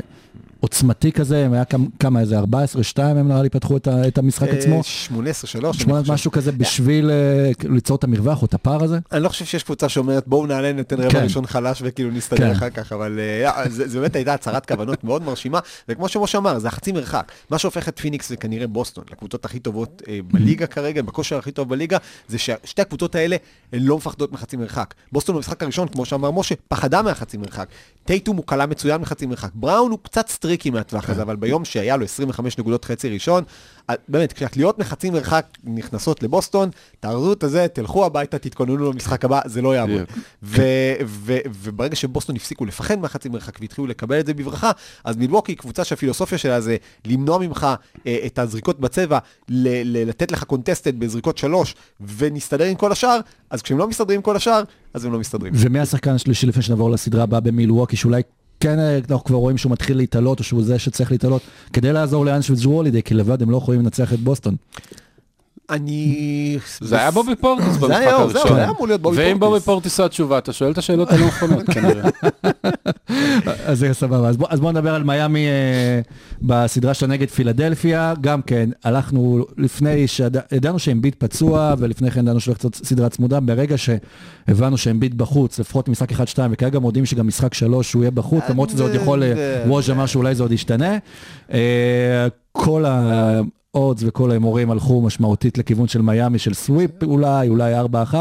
עוצמתי 0.62 1.12
כזה, 1.12 1.46
הם 1.46 1.54
היה 1.54 1.64
כמה- 2.00 2.20
איזה 2.20 2.40
14-2 2.40 2.44
הם 3.00 3.28
נראה 3.28 3.42
לי 3.42 3.50
פתחו 3.50 3.78
את 3.78 3.88
את 4.08 4.18
המשחק 4.18 4.48
עצמו. 4.50 4.82
18-3. 4.84 5.74
שמונה 5.74 6.02
משהו 6.10 6.32
כזה 6.32 6.52
בשביל 6.52 7.10
אה, 7.12 7.52
ליצור 7.70 7.98
את 7.98 8.04
המרווח 8.04 8.42
או 8.42 8.46
את 8.46 8.54
הפער 8.54 8.84
הזה. 8.84 9.00
אני 9.12 9.24
לא 9.24 9.30
חושב 9.30 9.46
שיש 9.46 9.64
קבוצה 9.64 9.90
שאומרת 9.90 10.28
בואו 10.28 10.46
נעלה 10.46 10.74
ניתן 10.74 11.00
רבע 11.00 11.10
כן. 11.10 11.24
ראשון 11.24 11.46
חלש 11.48 11.82
וכאילו 11.86 12.12
נסתדר 12.12 12.38
כן. 12.40 12.52
אחר 12.52 12.70
כך, 12.70 12.92
אבל 12.94 13.20
אה, 13.44 13.64
זה 13.70 14.00
באמת 14.00 14.16
הייתה 14.16 14.34
הצהרת 14.34 14.66
כוונות 14.66 15.04
מאוד 15.04 15.24
מרשימה, 15.24 15.60
וכמו 15.90 16.08
שמשה 16.10 16.38
אמר, 16.38 16.60
זה 16.60 16.68
החצי 16.68 16.92
מרחק. 16.92 17.32
מה 17.50 17.58
שהופך 17.58 17.88
את 17.90 18.00
פיניקס 18.00 18.32
וכנראה 18.32 18.68
בוסטון, 18.68 19.04
לקבוצות 19.12 19.46
הכי 19.46 19.60
טובות 19.60 20.02
אה, 20.08 20.20
בליגה 20.32 20.68
כרגע, 20.68 21.02
בכושר 21.02 21.38
הכי 21.38 21.52
טוב 21.52 21.70
בליגה, 21.70 21.98
זה 22.28 22.38
ששתי 22.38 22.82
הקבוצות 22.82 23.16
האלה 23.16 23.36
הן 23.74 23.84
לא 23.84 23.98
מפחדות 23.98 24.32
מחצי 24.32 24.58
מרחק. 24.58 24.94
בוסטון 25.12 25.36
במשחק 25.36 25.64
הראשון, 25.64 25.88
כמו 25.88 26.06
שאמר 26.06 26.32
משה, 26.32 26.56
פחדה 26.68 27.02
מהחצי 27.02 27.38
מרחק. 27.38 27.68
טייטום 28.06 28.38
הוא 28.38 28.46
קלע 28.48 28.66
מצוין 28.66 29.02
מחצי 29.02 29.26
מרחק. 29.26 29.50
בראון 29.54 29.92
הוא 29.92 30.00
קצת 30.04 30.30
streaky 30.52 30.70
מהטווח 30.70 31.10
הזה, 31.10 31.22
אבל 31.22 31.36
ביום 31.36 31.66
שהיה 31.66 31.98
לו 31.98 32.06
25 32.06 32.58
נקודות 32.58 32.86
חצי 32.86 33.10
ראשון, 33.10 33.44
אה, 33.90 33.96
באמת, 34.08 34.34
כשהקליעות 34.34 34.80
מחצי 34.80 35.10
מרחק 35.10 35.46
נכנסות 35.64 36.24
לבוסטון, 36.24 36.70
תארזו 37.00 37.34
את 37.34 37.44
הזה, 37.44 37.68
תלכו 37.74 38.06
הביתה, 38.06 38.38
תתכוננו 38.40 38.92
למשחק 38.92 39.26
הבא, 39.26 39.42
זה 39.46 39.62
לא 39.62 39.76
יעבוד. 39.76 40.02
וברגע 41.64 41.96
שבוסטון 41.96 42.36
הפסיקו 42.36 42.66
לפחד 42.66 43.00
מהחצי 43.00 43.30
מרחק 43.30 43.58
והתחילו 43.62 43.88
לקבל 43.88 44.20
את 44.20 44.26
זה 44.26 44.34
בברכה, 44.34 44.72
אז 45.04 45.18
מילווקי, 45.18 45.56
קבוצה 45.56 45.84
שהפילוסופיה 45.84 46.38
שלה 46.38 46.62
זה 46.62 46.78
למנוע 47.06 47.38
ממך 47.38 47.68
אה, 48.08 48.18
את 48.26 48.40
הזריקות 48.40 48.80
בצבע, 48.80 49.20
לתת 49.50 50.32
לך 50.32 50.44
קונטסטד 50.44 51.00
בזריקות 51.00 51.38
שלוש, 51.38 51.76
ונסתדר 52.18 52.66
עם 52.66 52.76
כל 52.76 52.92
השאר, 52.92 53.20
אז 53.50 53.62
כשהם 53.62 53.78
לא 53.78 53.88
מסתדרים 53.88 54.18
עם 54.18 54.22
כל 54.22 54.36
השאר, 54.36 54.64
אז 54.94 55.06
הם 55.06 55.14
לא 55.14 55.20
מסתדרים. 55.20 55.54
ומי 55.56 55.80
השחקן 55.80 56.12
השלישי 56.12 56.46
לפני 56.46 56.62
שנעבור 56.62 56.92
לסדרה 56.92 57.24
הבאה 57.24 57.40
במילווקי, 57.40 57.96
שאולי 57.96 58.22
כן 58.62 58.80
אנחנו 58.80 59.24
כבר 59.24 59.38
רואים 59.38 59.58
שהוא 59.58 59.72
מתחיל 59.72 59.98
להתעלות, 59.98 60.40
או 60.40 60.44
שהוא 60.44 60.64
זה 60.64 60.80
שצריך 60.80 61.12
להתעלות, 61.12 61.42
כדי 61.74 61.94
לעזור 61.94 62.26
לאנש 62.26 62.50
וג'וולידי, 62.50 63.04
כי 63.04 63.14
לבד 63.14 63.42
הם 63.42 63.50
לא 63.50 63.58
יכולים 63.58 63.82
לנצח 63.82 64.14
את 64.14 64.20
בוסטון. 64.20 64.56
אני... 65.70 66.58
זה 66.82 66.98
היה 67.00 67.12
בובי 67.12 67.36
פורטיס 67.36 67.66
זה 67.74 67.80
במשחק 67.80 68.02
הראשון. 68.08 68.30
זהו, 68.48 68.56
היה 68.56 68.70
אמור 68.70 68.88
להיות 68.88 69.02
בובי 69.02 69.18
ואם 69.18 69.26
פורטיס. 69.26 69.40
בובי 69.40 69.60
פורטיס 69.60 70.00
הוא 70.00 70.06
התשובה, 70.06 70.38
אתה 70.38 70.54
שואל 70.54 70.72
את 70.72 70.78
השאלות 70.78 71.12
הלא 71.12 71.28
נכונות 71.28 71.64
כנראה. 71.74 72.10
אז 73.66 73.80
זה 73.80 73.94
סבבה. 73.94 74.30
אז 74.30 74.38
בואו 74.38 74.58
בוא 74.58 74.72
נדבר 74.72 74.96
על 74.96 75.04
מיאמי 75.04 75.46
אה, 75.48 76.02
בסדרה 76.42 76.94
שלה 76.94 77.08
נגד 77.08 77.30
פילדלפיה. 77.30 78.14
גם 78.22 78.42
כן, 78.42 78.70
הלכנו 78.84 79.46
לפני 79.58 80.08
שידענו 80.08 80.80
שאמביט 80.80 81.16
פצוע, 81.18 81.74
ולפני 81.78 82.12
כן 82.12 82.20
ידענו 82.20 82.40
שהולכת 82.40 82.64
להיות 82.64 82.76
סדרה 82.76 83.10
צמודה. 83.10 83.40
ברגע 83.40 83.76
שהבנו 83.78 84.78
שאמביט 84.78 85.14
בחוץ, 85.14 85.60
לפחות 85.60 85.90
משחק 85.90 86.12
1-2, 86.12 86.16
וכרגע 86.52 86.80
מודיעים 86.80 87.06
שגם 87.06 87.28
משחק 87.28 87.54
3 87.54 87.94
הוא 87.94 88.04
יהיה 88.04 88.12
בחוץ, 88.12 88.44
למרות 88.50 88.70
שזה 88.70 88.84
עוד 88.84 88.96
יכול, 88.96 89.24
אה, 89.24 89.34
זה- 89.36 89.64
ווז' 89.68 89.90
אמר 89.90 90.06
שאולי 90.06 90.36
זה 90.36 90.44
עוד 90.44 90.52
ישתנה. 90.52 90.98
אה, 91.54 91.58
כל 92.52 92.86
האודס 93.76 94.04
וכל 94.06 94.30
ההימורים 94.30 94.72
הלכו 94.72 95.02
משמעותית 95.02 95.58
לכיוון 95.58 95.88
של 95.88 96.02
מיאמי, 96.02 96.40
של 96.40 96.54
סוויפ 96.54 97.04
אולי, 97.04 97.50
אולי 97.50 97.80
4-1, 97.80 98.14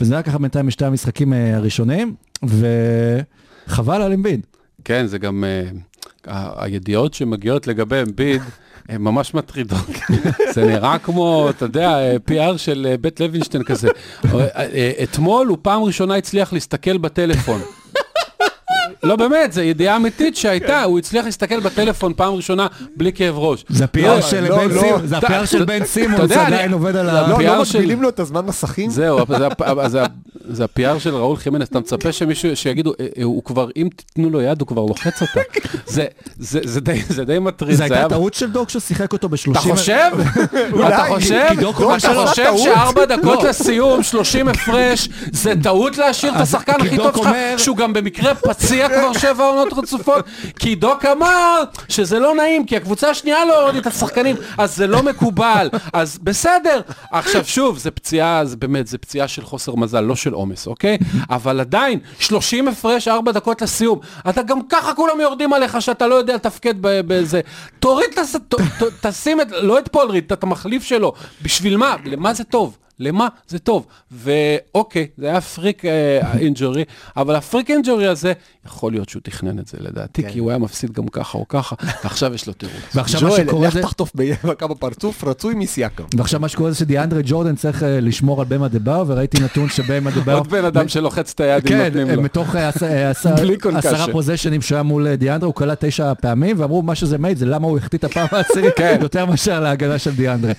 וזה 0.00 0.14
היה 0.14 0.22
ככה 0.22 0.38
בינתיים 0.38 0.66
בשתי 0.66 0.84
המשחקים 0.84 1.32
אה, 1.32 1.56
הראשונים, 1.56 2.14
וחבל 2.42 4.02
על 4.02 4.12
אמביד. 4.12 4.46
כן, 4.84 5.06
זה 5.06 5.18
גם, 5.18 5.44
אה, 5.44 6.50
הידיעות 6.56 7.14
שמגיעות 7.14 7.66
לגבי 7.66 8.02
אמביד, 8.02 8.42
הן 8.88 9.02
ממש 9.02 9.34
מטרידות. 9.34 9.86
זה 10.54 10.64
נראה 10.66 10.98
כמו, 10.98 11.50
אתה 11.50 11.64
יודע, 11.64 11.88
אה, 11.88 12.16
PR 12.30 12.58
של 12.58 12.94
בית 13.00 13.20
לוינשטיין 13.20 13.62
כזה. 13.62 13.88
אתמול 15.02 15.46
הוא 15.46 15.58
פעם 15.62 15.82
ראשונה 15.82 16.14
הצליח 16.14 16.52
להסתכל 16.52 16.98
בטלפון. 16.98 17.60
לא 19.02 19.16
באמת, 19.16 19.52
זו 19.52 19.60
ידיעה 19.60 19.96
אמיתית 19.96 20.36
שהייתה, 20.36 20.82
הוא 20.82 20.98
הצליח 20.98 21.24
להסתכל 21.24 21.60
בטלפון 21.60 22.12
פעם 22.16 22.34
ראשונה 22.34 22.66
בלי 22.96 23.12
כאב 23.12 23.38
ראש. 23.38 23.64
זה 23.68 23.80
לא, 23.80 23.84
הפי.אר 23.84 24.20
של 24.20 24.48
לא, 24.48 24.56
בן 24.58 24.70
לא. 24.74 24.80
סימון, 24.80 25.06
זה 25.06 25.16
הפי.אר 25.16 25.44
של 25.44 25.64
בן 25.64 25.84
סימון, 25.84 26.28
זה 26.28 26.46
עדיין 26.46 26.72
עובד 26.72 26.96
על 26.96 27.08
ה... 27.10 27.28
לא, 27.28 27.42
לא 27.42 27.60
מגבילים 27.62 28.02
לו 28.02 28.08
את 28.08 28.20
הזמן 28.20 28.44
מסכים? 28.46 28.90
זהו, 28.90 29.18
זה 29.38 29.46
הפ- 29.46 29.62
אבל 29.62 29.88
זה 29.88 30.02
ה- 30.02 30.06
זה 30.50 30.64
ה-PR 30.64 30.98
של 30.98 31.14
ראול 31.14 31.36
חימנס, 31.36 31.68
אתה 31.68 31.80
מצפה 31.80 32.12
שמישהו, 32.12 32.56
שיגידו, 32.56 32.92
"אה, 33.00 33.06
אה, 33.18 33.24
הוא 33.24 33.44
כבר, 33.44 33.68
אם 33.76 33.88
תיתנו 33.96 34.30
לו 34.30 34.40
יד, 34.40 34.60
הוא 34.60 34.68
כבר 34.68 34.82
לוחץ 34.84 35.22
אותה. 35.22 35.40
זה- 35.86 36.06
זה 36.38 36.60
זה 37.08 37.24
די- 37.24 37.38
מטריד. 37.38 37.76
זה 37.76 37.84
הייתה 37.84 38.08
טעות 38.08 38.34
של 38.34 38.50
דוק 38.50 38.68
ששיחק 38.70 39.12
אותו 39.12 39.28
ב-30... 39.28 39.50
אתה 39.52 39.58
חושב? 39.60 40.10
אתה 40.88 41.04
חושב? 41.08 41.46
אתה 41.98 42.14
חושב? 42.26 42.52
שארבע 42.64 43.04
דקות 43.04 43.42
לא. 43.42 43.48
לסיום, 43.48 44.02
30 44.02 44.48
הפרש, 44.48 45.08
זה 45.32 45.52
טעות 45.62 45.98
להשאיר 45.98 46.34
את 46.36 46.40
השחקן 46.40 46.72
כי 46.80 46.86
הכי 46.86 46.96
טוב 46.96 47.16
שלך, 47.16 47.28
שהוא 47.58 47.76
גם 47.76 47.92
במקרה 47.92 48.34
פציע 48.34 48.88
כבר 48.94 49.12
שבע 49.12 49.44
עונות 49.44 49.72
רצופות? 49.72 50.24
כי 50.58 50.74
דוק 50.74 51.04
אמר 51.04 51.62
שזה 51.88 52.18
לא 52.18 52.34
נעים, 52.34 52.66
כי 52.66 52.76
הקבוצה 52.76 53.10
השנייה 53.10 53.44
לא 53.44 53.60
הורידה 53.60 53.78
את 53.78 53.86
השחקנים, 53.86 54.36
אז 54.58 54.76
זה 54.76 54.86
לא 54.86 55.02
מקובל. 55.02 55.70
אז 55.92 56.18
בסדר. 56.22 56.80
עכשיו 57.10 57.44
שוב, 57.44 57.78
זה 57.78 57.90
פציעה, 57.90 58.44
זה 58.44 58.56
באמת, 58.56 58.86
זה 58.86 58.98
פציעה 58.98 59.28
של 59.28 59.44
חוסר 59.44 59.74
מזל, 59.74 60.00
לא 60.00 60.16
של 60.16 60.32
עומס, 60.32 60.66
אוקיי? 60.66 60.98
אבל 61.30 61.60
עדיין, 61.60 61.98
30 62.18 62.68
הפרש, 62.68 63.08
ארבע 63.08 63.32
דקות 63.32 63.62
לסיום. 63.62 63.98
אתה 64.28 64.42
גם 64.42 64.58
ככה 64.68 64.94
כולם 64.94 65.20
יורדים 65.20 65.52
עליך 65.52 65.82
שאתה 65.82 66.06
לא 66.06 66.14
יודע 66.14 66.34
לתפקד 66.34 66.74
ב- 66.80 67.00
בזה. 67.06 67.40
תוריד, 67.80 68.10
תשים 69.00 69.40
את, 69.40 69.46
לא 69.50 69.78
את 69.78 69.88
פולריד, 69.88 70.32
את 70.32 70.42
המחליף 70.42 70.84
שלו. 70.84 71.12
בשביל 71.42 71.76
מה? 71.76 71.96
למה 72.04 72.34
זה 72.34 72.44
טוב? 72.44 72.76
למה 73.00 73.28
זה 73.48 73.58
טוב? 73.58 73.86
ואוקיי, 74.10 75.06
זה 75.18 75.26
היה 75.26 75.40
פריק 75.40 75.82
אינג'ורי, 76.38 76.84
אבל 77.16 77.34
הפריק 77.34 77.70
אינג'ורי 77.70 78.06
הזה, 78.06 78.32
יכול 78.66 78.92
להיות 78.92 79.08
שהוא 79.08 79.22
תכנן 79.24 79.58
את 79.58 79.66
זה 79.66 79.78
לדעתי, 79.80 80.22
כי 80.28 80.38
הוא 80.38 80.50
היה 80.50 80.58
מפסיד 80.58 80.92
גם 80.92 81.08
ככה 81.08 81.38
או 81.38 81.48
ככה, 81.48 81.76
ועכשיו 82.04 82.34
יש 82.34 82.46
לו 82.46 82.52
תירוץ. 82.52 82.74
ועכשיו 82.94 83.20
מה 83.22 83.28
ג'ואל, 83.28 83.46
שקורה 83.46 83.68
לך 83.68 83.74
זה... 83.74 83.82
תחטוף 83.82 84.12
במכה 84.14 84.66
בפרצוף, 84.66 85.24
רצוי 85.24 85.54
מסייקם. 85.54 86.04
ועכשיו 86.16 86.40
מה 86.40 86.48
שקורה 86.48 86.70
זה 86.70 86.78
שדיאנדרה 86.78 87.20
ג'ורדן 87.24 87.56
צריך 87.56 87.82
אה, 87.82 88.00
לשמור 88.00 88.40
על 88.40 88.46
במה 88.48 88.68
דבאו, 88.68 89.08
וראיתי 89.08 89.42
נתון 89.42 89.68
שבמה 89.68 90.10
דבאו... 90.10 90.36
עוד 90.38 90.48
בן 90.48 90.64
אדם 90.64 90.88
שלוחץ 90.88 91.32
את 91.34 91.40
היד 91.40 91.62
אם 91.66 91.68
כן, 91.68 91.84
נותנים 91.84 92.10
לו. 92.10 92.22
מתוך 92.22 92.56
אה, 92.56 92.70
אה, 92.82 93.10
עש- 93.10 93.26
בלי 93.26 93.58
קונקשן. 93.58 93.88
עשרה 93.88 94.12
פוזיישנים 94.12 94.62
שהיה 94.62 94.82
מול 94.82 95.06
אה, 95.06 95.16
דיאנדרה, 95.16 95.46
הוא 95.46 95.54
קלע 95.54 95.74
תשע 95.78 96.12
פעמים, 96.14 96.60
ואמרו 96.60 96.82
מה 96.82 96.94
שזה 96.94 97.18
מעיד 97.18 97.36
זה 97.36 97.46
למה 97.46 97.66
הוא 97.66 97.78
החטיא 97.78 97.98
את 97.98 98.04
הפעם 98.04 98.26
העשירית, 98.32 98.74
כן. 98.76 98.98
יותר 99.02 99.26
מאשר 99.26 99.60
להגנה 99.60 99.98
של 99.98 100.10
דיאנדרה. 100.14 100.52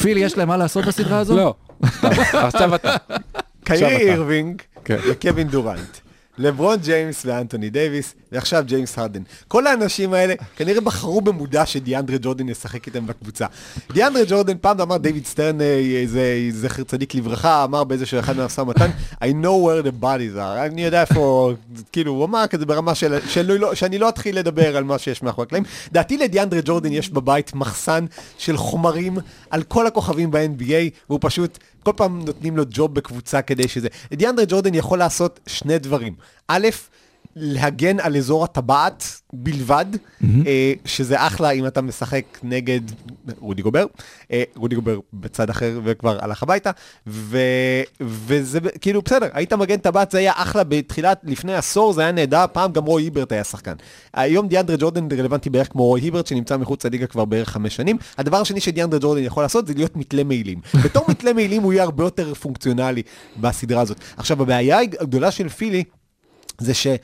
פיל, 0.00 0.16
יש 0.16 0.38
להם 0.38 0.48
מה 0.48 0.56
לעשות 0.56 0.84
בסדרה 0.84 1.18
הזו? 1.18 1.36
לא. 1.36 1.54
עכשיו 2.32 2.74
אתה. 2.74 2.96
קיירי. 3.64 4.10
אירווינג 4.10 4.62
כן. 4.84 4.98
וקווין 5.10 5.48
דורנט. 5.48 5.98
לברון 6.38 6.76
ג'יימס 6.76 7.22
ואנטוני 7.26 7.70
דייוויס, 7.70 8.14
ועכשיו 8.32 8.62
ג'יימס 8.66 8.98
הרדן. 8.98 9.22
כל 9.48 9.66
האנשים 9.66 10.14
האלה 10.14 10.34
כנראה 10.56 10.80
בחרו 10.80 11.20
במודע 11.20 11.66
שדיאנדרה 11.66 12.16
ג'ורדן 12.22 12.48
ישחק 12.48 12.86
איתם 12.86 13.06
בקבוצה. 13.06 13.46
דיאנדרה 13.92 14.22
ג'ורדן, 14.28 14.54
פעם 14.60 14.80
אמר 14.80 14.96
דיוויד 14.96 15.26
סטרן, 15.26 15.60
אה, 15.60 16.02
זה 16.06 16.48
זכר 16.50 16.84
צדיק 16.84 17.14
לברכה, 17.14 17.64
אמר 17.64 17.84
באיזשהו 17.84 18.20
אחד 18.20 18.36
מהמשא 18.36 18.60
ומתן, 18.60 18.90
I 19.14 19.26
know 19.26 19.66
where 19.66 19.86
the 19.86 20.02
bodies 20.02 20.36
are, 20.36 20.66
אני 20.66 20.84
יודע 20.84 21.00
איפה, 21.00 21.52
כאילו, 21.92 22.12
הוא 22.12 22.24
אמר 22.24 22.46
כזה 22.46 22.66
ברמה 22.66 22.94
של, 22.94 23.18
של 23.28 23.52
לא, 23.52 23.74
שאני 23.74 23.98
לא 23.98 24.08
אתחיל 24.08 24.38
לדבר 24.38 24.76
על 24.76 24.84
מה 24.84 24.98
שיש 24.98 25.22
מאחורי 25.22 25.46
הקלעים. 25.46 25.64
דעתי 25.92 26.18
לדיאנדרה 26.18 26.60
ג'ורדן 26.64 26.92
יש 26.92 27.10
בבית 27.10 27.54
מחסן 27.54 28.06
של 28.38 28.56
חומרים 28.56 29.18
על 29.50 29.62
כל 29.62 29.86
הכוכבים 29.86 30.30
ב-NBA, 30.30 30.90
והוא 31.08 31.18
פשוט... 31.22 31.58
כל 31.82 31.92
פעם 31.96 32.24
נותנים 32.24 32.56
לו 32.56 32.64
ג'וב 32.70 32.94
בקבוצה 32.94 33.42
כדי 33.42 33.68
שזה... 33.68 33.88
דיאנדרה 34.12 34.44
ג'ורדן 34.48 34.74
יכול 34.74 34.98
לעשות 34.98 35.40
שני 35.46 35.78
דברים. 35.78 36.14
א', 36.48 36.68
להגן 37.36 38.00
על 38.00 38.16
אזור 38.16 38.44
הטבעת 38.44 39.04
בלבד, 39.32 39.84
אה, 40.46 40.72
שזה 40.84 41.26
אחלה 41.26 41.50
אם 41.50 41.66
אתה 41.66 41.82
משחק 41.82 42.24
נגד 42.42 42.80
רודי 43.38 43.62
גובר. 43.62 43.86
אה, 44.32 44.42
רודי 44.56 44.74
גובר 44.74 44.98
בצד 45.12 45.50
אחר 45.50 45.80
וכבר 45.84 46.18
הלך 46.20 46.42
הביתה, 46.42 46.70
ו, 47.06 47.38
וזה 48.00 48.60
כאילו 48.80 49.02
בסדר, 49.02 49.28
היית 49.32 49.52
מגן 49.52 49.76
טבעת, 49.76 50.10
זה 50.10 50.18
היה 50.18 50.32
אחלה 50.36 50.64
בתחילת, 50.64 51.20
לפני 51.24 51.54
עשור 51.54 51.92
זה 51.92 52.02
היה 52.02 52.12
נהדר, 52.12 52.44
פעם 52.52 52.72
גם 52.72 52.84
רוי 52.84 53.02
היברט 53.02 53.32
היה 53.32 53.44
שחקן. 53.44 53.74
היום 54.14 54.48
דיאנדרה 54.48 54.76
ג'ורדן 54.76 55.08
רלוונטי 55.18 55.50
בערך 55.50 55.72
כמו 55.72 55.84
רוי 55.84 56.00
היברט 56.00 56.26
שנמצא 56.26 56.56
מחוץ 56.56 56.86
לליגה 56.86 57.06
כבר 57.06 57.24
בערך 57.24 57.48
חמש 57.48 57.76
שנים. 57.76 57.98
הדבר 58.18 58.36
השני 58.36 58.60
שדיאנדרה 58.60 59.00
ג'ורדן 59.00 59.22
יכול 59.22 59.42
לעשות 59.42 59.66
זה 59.66 59.74
להיות 59.74 59.96
מתלה 59.96 60.24
מעילים. 60.24 60.60
בתור 60.84 61.04
מתלה 61.08 61.32
מעילים 61.32 61.62
הוא 61.62 61.72
יהיה 61.72 61.82
הרבה 61.82 62.04
יותר 62.04 62.34
פונקציונלי 62.34 63.02
בסדרה 63.36 63.80
הזאת. 63.80 63.96
עכשיו 64.16 64.42
הבעיה 64.42 64.78
הגדולה 64.80 65.30
של 65.30 65.48
פילי 65.48 65.84
זה 66.58 66.72
אה, 66.86 66.96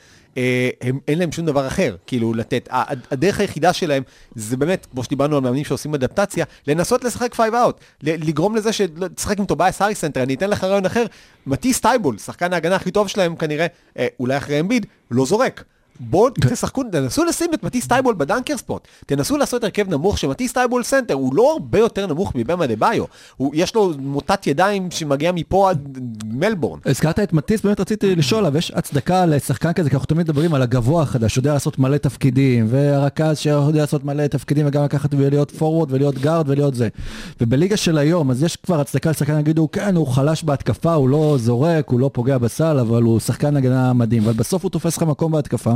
הם, 0.81 0.99
אין 1.07 1.19
להם 1.19 1.31
שום 1.31 1.45
דבר 1.45 1.67
אחר, 1.67 1.95
כאילו, 2.07 2.33
לתת. 2.33 2.69
הדרך 3.11 3.39
היחידה 3.39 3.73
שלהם 3.73 4.03
זה 4.35 4.57
באמת, 4.57 4.87
כמו 4.91 5.03
שדיברנו 5.03 5.35
על 5.35 5.43
מאמנים 5.43 5.63
שעושים 5.63 5.93
אדפטציה, 5.93 6.45
לנסות 6.67 7.03
לשחק 7.03 7.33
five 7.33 7.55
out. 7.55 7.79
לגרום 8.03 8.55
לזה 8.55 8.73
שתשחק 8.73 9.39
עם 9.39 9.45
טובייס 9.45 9.81
האריס 9.81 9.95
סנטר, 9.95 10.23
אני 10.23 10.33
אתן 10.33 10.49
לך 10.49 10.63
רעיון 10.63 10.85
אחר. 10.85 11.05
מטיס 11.47 11.79
טייבול, 11.79 12.17
שחקן 12.17 12.53
ההגנה 12.53 12.75
הכי 12.75 12.91
טוב 12.91 13.07
שלהם 13.07 13.35
כנראה, 13.35 13.67
אה, 13.97 14.07
אולי 14.19 14.37
אחרי 14.37 14.59
אמביד, 14.59 14.85
לא 15.11 15.25
זורק. 15.25 15.63
בואו 15.99 16.29
תשחקו, 16.41 16.83
תנסו 16.83 17.23
לשים 17.23 17.53
את 17.53 17.63
מטיס 17.63 17.87
טייבול 17.87 18.15
ב 18.17 18.23
dunker 18.23 18.57
spot. 18.57 18.87
תנסו 19.05 19.37
לעשות 19.37 19.63
הרכב 19.63 19.89
נמוך 19.89 20.17
שמטיס 20.17 20.53
טייבול 20.53 20.83
סנטר, 20.83 21.13
הוא 21.13 21.35
לא 21.35 21.51
הרבה 21.51 21.79
יותר 21.79 22.07
נמוך 22.07 22.31
מבאם 22.35 22.67
אדבאיו. 22.67 23.05
יש 23.53 23.75
לו 23.75 23.93
מוטת 23.97 24.47
ידיים 24.47 24.91
שמגיעה 24.91 25.31
מפה 25.31 25.69
עד 25.69 25.97
מלבורן. 26.39 26.79
הזכרת 26.85 27.19
את 27.19 27.33
מטיס, 27.33 27.61
באמת 27.61 27.79
רציתי 27.79 28.15
לשאול 28.15 28.39
עליו, 28.39 28.57
יש 28.57 28.71
הצדקה 28.75 29.25
לשחקן 29.25 29.73
כזה, 29.73 29.89
כי 29.89 29.95
אנחנו 29.95 30.07
תמיד 30.07 30.23
מדברים 30.23 30.53
על 30.53 30.61
הגבוה 30.61 31.03
החדש, 31.03 31.33
שיודע 31.33 31.53
לעשות 31.53 31.79
מלא 31.79 31.97
תפקידים, 31.97 32.65
והרכז 32.69 33.37
שיודע 33.37 33.79
לעשות 33.81 34.05
מלא 34.05 34.27
תפקידים, 34.27 34.67
וגם 34.67 34.83
לקחת 34.83 35.13
ולהיות 35.13 35.51
פורוורד, 35.51 35.91
ולהיות 35.91 36.17
גארד, 36.17 36.49
ולהיות 36.49 36.75
זה. 36.75 36.87
ובליגה 37.41 37.77
של 37.77 37.97
היום, 37.97 38.31
אז 38.31 38.43
יש 38.43 38.55
כבר 38.55 38.79
הצדקה 38.79 39.09
לשחקן, 39.09 39.39
יגידו, 39.39 39.71
כן, 39.71 39.95
הוא 39.95 40.07
חלש 40.07 40.43
בהתקפה, 40.43 40.93
הוא 40.93 41.09
לא 41.09 41.35
זורק, 41.39 41.89
הוא 41.89 41.99
לא 41.99 42.09
פוגע 42.13 42.37
בסל, 42.37 42.79
אבל 42.79 43.03
הוא 43.03 43.19
שחקן 43.19 43.57
הגנה 43.57 43.93
מדהים, 43.93 44.23
אבל 44.23 44.33
בסוף 44.33 44.63
הוא 44.63 44.71
תופס 44.71 44.97
לך 44.97 45.03
מקום 45.03 45.31
בהתקפה, 45.31 45.73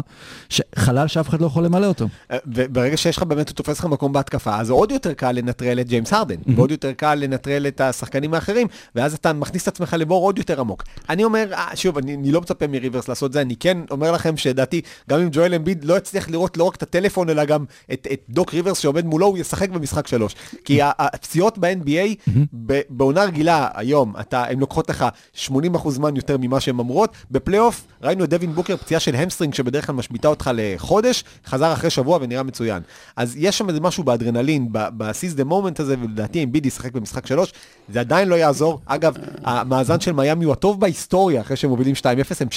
שחלל 0.49 1.07
שאף 1.07 1.29
אחד 1.29 1.41
לא 1.41 1.45
יכול 1.45 1.65
למלא 1.65 1.85
אותו. 1.85 2.07
אה, 2.31 2.37
וברגע 2.47 2.97
שיש 2.97 3.17
לך 3.17 3.23
באמת, 3.23 3.49
הוא 3.49 3.55
תופס 3.55 3.79
לך 3.79 3.85
מקום 3.85 4.13
בהתקפה, 4.13 4.59
אז 4.59 4.69
עוד 4.69 4.91
יותר 4.91 5.13
קל 5.13 5.31
לנטרל 5.31 5.79
את 5.79 5.87
ג'יימס 5.87 6.13
הרדן, 6.13 6.35
ועוד 6.55 6.71
יותר 6.71 6.91
קל 6.91 7.15
לנטרל 7.15 7.67
את 7.67 7.81
השחקנים 7.81 8.33
האחרים, 8.33 8.67
ואז 8.95 9.13
אתה 9.13 9.33
מכניס 9.33 9.63
את 9.63 9.67
עצמך 9.67 9.95
לבור 9.99 10.23
עוד 10.23 10.37
יותר 10.37 10.52
עמוק. 10.59 10.83
אני 11.09 11.23
אומר, 11.23 11.47
אה, 11.53 11.67
שוב, 11.75 11.97
אני, 11.97 12.15
אני 12.15 12.31
לא 12.31 12.41
מצפה 12.41 12.67
מריברס 12.67 13.07
לעשות 13.07 13.33
זה, 13.33 13.41
אני 13.41 13.55
כן 13.55 13.77
אומר 13.91 14.11
לכם 14.11 14.37
שלדעתי, 14.37 14.81
גם 15.09 15.19
אם 15.19 15.29
ג'ואל 15.31 15.53
אמביד 15.53 15.83
לא 15.83 15.97
יצליח 15.97 16.29
לראות 16.29 16.57
לא 16.57 16.63
רק 16.63 16.75
את 16.75 16.83
הטלפון, 16.83 17.29
אלא 17.29 17.45
גם 17.45 17.65
את, 17.93 18.07
את 18.13 18.21
דוק 18.29 18.53
ריברס 18.53 18.77
שעומד 18.79 19.05
מולו, 19.05 19.25
הוא 19.25 19.37
ישחק 19.37 19.69
במשחק 19.69 20.07
שלוש. 20.07 20.35
כי 20.65 20.81
ה- 20.81 20.91
הפציעות 20.99 21.57
ב-NBA, 21.57 22.29
ב- 22.65 22.81
בעונה 22.89 23.23
רגילה 23.23 23.67
היום, 23.73 24.13
אתה, 24.19 24.43
הן 24.43 24.59
לוקחות 24.59 24.89
לך 24.89 25.05
80% 25.47 25.49
זמן 25.89 26.15
יותר 26.15 26.37
ממה 26.39 26.59
שהן 26.59 26.79
אמורות. 26.79 27.09
בפלייאוף, 27.31 27.85
ראינו 28.01 28.23
את 28.23 28.29
דווין 28.29 28.55
בוקר, 28.55 28.77
פציעה 28.77 28.99
של 28.99 29.15
hamstring 29.15 29.53
שבדרך 29.53 29.85
כלל 29.85 29.95
משביתה 29.95 30.27
אותך 30.27 30.51
לחודש, 30.53 31.23
חזר 31.45 31.73
אחרי 31.73 31.89
שבוע 31.89 32.19
ונראה 32.21 32.43
מצוין. 32.43 32.81
אז 33.15 33.35
יש 33.37 33.57
שם 33.57 33.69
איזה 33.69 33.79
משהו 33.81 34.03
באדרנלין, 34.03 34.67
ב-seize 34.71 35.39
the 35.39 35.45
moment 35.51 35.81
הזה, 35.81 35.95
ולדעתי 36.01 36.43
אמביד 36.43 36.65
ישחק 36.65 36.91
במשחק 36.91 37.27
שלוש, 37.27 37.53
זה 37.89 37.99
עדיין 37.99 38.27
לא 38.27 38.35
יעזור. 38.35 38.79
אגב, 38.85 39.13
המאזן 39.43 39.99
של 39.99 40.11
מיאמי 40.11 40.42
הוא 40.43 40.53
הטוב 40.53 40.79
בהיסטוריה, 40.79 41.41
אחרי 41.41 41.57
שהם 41.57 41.69
מובילים 41.69 41.95
2-0, 41.95 42.05
הם 42.39 42.47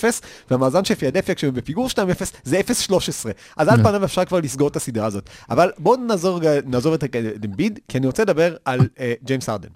16-0, 0.00 0.04
והמאזן 0.50 0.84
של 0.84 0.94
פילדלפיה 0.94 1.34
כשהם 1.34 1.54
בפיגור 1.54 1.88
2-0 1.88 1.98
זה 2.44 2.60
0-13. 2.90 2.92
אז 3.56 3.68
על 3.68 3.82
פניו 3.82 4.04
אפשר 4.04 4.24
כבר 4.24 4.40
לסגור 4.40 4.68
את 4.68 4.76
הסדרה 4.76 5.06
הזאת. 5.06 5.30
אבל 5.50 5.70
בואו 5.78 5.96
נעזוב 6.64 6.92
את 6.92 7.04
אמביד, 7.44 7.78
כי 7.88 7.98
אני 7.98 8.06
רוצה 8.06 8.22
לדבר 8.22 8.56
על 8.64 8.80
אה, 9.00 9.14
ג'יימס 9.24 9.48
הרדן. 9.48 9.68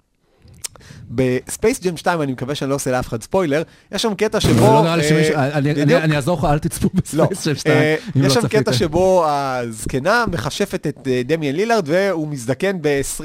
בספייס 1.09 1.81
ג'ם 1.83 1.97
2, 1.97 2.21
אני 2.21 2.31
מקווה 2.31 2.55
שאני 2.55 2.69
לא 2.69 2.75
עושה 2.75 2.91
לאף 2.91 3.07
אחד 3.07 3.23
ספוילר, 3.23 3.63
יש 3.91 4.01
שם 4.01 4.13
קטע 4.13 4.39
שבו... 4.41 4.61
לא 4.61 4.87
אה, 4.87 5.57
אני- 5.57 6.15
אעזור 6.15 6.37
לך, 6.39 6.45
אל 6.45 6.59
תצפו 6.59 6.89
לא, 6.93 7.01
בספייס 7.25 7.43
של 7.43 7.55
שתיים. 7.55 7.77
אה, 7.77 7.95
אם 8.15 8.25
יש 8.25 8.35
לא 8.35 8.41
שם. 8.41 8.47
קטע 8.47 8.73
שבו 8.73 9.25
הזקנה 9.27 10.25
מכשפת 10.31 10.87
את 10.87 11.07
אה, 11.07 11.21
דמיאן 11.25 11.55
לילארד 11.55 11.83
והוא 11.87 12.27
מזדקן 12.27 12.77
ב-20, 12.81 13.23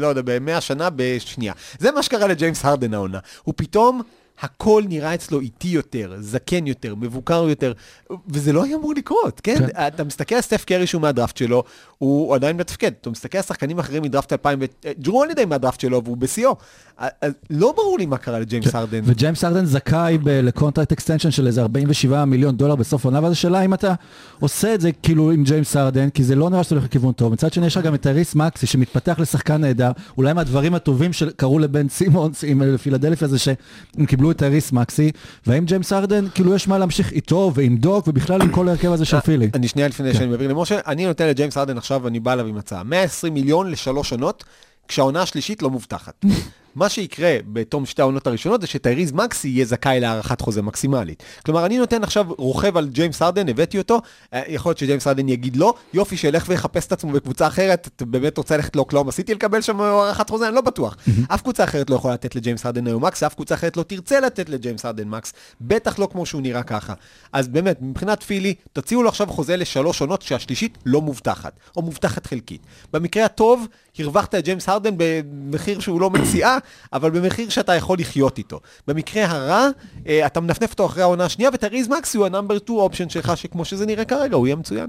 לא 0.00 0.06
יודע, 0.06 0.22
ב-100 0.24 0.60
שנה 0.60 0.88
בשנייה. 0.96 1.52
זה 1.78 1.92
מה 1.92 2.02
שקרה 2.02 2.26
לג'יימס 2.26 2.64
הרדן 2.64 2.94
העונה. 2.94 3.18
הוא 3.44 3.54
פתאום... 3.56 4.02
הכל 4.40 4.82
נראה 4.88 5.14
אצלו 5.14 5.40
איטי 5.40 5.68
יותר, 5.68 6.14
זקן 6.20 6.66
יותר, 6.66 6.94
מבוקר 6.94 7.46
יותר, 7.48 7.72
וזה 8.28 8.52
לא 8.52 8.64
היה 8.64 8.76
אמור 8.76 8.94
לקרות, 8.94 9.40
כן? 9.40 9.58
כן. 9.58 9.86
אתה 9.86 10.04
מסתכל 10.04 10.34
על 10.34 10.40
סטף 10.40 10.64
קרי 10.64 10.86
שהוא 10.86 11.02
מהדראפט 11.02 11.36
שלו, 11.36 11.62
הוא 11.98 12.34
עדיין 12.34 12.56
מתפקד. 12.56 12.90
אתה 13.00 13.10
מסתכל 13.10 13.38
על 13.38 13.44
שחקנים 13.44 13.78
אחרים 13.78 14.02
מדראפט 14.02 14.32
2000, 14.32 14.58
ו- 14.60 14.64
אה, 14.86 14.92
ג'רו 15.00 15.22
הולידי 15.22 15.44
מהדראפט 15.44 15.80
שלו, 15.80 16.04
והוא 16.04 16.16
בשיאו. 16.16 16.56
אה, 17.00 17.08
אז 17.22 17.32
לא 17.50 17.72
ברור 17.76 17.98
לי 17.98 18.06
מה 18.06 18.18
קרה 18.18 18.38
לג'יימס 18.38 18.74
הרדן. 18.74 19.00
וג'יימס 19.04 19.44
הרדן 19.44 19.64
זכאי 19.64 20.18
ל 20.24 20.32
contract 20.32 20.92
extension 20.92 21.30
של 21.30 21.46
איזה 21.46 21.62
47 21.62 22.24
מיליון 22.24 22.56
דולר 22.56 22.76
בסוף 22.76 23.04
עונה, 23.04 23.22
ואז 23.22 23.32
השאלה 23.32 23.60
אם 23.60 23.74
אתה 23.74 23.94
עושה 24.40 24.74
את 24.74 24.80
זה 24.80 24.92
כאילו 24.92 25.30
עם 25.30 25.44
ג'יימס 25.44 25.76
הרדן, 25.76 26.10
כי 26.10 26.24
זה 26.24 26.34
לא 26.34 26.50
נראה 26.50 26.64
שאתה 26.64 26.74
הולך 26.74 26.84
לכיוון 26.84 27.12
טוב. 27.12 27.32
מצד 27.32 27.52
שני 27.52 27.66
יש 27.66 27.76
לך 27.76 27.84
גם 27.84 27.94
את 27.94 28.06
טייריס 28.06 28.34
מקסי 28.34 28.66
שמתפתח 28.66 29.18
לשחקן 29.18 29.60
נהדר, 29.60 29.90
אולי 30.16 30.32
מהדברים 30.32 30.74
הטובים 30.74 31.12
שקרו 31.12 31.58
לבן 31.58 31.88
סימונס 31.88 32.44
עם 32.44 32.76
פילדלפיה 32.76 33.28
זה 33.28 33.38
שהם 33.38 34.06
קיבלו 34.06 34.25
את 34.30 34.42
טייריס 34.42 34.72
מקסי, 34.72 35.10
והאם 35.46 35.64
ג'יימס 35.64 35.92
הרדן, 35.92 36.28
כאילו 36.34 36.54
יש 36.54 36.68
מה 36.68 36.78
להמשיך 36.78 37.12
איתו 37.12 37.52
ועם 37.54 37.76
דוק 37.76 38.08
ובכלל 38.08 38.42
עם 38.42 38.52
כל 38.52 38.68
ההרכב 38.68 38.92
הזה 38.92 39.04
של 39.04 39.20
פילי. 39.20 39.50
אני 39.54 39.68
שנייה 39.68 39.88
לפני 39.88 40.12
כן. 40.12 40.18
שאני 40.18 40.26
מעביר 40.26 40.48
למשה, 40.48 40.78
אני 40.86 41.06
נותן 41.06 41.28
לג'יימס 41.28 41.56
הרדן 41.56 41.78
עכשיו, 41.78 42.08
אני 42.08 42.20
בא 42.20 42.32
אליו 42.32 42.46
עם 42.46 42.56
הצעה. 42.56 42.82
120 42.82 43.34
מיליון 43.34 43.70
לשלוש 43.70 44.12
עונות, 44.12 44.44
כשהעונה 44.88 45.22
השלישית 45.22 45.62
לא 45.62 45.70
מובטחת. 45.70 46.24
מה 46.76 46.88
שיקרה 46.88 47.36
בתום 47.52 47.86
שתי 47.86 48.02
העונות 48.02 48.26
הראשונות 48.26 48.60
זה 48.60 48.66
שטייריס 48.66 49.12
מקסי 49.12 49.48
יהיה 49.48 49.64
זכאי 49.64 50.00
להארכת 50.00 50.40
חוזה 50.40 50.62
מקסימלית. 50.62 51.22
כלומר, 51.44 51.66
אני 51.66 51.78
נותן 51.78 52.02
עכשיו 52.02 52.26
רוכב 52.38 52.76
על 52.76 52.88
ג'יימס 52.88 53.22
הרדן, 53.22 53.48
הבאתי 53.48 53.78
אותו, 53.78 54.00
אה, 54.32 54.42
יכול 54.48 54.70
להיות 54.70 54.78
שג'יימס 54.78 55.06
הרדן 55.06 55.28
יגיד 55.28 55.56
לא, 55.56 55.74
יופי, 55.94 56.16
שילך 56.16 56.44
ויחפש 56.48 56.86
את 56.86 56.92
עצמו 56.92 57.12
בקבוצה 57.12 57.46
אחרת, 57.46 57.88
אתה 57.96 58.04
באמת 58.04 58.38
רוצה 58.38 58.56
ללכת 58.56 58.76
לאוקלהומה 58.76 59.12
סיטי 59.12 59.34
לקבל 59.34 59.60
שם 59.60 59.80
הארכת 59.80 60.30
חוזה? 60.30 60.48
אני 60.48 60.54
לא 60.54 60.60
בטוח. 60.60 60.96
אף 61.28 61.42
קבוצה 61.42 61.64
אחרת 61.64 61.90
לא 61.90 61.96
יכולה 61.96 62.14
לתת 62.14 62.36
לג'יימס 62.36 62.66
הרדן 62.66 62.86
היום 62.86 63.04
max, 63.04 63.22
אף 63.22 63.34
קבוצה 63.34 63.54
אחרת 63.54 63.76
לא 63.76 63.82
תרצה 63.82 64.20
לתת 64.20 64.48
לג'יימס 64.48 64.84
הרדן 64.84 65.08
max, 65.08 65.32
בטח 65.60 65.98
לא 65.98 66.08
כמו 66.12 66.26
שהוא 66.26 66.42
נראה 66.42 66.62
ככה. 66.62 66.94
אז 67.32 67.48
באמת, 67.48 67.78
מבחינת 67.82 68.22
פילי, 68.22 68.54
תציעו 68.72 69.02
לו 69.02 69.08
עכשיו 69.08 69.26
חוזה 69.26 69.56
לשלוש 69.56 70.00
עונות 70.00 70.22
שהשלישית 70.22 70.78
לא 70.86 71.00
מובטחת, 71.00 71.52
או 71.76 71.82
מובטחת 71.82 72.26
חלקית. 72.26 72.60
במקרה 72.92 73.24
הטוב, 73.24 73.66
הרווחת 73.98 74.34
את 74.34 74.44
ג'יימס 74.44 74.68
הרדן 74.68 74.94
במחיר 74.96 75.80
שהוא 75.80 76.00
לא 76.00 76.10
מציאה, 76.10 76.58
אבל 76.92 77.10
במחיר 77.10 77.48
שאתה 77.48 77.74
יכול 77.74 77.98
לחיות 77.98 78.38
איתו. 78.38 78.60
במקרה 78.88 79.24
הרע, 79.24 79.68
אה, 80.08 80.26
אתה 80.26 80.40
מנפנף 80.40 80.70
אותו 80.70 80.86
אחרי 80.86 81.02
העונה 81.02 81.24
השנייה, 81.24 81.50
וטייריס 81.54 81.88
מקסי 81.88 82.18
הוא 82.18 82.26
ה 82.26 82.31
number 82.31 82.58
2 82.58 82.78
option 82.78 83.08
שלך, 83.08 83.36
שכמו 83.36 83.64
שזה 83.64 83.86
נראה 83.86 84.04
כרגע, 84.04 84.36
הוא 84.36 84.46
יהיה 84.46 84.56
מצוין. 84.56 84.86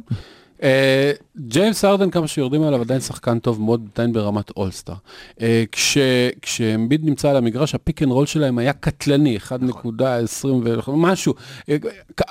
אה, 0.64 1.12
ג'יימס 1.38 1.86
הרדן, 1.86 2.10
כמה 2.10 2.28
שיורדים 2.28 2.64
עליו, 2.64 2.82
עדיין 2.82 3.00
שחקן 3.02 3.40
טוב 3.40 3.62
מאוד, 3.62 3.88
עדיין 3.94 4.14
ברמת 4.14 4.50
אולסטאר. 4.58 4.94
אה, 5.42 5.64
כש- 5.72 5.98
כשאמביד 6.42 7.06
נמצא 7.06 7.30
על 7.30 7.36
המגרש, 7.38 7.76
ה 7.76 7.81
pick 7.81 8.04
and 8.04 8.12
roll 8.12 8.26
שלהם 8.26 8.58
היה 8.58 8.74
קטלני, 8.74 9.38
1.20 9.38 10.46
ומשהו. 10.88 11.34
אה, 11.70 11.78
כ- 12.18 12.22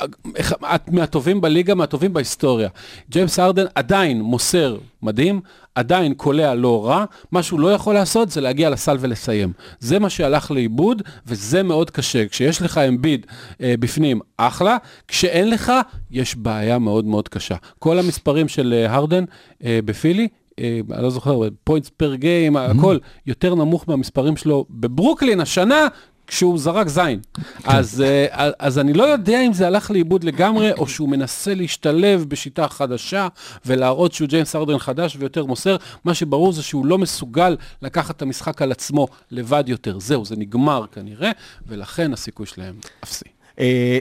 אחד 0.40 0.57
מהטובים 0.88 1.40
בליגה, 1.40 1.74
מהטובים 1.74 2.12
בהיסטוריה. 2.12 2.68
ג'יימס 3.11 3.38
הרדן 3.38 3.64
עדיין 3.74 4.22
מוסר 4.22 4.78
מדהים, 5.03 5.40
עדיין 5.77 6.14
קולע 6.14 6.55
לא 6.55 6.87
רע, 6.87 7.05
מה 7.33 7.43
שהוא 7.43 7.61
לא 7.61 7.72
יכול 7.72 7.95
לעשות 7.95 8.31
זה 8.31 8.41
להגיע 8.41 8.70
לסל 8.70 8.97
ולסיים. 9.01 9.53
זה 9.81 9.99
מה 9.99 10.11
שהלך 10.11 10.51
לאיבוד, 10.51 11.03
וזה 11.27 11.62
מאוד 11.62 11.91
קשה. 11.91 12.29
כשיש 12.29 12.62
לך 12.62 12.79
אמביד 12.79 13.27
אה, 13.61 13.74
בפנים, 13.81 14.20
אחלה, 14.37 14.77
כשאין 15.09 15.51
לך, 15.51 15.72
יש 16.11 16.37
בעיה 16.37 16.79
מאוד 16.79 17.05
מאוד 17.05 17.29
קשה. 17.29 17.57
כל 17.79 17.99
המספרים 17.99 18.49
של 18.49 18.74
אה, 18.77 18.95
הרדן 18.95 19.24
אה, 19.64 19.79
בפילי, 19.85 20.29
אה, 20.59 20.81
אני 20.93 21.03
לא 21.03 21.11
זוכר, 21.11 21.41
points 21.64 21.88
per 21.88 22.14
game, 22.14 22.57
הכל 22.57 22.99
יותר 23.27 23.55
נמוך 23.55 23.85
מהמספרים 23.89 24.37
שלו 24.37 24.64
בברוקלין 24.70 25.41
השנה. 25.41 25.89
כשהוא 26.27 26.59
זרק 26.59 26.89
זין. 26.89 27.20
אז, 27.64 28.01
אה, 28.07 28.51
אז 28.59 28.79
אני 28.79 28.93
לא 28.93 29.05
יודע 29.05 29.41
אם 29.41 29.53
זה 29.53 29.66
הלך 29.66 29.91
לאיבוד 29.91 30.24
לגמרי, 30.24 30.72
או 30.72 30.87
שהוא 30.89 31.09
מנסה 31.09 31.55
להשתלב 31.55 32.24
בשיטה 32.29 32.68
חדשה, 32.68 33.29
ולהראות 33.66 34.12
שהוא 34.12 34.29
ג'יימס 34.29 34.57
ארדן 34.57 34.79
חדש 34.79 35.16
ויותר 35.18 35.45
מוסר. 35.45 35.77
מה 36.05 36.14
שברור 36.14 36.53
זה 36.53 36.62
שהוא 36.62 36.87
לא 36.87 36.99
מסוגל 36.99 37.57
לקחת 37.83 38.16
את 38.16 38.22
המשחק 38.22 38.62
על 38.62 38.72
עצמו 38.72 39.09
לבד 39.31 39.64
יותר. 39.66 39.99
זהו, 39.99 40.24
זה 40.24 40.37
נגמר 40.37 40.85
כנראה, 40.93 41.31
ולכן 41.66 42.12
הסיכוי 42.12 42.47
שלהם 42.47 42.74
אפסי. 43.05 43.36
אה, 43.61 43.98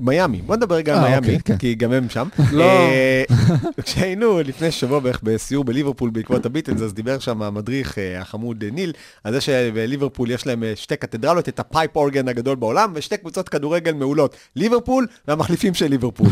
מיאמי, 0.00 0.42
בוא 0.46 0.56
נדבר 0.56 0.74
רגע 0.74 0.98
על 0.98 1.04
אה, 1.04 1.10
מיאמי, 1.10 1.26
אוקיי, 1.26 1.38
כן. 1.44 1.56
כי 1.56 1.74
גם 1.74 1.92
הם 1.92 2.08
שם. 2.08 2.28
לא. 2.52 2.64
אה, 2.64 3.22
כשהיינו 3.84 4.40
לפני 4.44 4.70
שבוע 4.70 5.00
בערך 5.00 5.20
בסיור 5.22 5.64
בליברפול 5.64 6.10
בעקבות 6.10 6.46
הביטלס, 6.46 6.82
אז 6.82 6.94
דיבר 6.94 7.18
שם 7.18 7.42
המדריך 7.42 7.98
החמוד 8.20 8.64
ניל, 8.64 8.92
על 9.24 9.32
זה 9.32 9.40
שבליברפול 9.40 10.30
יש 10.30 10.46
להם 10.46 10.64
שתי 10.74 10.96
קתדרלות, 10.96 11.48
את 11.48 11.60
ה 11.60 11.96
pipe 11.96 12.10
organ 12.10 12.28
הגדול 12.28 12.56
בעולם, 12.56 12.92
ושתי 12.94 13.16
קבוצות 13.16 13.48
כדורגל 13.48 13.92
מעולות, 13.92 14.36
ליברפול 14.56 15.06
והמחליפים 15.28 15.74
של 15.74 15.86
ליברפול. 15.86 16.28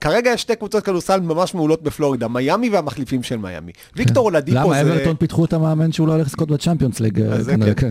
כרגע 0.00 0.30
יש 0.30 0.40
שתי 0.40 0.56
קבוצות 0.56 0.84
כדורסל 0.84 1.20
ממש 1.20 1.54
מעולות 1.54 1.82
בפלורידה, 1.82 2.28
מיאמי 2.28 2.68
והמחליפים 2.68 3.22
של 3.22 3.36
מיאמי. 3.36 3.72
ויקטור 3.96 4.24
אולדיפו 4.24 4.58
למה 4.58 4.84
זה... 4.84 4.92
אברטון 4.92 5.16
פיתחו 5.16 5.44
את 5.44 5.52
המאמן 5.52 5.92
שהוא 5.92 6.08
לא 6.08 6.12
הולך 6.12 6.26
לזכות 6.26 6.48
בצ'מפיונס 6.50 7.00
ליג? 7.00 7.20
כן. 7.56 7.74
כן. 7.76 7.90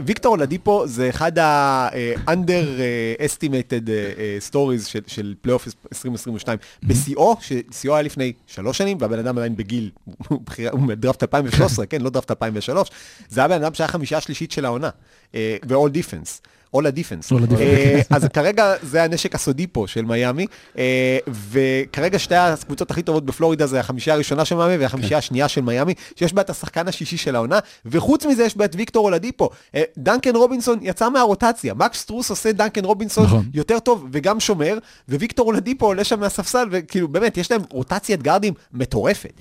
ויקטור 0.00 0.32
אולדיפו 0.32 0.86
זה 0.86 1.08
אחד 1.08 1.38
ה-under 1.38 2.80
estimated 3.28 3.90
אה, 3.90 3.94
אה, 4.18 4.38
stories 4.50 4.84
של- 4.88 5.00
של 5.06 5.34
פלייאוף 5.40 5.68
2022 5.92 6.58
בשיאו, 6.82 7.36
ששיאו 7.40 7.94
היה 7.94 8.02
לפני 8.02 8.32
שלוש 8.46 8.78
שנים, 8.78 8.96
והבן 9.00 9.18
אדם 9.18 9.38
עדיין 9.38 9.56
בגיל, 9.56 9.90
הוא 10.28 10.40
מדראפט 10.80 11.22
2013, 11.22 11.86
כן, 11.86 12.00
לא 12.00 12.10
דראפט 12.10 12.30
2003, 12.30 12.88
זה 13.28 13.40
היה 13.40 13.48
בן 13.48 13.62
אדם 13.62 13.74
שהיה 13.74 13.88
חמישייה 13.88 14.20
שלישית 14.20 14.52
של 14.52 14.64
העונה, 14.64 14.90
ו-all 15.34 15.90
defense. 15.90 16.40
all 16.74 16.80
defense. 16.80 17.32
אה, 17.32 18.00
אז 18.10 18.24
כרגע 18.24 18.74
זה 18.82 19.02
הנשק 19.02 19.34
הסודי 19.34 19.66
פה 19.66 19.84
של 19.86 20.04
מיאמי, 20.04 20.46
אה, 20.78 21.18
וכרגע 21.28 22.18
שתי 22.18 22.34
הקבוצות 22.34 22.90
הכי 22.90 23.02
טובות 23.02 23.24
בפלורידה 23.26 23.66
זה 23.66 23.80
החמישייה 23.80 24.14
הראשונה 24.14 24.44
של 24.44 24.54
מיאמי 24.54 24.76
והחמישייה 24.76 25.18
השנייה 25.18 25.48
של 25.48 25.60
מיאמי, 25.60 25.94
שיש 26.16 26.32
בה 26.32 26.42
את 26.42 26.50
השחקן 26.50 26.88
השישי 26.88 27.16
של 27.16 27.36
העונה, 27.36 27.58
וחוץ 27.86 28.26
מזה 28.26 28.44
יש 28.44 28.56
בה 28.56 28.64
את 28.64 28.74
ויקטור 28.74 29.04
אולדיפו. 29.04 29.50
אה, 29.74 29.82
דנקן 29.98 30.36
רובינסון 30.36 30.78
יצא 30.82 31.10
מהרוטציה, 31.10 31.74
מקס 31.74 31.98
סטרוס 31.98 32.30
עושה 32.30 32.52
דנקן 32.52 32.84
רובינסון 32.84 33.24
נכון. 33.24 33.44
יותר 33.54 33.78
טוב 33.78 34.06
וגם 34.12 34.40
שומר, 34.40 34.78
וויקטור 35.08 35.46
אולדיפו 35.46 35.86
עולה 35.86 36.04
שם 36.04 36.20
מהספסל, 36.20 36.68
וכאילו 36.70 37.08
באמת, 37.08 37.36
יש 37.36 37.50
להם 37.50 37.62
רוטציית 37.70 38.22
גארדים 38.22 38.54
מטורפת. 38.72 39.32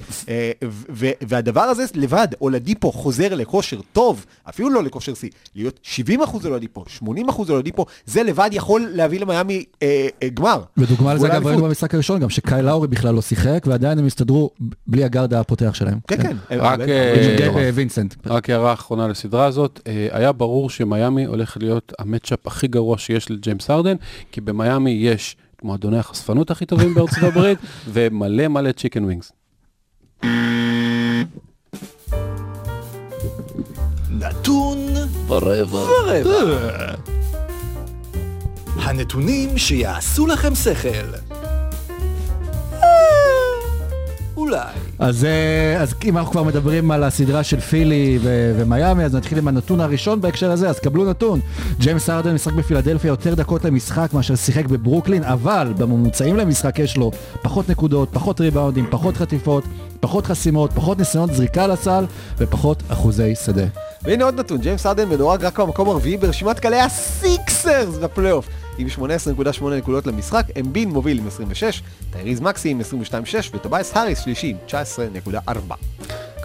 והדבר 1.22 1.62
הזה 1.62 1.86
לבד, 1.94 2.28
אולדיפו 2.42 2.92
חוזר 2.92 3.36
לכושר 3.36 3.80
טוב, 3.94 4.26
אפילו 4.50 4.70
לא 4.70 4.84
לכושר 4.84 5.14
שיא, 5.14 5.30
להיות 5.56 5.80
70% 6.20 6.46
אולדיפו, 6.46 6.86
80% 7.00 7.17
אולדיפו, 7.50 7.86
זה 8.06 8.24
לבד 8.24 8.50
יכול 8.52 8.90
להביא 8.94 9.20
למיאמי 9.20 9.64
אה, 9.84 10.08
אה, 10.24 10.30
גמר. 10.30 10.62
ודוגמה 10.78 11.14
לזה 11.14 11.28
אגב 11.28 11.48
ראינו. 11.48 11.64
במשחק 11.64 11.94
הראשון 11.94 12.20
גם 12.20 12.30
שקייל 12.30 12.62
לאורי 12.62 12.88
בכלל 12.88 13.16
לא 13.16 13.22
שיחק 13.22 13.64
ועדיין 13.68 14.00
הם 14.00 14.06
הסתדרו 14.06 14.50
בלי 14.88 15.04
הגארד 15.04 15.34
הפותח 15.34 15.74
שלהם. 15.74 16.00
כן, 16.08 16.24
כן. 16.24 16.38
רק, 16.52 16.80
באמת. 16.80 16.90
אה. 16.90 17.58
אה, 17.58 17.70
וינסנט. 17.74 18.16
רק 18.26 18.50
הערה 18.50 18.74
אחרונה 18.74 19.08
לסדרה 19.08 19.46
הזאת, 19.46 19.80
אה, 19.88 20.08
היה 20.12 20.32
ברור 20.32 20.70
שמיאמי 20.70 21.26
הולך 21.26 21.58
להיות 21.60 21.94
ה 22.00 22.06
matchup 22.06 22.48
הכי 22.48 22.68
גרוע 22.68 22.98
שיש 22.98 23.32
לג'יימס 23.32 23.70
הרדן, 23.70 23.96
כי 24.32 24.42
במיאמי 24.42 24.92
יש 24.92 25.38
את 25.56 25.64
מועדוני 25.64 25.98
החשפנות 25.98 26.52
הכי 26.52 26.66
טובים 26.66 26.94
בארצות 26.94 27.24
הברית, 27.24 27.60
ומלא 27.94 28.48
מלא 28.48 28.72
chicken 28.72 29.04
wings. 29.04 29.32
נתון 34.10 34.77
ברבע. 35.40 35.80
ורבע. 35.80 36.94
הנתונים 38.76 39.58
שיעשו 39.58 40.28
לכם 40.28 40.56
שכל. 40.56 40.90
אה, 42.74 42.88
אולי. 44.38 44.60
אז, 45.00 45.26
אה, 45.26 45.82
אז 45.82 45.94
אם 46.06 46.18
אנחנו 46.18 46.32
כבר 46.32 46.44
מדברים 46.44 46.92
על 46.92 47.04
הסדרה 47.04 47.44
של 47.44 47.60
פילי 47.60 48.20
ו- 48.22 48.56
ומיאמי, 48.60 49.04
אז 49.04 49.16
נתחיל 49.16 49.38
עם 49.38 49.48
הנתון 49.48 49.82
הראשון 49.82 50.22
בהקשר 50.22 50.52
הזה, 50.52 50.70
אז 50.70 50.80
קבלו 50.80 51.10
נתון. 51.10 51.40
ג'יימס 51.80 52.10
ארדן 52.10 52.34
משחק 52.34 52.54
בפילדלפיה 52.54 53.10
יותר 53.10 53.34
דקות 53.34 53.66
למשחק 53.66 54.14
מאשר 54.14 54.36
שיחק 54.36 54.66
בברוקלין, 54.66 55.24
אבל 55.24 55.74
בממוצעים 55.78 56.38
למשחק 56.38 56.80
יש 56.80 56.98
לו 56.98 57.12
פחות 57.42 57.70
נקודות, 57.70 58.10
פחות 58.12 58.42
ריבאונדים, 58.42 58.88
פחות 58.90 59.18
חטיפות, 59.18 59.64
פחות 60.00 60.26
חסימות, 60.26 60.72
פחות 60.74 60.98
ניסיונות 60.98 61.34
זריקה 61.34 61.68
לסל 61.68 62.06
ופחות 62.38 62.84
אחוזי 62.90 63.36
שדה. 63.46 63.66
והנה 64.02 64.24
עוד 64.24 64.40
נתון, 64.40 64.58
ג'יימס 64.58 64.86
הרדן 64.86 65.10
מדורג 65.10 65.46
רק 65.46 65.60
במקום 65.60 65.90
הרביעי 65.90 66.18
ברשימת 66.18 66.60
קלעי 66.60 66.80
הסיקסרס 66.80 67.98
בפלייאוף. 67.98 68.48
עם 68.78 68.88
18.8 68.88 69.64
נקודות 69.78 70.08
למשחק, 70.08 70.44
אמביד 70.60 70.90
מוביל 70.90 71.20
עם 71.20 71.28
26, 71.28 71.84
טייריס 72.12 72.40
מקסי 72.40 72.70
עם 72.70 72.82
22.6 72.82 72.84
וטובייס 73.54 73.98
האריס 73.98 74.20
שלישי 74.20 74.48
עם 74.48 74.58
19.4. 74.68 75.74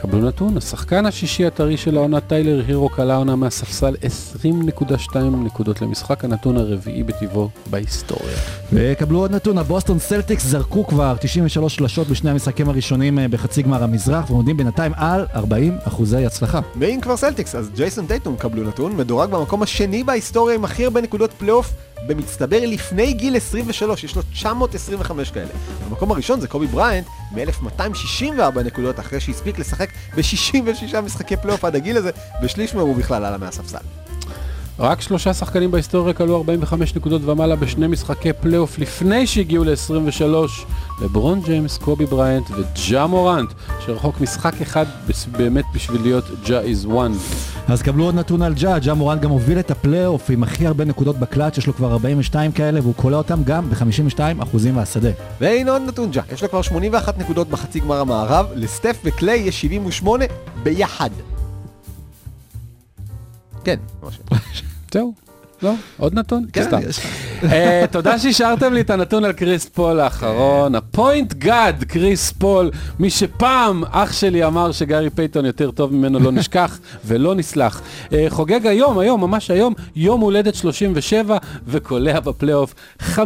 קבלו 0.03 0.28
נתון, 0.28 0.57
השחקן 0.57 1.07
השישי 1.07 1.46
הטרי 1.46 1.76
של 1.76 1.96
העונה, 1.96 2.20
טיילר 2.20 2.64
הירו, 2.66 2.88
קלע 2.88 3.16
העונה 3.16 3.36
מהספסל 3.36 3.94
20.2 4.42 5.16
נקודות 5.16 5.82
למשחק, 5.82 6.24
הנתון 6.24 6.57
הרביעי 6.57 7.03
בטיבו 7.03 7.49
בהיסטוריה. 7.70 8.36
וקבלו 8.72 9.18
עוד 9.18 9.30
נתון, 9.30 9.59
הבוסטון 9.59 9.98
סלטיקס 9.98 10.44
זרקו 10.46 10.86
כבר 10.86 11.16
93 11.20 11.76
שלשות 11.76 12.09
בשני 12.09 12.30
המשחקים 12.30 12.68
הראשונים 12.68 13.18
אה, 13.18 13.28
בחצי 13.28 13.62
גמר 13.62 13.82
המזרח 13.82 14.30
ועומדים 14.30 14.57
בינתיים 14.57 14.92
על 14.96 15.26
40 15.34 15.78
אחוזי 15.84 16.26
הצלחה. 16.26 16.61
ואם 16.76 16.98
כבר 17.03 17.16
סלטיקס, 17.16 17.55
אז 17.55 17.70
ג'ייסון 17.74 18.07
טייטום 18.07 18.36
קבלו 18.36 18.64
נתון, 18.64 18.96
מדורג 18.96 19.30
במקום 19.30 19.62
השני 19.62 20.05
בהיסטוריה 20.05 20.55
עם 20.55 20.64
הכי 20.64 20.84
הרבה 20.84 21.00
נקודות 21.00 21.32
פלייאוף 21.32 21.72
במצטבר 22.07 22.61
לפני 22.62 23.12
גיל 23.12 23.36
23, 23.36 24.05
יש 24.05 24.16
לו 24.16 24.22
925 24.32 25.30
כאלה. 25.30 25.50
במקום 25.88 26.11
הראשון 26.11 26.40
זה 26.40 26.48
קובי 26.48 26.66
בריינט, 26.66 27.07
עם 27.32 27.75
1264 27.75 28.61
נקודות 28.64 29.00
אחרי 29.00 29.20
שהספיק 29.20 29.59
לשחק 29.59 29.88
ב-66 30.16 31.00
משחקי 31.00 31.36
פלייאוף 31.36 31.64
עד 31.64 31.76
הגיל 31.76 31.96
הזה, 31.96 32.11
ושליש 32.42 32.74
מהם 32.74 32.86
הוא 32.86 32.96
בכלל 32.96 33.24
עלה 33.24 33.38
מהספסל. 33.38 33.78
רק 34.78 35.00
שלושה 35.00 35.34
שחקנים 35.34 35.70
בהיסטוריה 35.70 36.14
קלעו 36.14 36.36
45 36.36 36.94
נקודות 36.94 37.22
ומעלה 37.24 37.57
בשני 37.57 37.86
משחקי 37.86 38.32
פלייאוף 38.32 38.78
לפני 38.78 39.26
שהגיעו 39.26 39.64
ל-23, 39.64 40.22
לברון 41.03 41.40
ג'יימס, 41.40 41.78
קובי 41.78 42.07
בריינט 42.07 42.50
וג'ה 42.50 43.07
מוראנט, 43.07 43.53
שרחוק 43.86 44.20
משחק 44.20 44.61
אחד 44.62 44.86
באמת 45.32 45.64
בשביל 45.74 46.03
להיות 46.03 46.24
ג'ה 46.46 46.61
is 46.62 46.86
one. 46.86 47.51
אז 47.68 47.82
קבלו 47.82 48.04
עוד 48.04 48.14
נתון 48.14 48.42
על 48.42 48.54
ג'ה, 48.54 48.78
ג'ה 48.78 48.94
מוראנט 48.95 49.18
גם 49.18 49.30
הוביל 49.30 49.58
את 49.58 49.70
הפלייאוף 49.70 50.30
עם 50.30 50.42
הכי 50.42 50.66
הרבה 50.66 50.84
נקודות 50.84 51.18
בקלאץ', 51.18 51.58
יש 51.58 51.66
לו 51.66 51.74
כבר 51.74 51.92
42 51.92 52.52
כאלה 52.52 52.80
והוא 52.80 52.94
קולע 52.94 53.16
אותם 53.16 53.44
גם 53.44 53.70
ב-52 53.70 54.20
אחוזים 54.42 54.74
מהשדה. 54.74 55.10
והנה 55.40 55.70
עוד 55.70 55.82
נתון 55.86 56.10
ג'ה, 56.10 56.22
יש 56.32 56.42
לו 56.42 56.48
כבר 56.48 56.62
81 56.62 57.18
נקודות 57.18 57.48
בחצי 57.48 57.80
גמר 57.80 58.00
המערב, 58.00 58.46
לסטף 58.54 59.00
וקליי 59.04 59.38
יש 59.38 59.60
78 59.60 60.24
ביחד. 60.62 61.10
כן, 63.64 63.76
ממש. 64.02 64.18
זהו, 64.92 65.14
לא, 65.62 65.74
עוד 65.98 66.14
נתון? 66.14 66.44
כן, 66.52 66.64
סתם. 66.64 66.78
יש 66.88 66.98
לך. 66.98 67.06
אה, 67.52 67.84
תודה 67.90 68.18
שהשארתם 68.18 68.72
לי 68.72 68.80
את 68.80 68.90
הנתון 68.90 69.24
על 69.24 69.32
קריס 69.32 69.68
פול 69.68 70.00
האחרון, 70.00 70.74
ה 70.74 70.84
point 70.84 71.32
god 71.32 71.84
קריס 71.84 72.32
פול, 72.32 72.70
מי 72.98 73.10
שפעם 73.10 73.84
אח 73.90 74.12
שלי 74.12 74.44
אמר 74.44 74.72
שגארי 74.72 75.10
פייטון 75.11 75.45
יותר 75.44 75.70
טוב 75.70 75.94
ממנו 75.94 76.18
לא 76.18 76.32
נשכח 76.32 76.78
ולא 77.06 77.34
נסלח. 77.34 77.82
אה, 78.12 78.26
חוגג 78.28 78.66
היום, 78.66 78.98
היום, 78.98 79.20
ממש 79.20 79.50
היום, 79.50 79.74
יום 79.96 80.20
הולדת 80.20 80.54
37 80.54 81.36
וקולע 81.66 82.20
בפלייאוף 82.20 82.74
58% 83.14 83.20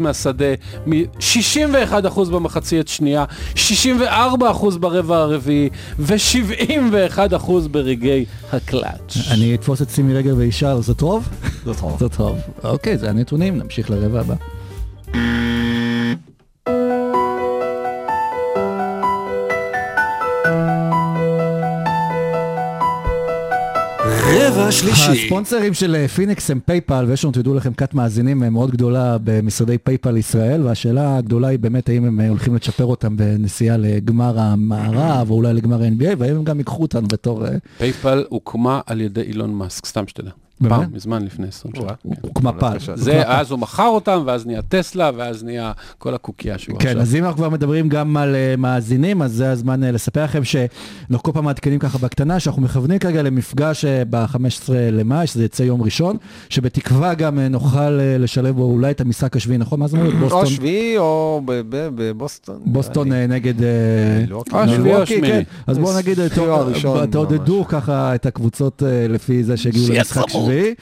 מהשדה, 0.00 0.54
ו-61% 0.86 2.30
במחצית 2.30 2.88
שנייה, 2.88 3.24
64% 3.54 3.58
ברבע 4.80 5.16
הרביעי 5.16 5.68
ו-71% 5.98 7.50
ברגעי 7.70 8.24
הקלאץ'. 8.52 9.16
אני 9.30 9.54
אתפוס 9.54 9.82
את 9.82 9.90
סימי 9.90 10.14
רגב 10.14 10.38
ואישר, 10.38 10.80
זה 10.80 10.94
טוב? 10.94 11.21
זה 11.64 11.74
טוב. 11.74 11.96
זה 12.00 12.08
טוב. 12.08 12.38
אוקיי, 12.64 12.98
זה 12.98 13.10
הנתונים, 13.10 13.58
נמשיך 13.58 13.90
לרבע 13.90 14.20
הבא. 14.20 14.34
רבע 24.34 24.72
שלישי. 24.72 25.10
הספונסרים 25.10 25.74
של 25.74 25.94
אה, 25.94 26.08
פיניקס 26.08 26.50
הם 26.50 26.60
PayPal, 26.66 27.04
ויש 27.08 27.24
לנו, 27.24 27.32
תדעו 27.32 27.54
לכם, 27.54 27.74
כת 27.74 27.94
מאזינים 27.94 28.42
אה, 28.42 28.50
מאוד 28.50 28.70
גדולה 28.70 29.16
במשרדי 29.24 29.78
PayPal 29.78 30.16
ישראל, 30.16 30.62
והשאלה 30.62 31.16
הגדולה 31.16 31.48
היא 31.48 31.58
באמת 31.58 31.88
האם 31.88 32.04
הם 32.04 32.20
אה, 32.20 32.28
הולכים 32.28 32.54
לצ'פר 32.54 32.84
אותם 32.84 33.16
בנסיעה 33.16 33.76
לגמר 33.76 34.38
המערב, 34.38 35.30
או 35.30 35.34
אולי 35.34 35.52
לגמר 35.52 35.82
ה-NBA, 35.82 36.16
והאם 36.18 36.36
הם 36.36 36.44
גם 36.44 36.58
ייקחו 36.58 36.82
אותנו 36.82 37.08
בתור... 37.08 37.46
אה, 37.46 37.50
PayPal 37.78 38.24
הוקמה 38.28 38.80
על 38.86 39.00
ידי 39.00 39.20
אילון 39.20 39.54
מאסק, 39.54 39.86
סתם 39.86 40.06
שתדע. 40.06 40.30
באמת? 40.60 40.74
פעם, 40.74 40.86
מזמן 40.92 41.24
לפני 41.24 41.48
20 41.48 41.74
שנה. 41.74 41.86
כן. 41.86 42.08
הוקמה 42.20 42.52
PayPal. 42.52 42.78
זה, 42.94 43.22
אז 43.26 43.50
הוא 43.50 43.58
מכר 43.58 43.86
אותם, 43.86 44.22
ואז 44.26 44.46
נהיה 44.46 44.62
טסלה, 44.62 45.10
ואז 45.16 45.44
נהיה 45.44 45.72
כל 45.98 46.14
הקוקו 46.14 46.58
שהוא 46.58 46.78
כן, 46.78 46.88
עכשיו. 46.88 47.02
אז 47.02 47.14
אם 47.14 47.24
אנחנו 47.24 47.36
כבר 47.36 47.48
מדברים 47.48 47.88
גם 47.88 48.16
על 48.16 48.34
uh, 48.34 48.60
מאזינים, 48.60 49.22
אז 49.22 49.32
זה 49.32 49.50
הזמן 49.50 49.82
uh, 49.82 49.86
לספר 49.86 50.24
לכם 50.24 50.44
שאנחנו 50.44 51.22
כל 51.22 51.32
פעם 51.32 51.44
מעדכנים 51.44 51.78
ככה 51.78 51.98
בקטנה, 51.98 52.40
שאנחנו 52.40 52.62
מכוונים 52.62 52.98
כרגע 52.98 53.22
למפגש 53.22 53.84
uh, 53.84 53.88
ב-15 54.10 54.38
למאי, 54.92 55.26
שזה 55.26 55.44
יצא 55.44 55.62
יום 55.62 55.82
ראשון, 55.82 56.16
שבתקווה 56.48 57.14
גם 57.14 57.38
uh, 57.38 57.40
נוכל 57.40 57.98
uh, 57.98 58.18
לשלב 58.18 58.54
בו 58.56 58.64
אולי 58.64 58.90
את 58.90 59.00
המשחק 59.00 59.36
השביעי, 59.36 59.58
נכון? 59.58 59.80
מה 59.80 59.88
זה 59.88 59.96
אומר? 59.96 60.12
או 60.12 60.18
בוסטון, 60.18 60.46
שביעי 60.46 60.98
או 60.98 61.42
ב- 61.44 61.60
ב- 61.68 61.88
בבוסטון. 61.94 62.60
בוסטון 62.64 63.12
נגד. 63.12 63.62
אה, 63.62 64.68
שביעי 64.68 64.96
או 64.96 65.06
שמיני. 65.06 65.28
כן. 65.28 65.42
אז 65.66 65.78
בואו 65.78 65.98
נגיד, 65.98 66.18
תעודדו 67.10 67.64
ככה 67.68 68.14
את 68.14 68.26
הקבוצות 68.26 68.82
לפי 69.08 69.44
זה 69.44 69.56
שהגיעו 69.56 69.86
למשחק 69.88 70.34
שביעי. 70.44 70.74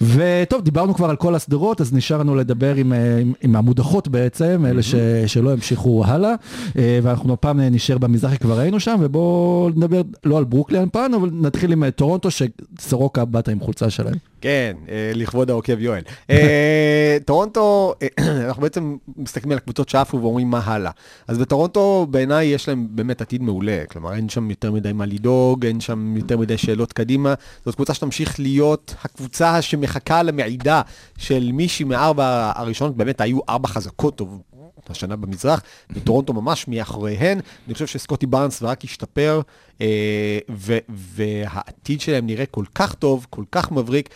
וטוב, 0.00 0.62
דיברנו 0.62 0.94
כבר 0.94 1.10
על 1.10 1.16
כל 1.16 1.34
הסדרות, 1.34 1.80
אז 1.80 1.92
נשאר 1.92 2.18
לנו 2.18 2.36
לדבר 2.36 2.74
עם, 2.74 2.92
אה, 2.92 3.18
עם, 3.18 3.32
עם 3.42 3.56
המודחות 3.56 4.08
בעצם, 4.08 4.64
אלה 4.68 4.82
ש, 4.82 4.94
שלא 5.26 5.52
המשיכו 5.52 6.04
הלאה, 6.06 6.34
אה, 6.78 6.98
ואנחנו 7.02 7.32
הפעם 7.32 7.60
נשאר 7.60 7.98
במזרחי, 7.98 8.38
כבר 8.38 8.58
היינו 8.58 8.80
שם, 8.80 8.96
ובואו 9.00 9.70
נדבר 9.76 10.02
לא 10.24 10.38
על 10.38 10.44
ברוקלין 10.44 10.88
פעם, 10.92 11.14
אבל 11.14 11.30
נתחיל 11.32 11.72
עם 11.72 11.84
אה, 11.84 11.90
טורונטו, 11.90 12.28
שסורוקה 12.30 13.24
בא 13.24 13.48
עם 13.48 13.60
חולצה 13.60 13.90
שלהם. 13.90 14.14
כן, 14.40 14.76
אה, 14.88 15.12
לכבוד 15.14 15.50
העוקב 15.50 15.80
יואל. 15.80 16.02
אה, 16.30 17.16
טורונטו, 17.24 17.94
אה, 18.02 18.08
אנחנו 18.48 18.62
בעצם 18.62 18.96
מסתכלים 19.16 19.52
על 19.52 19.58
הקבוצות 19.58 19.88
שעפו 19.88 20.20
ואומרים 20.20 20.50
מה 20.50 20.60
הלאה. 20.64 20.90
אז 21.28 21.38
בטורונטו 21.38 22.06
בעיניי 22.10 22.46
יש 22.46 22.68
להם 22.68 22.86
באמת 22.90 23.20
עתיד 23.20 23.42
מעולה, 23.42 23.82
כלומר 23.90 24.14
אין 24.14 24.28
שם 24.28 24.50
יותר 24.50 24.72
מדי 24.72 24.92
מה 24.92 25.06
לדאוג, 25.06 25.66
אין 25.66 25.80
שם 25.80 26.16
יותר 26.16 26.38
מדי 26.38 26.58
שאלות 26.58 26.92
קדימה. 26.92 27.34
זאת 27.64 27.74
קבוצה 27.74 27.94
שתמשיך 27.94 28.40
להיות 28.40 28.94
הקבוצה 29.04 29.62
שמחכה 29.62 30.22
למעידה 30.22 30.82
של 31.18 31.50
מישהי 31.52 31.84
מארבע 31.84 32.52
הראשונות, 32.54 32.96
באמת 32.96 33.20
היו 33.20 33.38
ארבע 33.48 33.68
חזקות 33.68 34.16
טוב. 34.16 34.42
השנה 34.90 35.16
במזרח, 35.16 35.62
וטורונטו 35.90 36.32
ממש 36.32 36.68
מאחוריהן. 36.68 37.40
אני 37.66 37.74
חושב 37.74 37.86
שסקוטי 37.86 38.26
בארנס 38.26 38.62
רק 38.62 38.84
השתפר, 38.84 39.40
אה, 39.80 40.38
ו- 40.50 40.78
והעתיד 40.88 42.00
שלהם 42.00 42.26
נראה 42.26 42.46
כל 42.46 42.64
כך 42.74 42.94
טוב, 42.94 43.26
כל 43.30 43.44
כך 43.52 43.72
מבריק, 43.72 44.08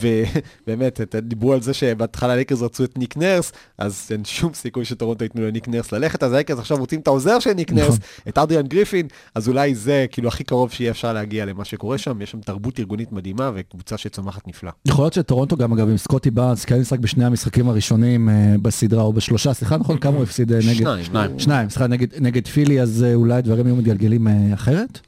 ובאמת, 0.00 1.00
דיברו 1.22 1.52
על 1.52 1.62
זה 1.62 1.74
שבהתחלה 1.74 2.34
לייקרס 2.34 2.62
רצו 2.62 2.84
את 2.84 2.98
ניק 2.98 3.16
נרס, 3.16 3.52
אז 3.78 4.08
אין 4.10 4.24
שום 4.24 4.54
סיכוי 4.54 4.84
שטורונטו 4.84 5.24
ייתנו 5.24 5.42
לניק 5.46 5.68
נרס 5.68 5.92
ללכת, 5.92 6.22
אז 6.22 6.32
לייקרס 6.32 6.58
עכשיו 6.58 6.76
רוצים 6.76 7.00
את 7.00 7.06
העוזר 7.06 7.38
של 7.38 7.52
ניק 7.52 7.72
נרס, 7.72 7.88
נכון. 7.88 7.98
את 8.28 8.38
אדריאן 8.38 8.66
גריפין, 8.66 9.06
אז 9.34 9.48
אולי 9.48 9.74
זה 9.74 10.06
כאילו 10.10 10.28
הכי 10.28 10.44
קרוב 10.44 10.72
שיהיה 10.72 10.90
אפשר 10.90 11.12
להגיע 11.12 11.44
למה 11.44 11.64
שקורה 11.64 11.98
שם, 11.98 12.22
יש 12.22 12.30
שם 12.30 12.40
תרבות 12.40 12.78
ארגונית 12.80 13.12
מדהימה 13.12 13.50
וקבוצה 13.54 13.98
שצומחת 13.98 14.48
נפלא. 14.48 14.70
יכול 14.86 15.04
להיות 15.04 15.12
שטורונטו 15.12 15.56
גם 15.56 15.72
אגב 15.72 15.88
עם 15.88 15.96
סקוטי 15.96 16.30
בארנס, 16.30 16.64
כן 16.64 16.80
משחק 16.80 16.98
בשני 16.98 17.24
המשחקים 17.24 17.68
הראשונים 17.68 18.28
אה, 18.28 18.54
בסדרה 18.62 19.02
או 19.02 19.12
בשלושה, 19.12 19.54
סליחה 19.54 19.76
נכון 19.76 19.98
כמה 19.98 20.16
הוא 20.16 20.22
הפסיד 20.22 20.52
אה, 20.52 20.58
נגד? 20.58 20.74
שניים. 20.74 21.04
שניים. 21.04 21.38
שניים, 21.38 21.70
סליחה 21.70 21.86
נגד, 21.86 22.22
נגד 22.22 22.46
פילי, 22.46 22.80
אז 22.80 23.04
אה, 23.08 23.14
אולי 23.14 23.42
דברים 23.42 23.66
היו 23.66 23.76
מתגלגלים 23.76 24.26
אחרת? 24.54 24.98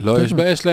לא, 0.00 0.22
יש 0.22 0.32
בעיה, 0.32 0.50
יש 0.50 0.66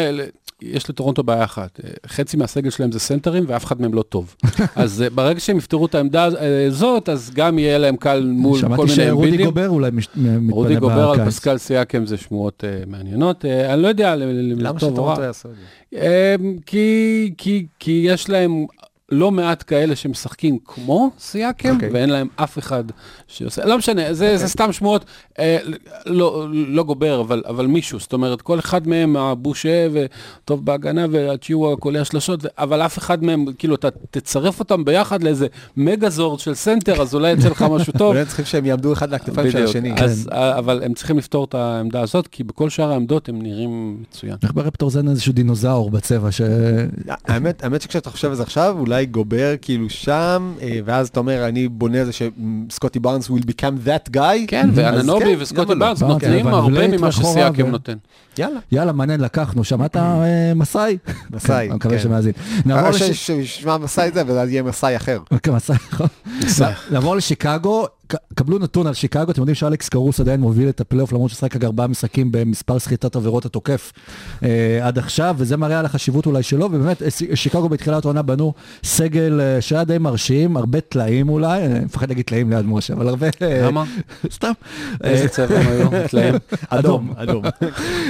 יש 0.61 0.89
לטורונטו 0.89 1.23
בעיה 1.23 1.43
אחת, 1.43 1.79
אה, 1.83 1.89
חצי 2.07 2.37
מהסגל 2.37 2.69
שלהם 2.69 2.91
זה 2.91 2.99
סנטרים 2.99 3.43
ואף 3.47 3.65
אחד 3.65 3.81
מהם 3.81 3.93
לא 3.93 4.01
טוב. 4.01 4.35
אז 4.75 5.01
אה, 5.01 5.09
ברגע 5.09 5.39
שהם 5.39 5.57
יפתרו 5.57 5.85
את 5.85 5.95
העמדה 5.95 6.27
אה, 6.27 6.67
הזאת, 6.67 7.09
אז 7.09 7.31
גם 7.33 7.59
יהיה 7.59 7.77
להם 7.77 7.95
קל 7.95 8.25
מול 8.33 8.53
כל 8.55 8.57
מיני, 8.57 8.61
שמעתי 8.61 8.95
שרודי 8.95 9.27
אמבידים. 9.27 9.45
גובר 9.45 9.69
אולי 9.69 9.91
מש- 9.93 10.07
מתפנה 10.15 10.53
רודי 10.53 10.75
גובר 10.75 11.09
על 11.09 11.17
בקיץ. 11.19 11.27
פסקל 11.33 11.57
סייקם 11.57 12.05
זה 12.05 12.17
שמועות 12.17 12.63
אה, 12.67 12.83
מעניינות, 12.87 13.45
אה, 13.45 13.73
אני 13.73 13.81
לא 13.81 13.87
יודע, 13.87 14.15
למה 14.15 14.31
טוב 14.79 14.99
או 14.99 15.05
רע. 15.05 15.13
שטורונטו 15.15 15.21
יעשו 15.21 15.49
את 15.49 15.53
זה? 15.55 16.35
כי, 16.65 17.33
כי, 17.37 17.65
כי 17.79 18.01
יש 18.07 18.29
להם 18.29 18.65
לא 19.11 19.31
מעט 19.31 19.63
כאלה 19.67 19.95
שמשחקים 19.95 20.57
כמו 20.65 21.11
סייקם, 21.19 21.73
אוקיי. 21.75 21.89
ואין 21.93 22.09
להם 22.09 22.27
אף 22.35 22.57
אחד 22.57 22.83
שעושה, 23.27 23.65
לא 23.65 23.77
משנה, 23.77 24.13
זה, 24.13 24.37
זה 24.37 24.47
סתם 24.47 24.71
שמועות, 24.71 25.05
אה, 25.39 25.57
לא, 26.05 26.47
לא 26.51 26.83
גובר, 26.83 27.21
אבל, 27.21 27.43
אבל 27.47 27.67
מישהו, 27.67 27.99
זאת 27.99 28.13
אומרת, 28.13 28.41
כל 28.41 28.59
אחד 28.59 28.87
מהם, 28.87 29.17
הבושה 29.17 29.87
וטוב 29.93 30.65
בהגנה, 30.65 31.05
והצ'יואה 31.11 31.75
קולע 31.75 32.05
שלשות, 32.05 32.45
ו- 32.45 32.47
אבל 32.57 32.81
אף 32.81 32.97
אחד 32.97 33.23
מהם, 33.23 33.45
כאילו, 33.57 33.75
אתה 33.75 33.87
תצרף 34.11 34.59
אותם 34.59 34.85
ביחד 34.85 35.23
לאיזה 35.23 35.47
מגזורד 35.77 36.39
של 36.39 36.53
סנטר, 36.53 37.01
אז 37.01 37.15
אולי 37.15 37.31
יצא 37.31 37.49
לך 37.49 37.61
משהו 37.61 37.93
טוב. 37.97 38.07
אולי 38.07 38.25
צריכים 38.25 38.45
שהם 38.45 38.65
יעמדו 38.65 38.93
אחד 38.93 39.13
לכתפיים 39.13 39.51
של. 39.51 39.63
השני. 39.63 39.93
אז, 39.97 40.29
אבל 40.31 40.83
הם 40.83 40.93
צריכים 40.93 41.17
לפתור 41.17 41.43
את 41.43 41.53
העמדה 41.53 42.01
הזאת, 42.01 42.27
כי 42.27 42.43
בכל 42.43 42.69
שאר 42.69 42.91
העמדות 42.91 43.29
הם 43.29 43.41
נראים 43.41 43.97
מצוין. 44.01 44.35
איך 44.43 44.53
בראפטורס 44.53 44.97
אין 44.97 45.09
איזשהו 45.09 45.33
דינוזאור 45.33 45.91
בצבע 45.91 46.31
ש... 46.31 46.41
האמת, 47.27 47.63
האמת 47.63 47.81
שכשאתה 47.81 48.09
חושב 48.09 48.29
על 48.29 48.35
זה 48.35 48.43
עכשיו, 48.43 48.75
אולי 48.79 48.98
גובר 49.05 49.53
כאילו 49.61 49.89
שם, 49.89 50.53
אה, 50.61 50.79
ואז 50.85 51.07
אתה 51.07 51.19
אומר, 51.19 51.47
אני 51.47 51.67
בונה 51.67 52.05
זה 52.05 52.11
שסקוטי 52.11 52.99
בארנס 52.99 53.27
will 53.27 53.43
become 53.43 53.87
that 53.87 54.15
guy. 54.15 54.19
כן, 54.47 54.69
ואנונובי 54.73 55.25
כן, 55.25 55.41
וסקוטי 55.41 55.73
לא? 55.73 55.79
בארנס 55.79 55.99
בארנס, 56.01 56.23
נותנים 56.23 56.47
הרבה 56.47 56.87
ממה 56.87 57.09
ו- 57.67 57.71
נותן. 57.71 57.97
יאללה. 58.37 58.59
יאללה, 58.71 58.91
מעניין, 58.91 59.19
לקחנו. 59.21 59.63
שמעת 59.63 59.97
אה, 59.97 60.53
מסאי? 60.55 60.97
מסאי, 61.31 61.67
אני 61.67 61.75
מקווה 61.75 61.97
כן. 61.97 62.03
שמאזין. 62.03 62.31
נעבור 62.65 62.85
אה, 62.85 62.89
לש- 62.89 63.03
ש- 63.03 63.25
שישמע 63.27 63.77
מסאי 63.77 64.11
זה, 64.13 64.23
ואז 64.27 64.49
יהיה 64.49 64.63
מסאי 64.63 64.95
אחר. 64.95 65.19
אוקיי, 65.31 65.53
מסאי, 65.53 65.75
נכון. 65.91 66.07
נעבור 66.91 67.15
לשיקגו, 67.15 67.85
קבלו 68.35 68.59
נתון 68.59 68.87
על 68.87 68.93
שיקגו, 68.93 69.31
אתם 69.31 69.41
יודעים 69.41 69.55
שאלכס 69.55 69.89
קרוס 69.89 70.19
עדיין 70.19 70.41
מוביל 70.41 70.69
את 70.69 70.81
הפלייאוף 70.81 71.13
למרות 71.13 71.31
ששחק 71.31 71.55
רק 71.55 71.63
ארבעה 71.63 71.87
משחקים 71.87 72.31
במספר 72.31 72.79
סחיטת 72.79 73.15
עבירות 73.15 73.45
התוקף 73.45 73.91
אה, 74.43 74.79
עד 74.81 74.97
עכשיו, 74.97 75.35
וזה 75.37 75.57
מראה 75.57 75.79
על 75.79 75.85
החשיבות 75.85 76.25
אולי 76.25 76.43
שלו, 76.43 76.65
ובאמת 76.65 77.01
אה, 77.03 77.07
שיקגו 77.35 77.69
בתחילת 77.69 78.05
העונה 78.05 78.21
בנו 78.21 78.53
סגל 78.83 79.41
אה, 79.41 79.61
שהיה 79.61 79.83
די 79.83 79.97
מרשים, 79.97 80.57
הרבה 80.57 80.81
טלאים 80.81 81.29
אולי, 81.29 81.65
אני 81.65 81.79
מפחד 81.79 82.09
להגיד 82.09 82.25
טלאים 82.25 82.49
ליד 82.49 82.65
משה, 82.65 82.93
אבל 82.93 83.07
הרבה... 83.07 83.27
אה, 83.41 83.67
למה? 83.67 83.83
סתם. 84.35 84.51
איזה 85.03 85.27
צבע 85.27 85.59
הם 85.59 85.67
היו? 85.67 85.89
טלאים? 86.11 86.35
אדום, 86.69 87.13
אדום. 87.17 87.43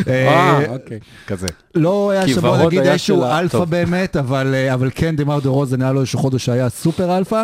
אה, 0.07 0.27
אה, 0.27 0.69
אוקיי. 0.69 0.99
כזה. 1.27 1.47
לא 1.75 2.11
היה 2.11 2.27
שבוע 2.27 2.69
היה 2.71 2.93
איזשהו 2.93 3.23
אלפא. 3.23 3.65
באמת, 3.65 4.15
אבל, 4.15 4.55
אה, 4.55 4.73
אבל 4.73 4.89
כן 4.95 5.15
דמאר 5.15 5.39
דה 5.39 5.49
רוזן 5.49 5.81
היה 5.81 5.91
לו 5.91 5.99
איזשהו 5.99 6.19
חודש 6.19 6.45
שהיה 6.45 6.69
סופר 6.69 7.17
אלפא. 7.17 7.43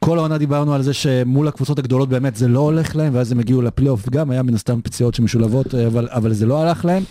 כל 0.00 0.18
העונה 0.18 0.38
דיברנו 0.38 0.74
על 0.74 0.82
זה 0.82 0.92
שמול 0.92 1.48
הקבוצות 1.48 1.78
הגדולות 1.78 2.08
באמת 2.08 2.36
זה 2.36 2.48
לא 2.48 2.60
הולך 2.60 2.96
להם, 2.96 3.14
ואז 3.14 3.32
הם 3.32 3.38
הגיעו 3.38 3.62
לפלייאוף, 3.62 4.08
גם 4.08 4.30
היה 4.30 4.42
מן 4.42 4.54
הסתם 4.54 4.80
פציעות 4.82 5.14
שמשולבות, 5.14 5.74
אה, 5.74 5.86
אבל, 5.86 6.08
אבל 6.10 6.32
זה 6.32 6.46
לא 6.46 6.62
הלך 6.62 6.84
להם. 6.84 7.02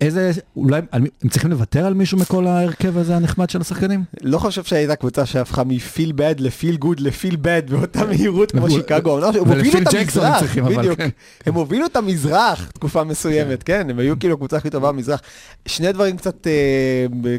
איזה, 0.00 0.30
אולי, 0.56 0.80
הם 0.92 1.28
צריכים 1.30 1.50
לוותר 1.50 1.86
על 1.86 1.94
מישהו 1.94 2.18
מכל 2.18 2.46
ההרכב 2.46 2.98
הזה 2.98 3.16
הנחמד 3.16 3.50
של 3.50 3.60
השחקנים? 3.60 4.04
לא 4.22 4.38
חושב 4.38 4.64
שהייתה 4.64 4.96
קבוצה 4.96 5.26
שהפכה 5.26 5.64
מ-feel 5.64 6.12
bad 6.12 6.34
ל-feel 6.38 6.76
good 6.76 7.00
ל-feel 7.00 7.36
bad 7.36 7.62
באותה 7.68 8.04
מהירות 8.06 8.52
כמו 8.52 8.70
שיקגו. 8.70 9.18
הם 9.18 9.24
ולפיל 9.24 9.38
הובילו 9.38 9.78
את 9.78 9.94
ג'קסון 9.94 10.22
הם 10.22 10.28
המזרח, 10.28 10.40
צריכים, 10.40 10.64
אבל 10.64 10.76
בדיוק. 10.76 10.98
כן. 10.98 11.08
הם 11.46 11.54
הובילו 11.54 11.86
את 11.86 11.96
המזרח 11.96 12.70
תקופה 12.70 13.04
מסוימת, 13.04 13.62
כן, 13.62 13.90
הם 13.90 13.98
היו 13.98 14.18
כאילו 14.18 14.34
הקבוצה 14.34 14.56
הכי 14.56 14.70
טובה 14.70 14.92
במזרח. 14.92 15.20
שני 15.66 15.92
דברים 15.92 16.16
קצת 16.16 16.46
אה, 16.46 17.36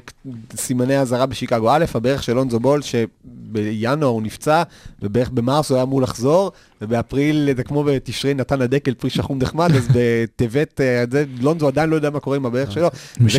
סימני 0.55 0.99
אזהרה 0.99 1.25
בשיקגו. 1.25 1.69
א', 1.71 1.85
הברך 1.93 2.23
של 2.23 2.39
אונזו 2.39 2.59
בול, 2.59 2.81
שבינואר 2.81 4.11
הוא 4.11 4.21
נפצע, 4.21 4.63
ובערך 5.01 5.29
במרס 5.29 5.69
הוא 5.69 5.75
היה 5.75 5.83
אמור 5.83 6.01
לחזור, 6.01 6.51
ובאפריל 6.81 7.49
זה 7.57 7.63
כמו 7.63 7.83
בתשרי 7.83 8.33
נתן 8.33 8.61
הדקל 8.61 8.93
פרי 8.93 9.09
שחום 9.09 9.37
נחמד, 9.41 9.71
אז 9.75 9.87
בטבת, 9.93 10.81
אה, 10.81 11.03
לונזו 11.39 11.67
עדיין 11.67 11.89
לא 11.89 11.95
יודע 11.95 12.09
מה 12.09 12.19
קורה 12.19 12.35
עם 12.37 12.45
הברך 12.45 12.71
שלו. 12.71 12.87
מי 13.19 13.31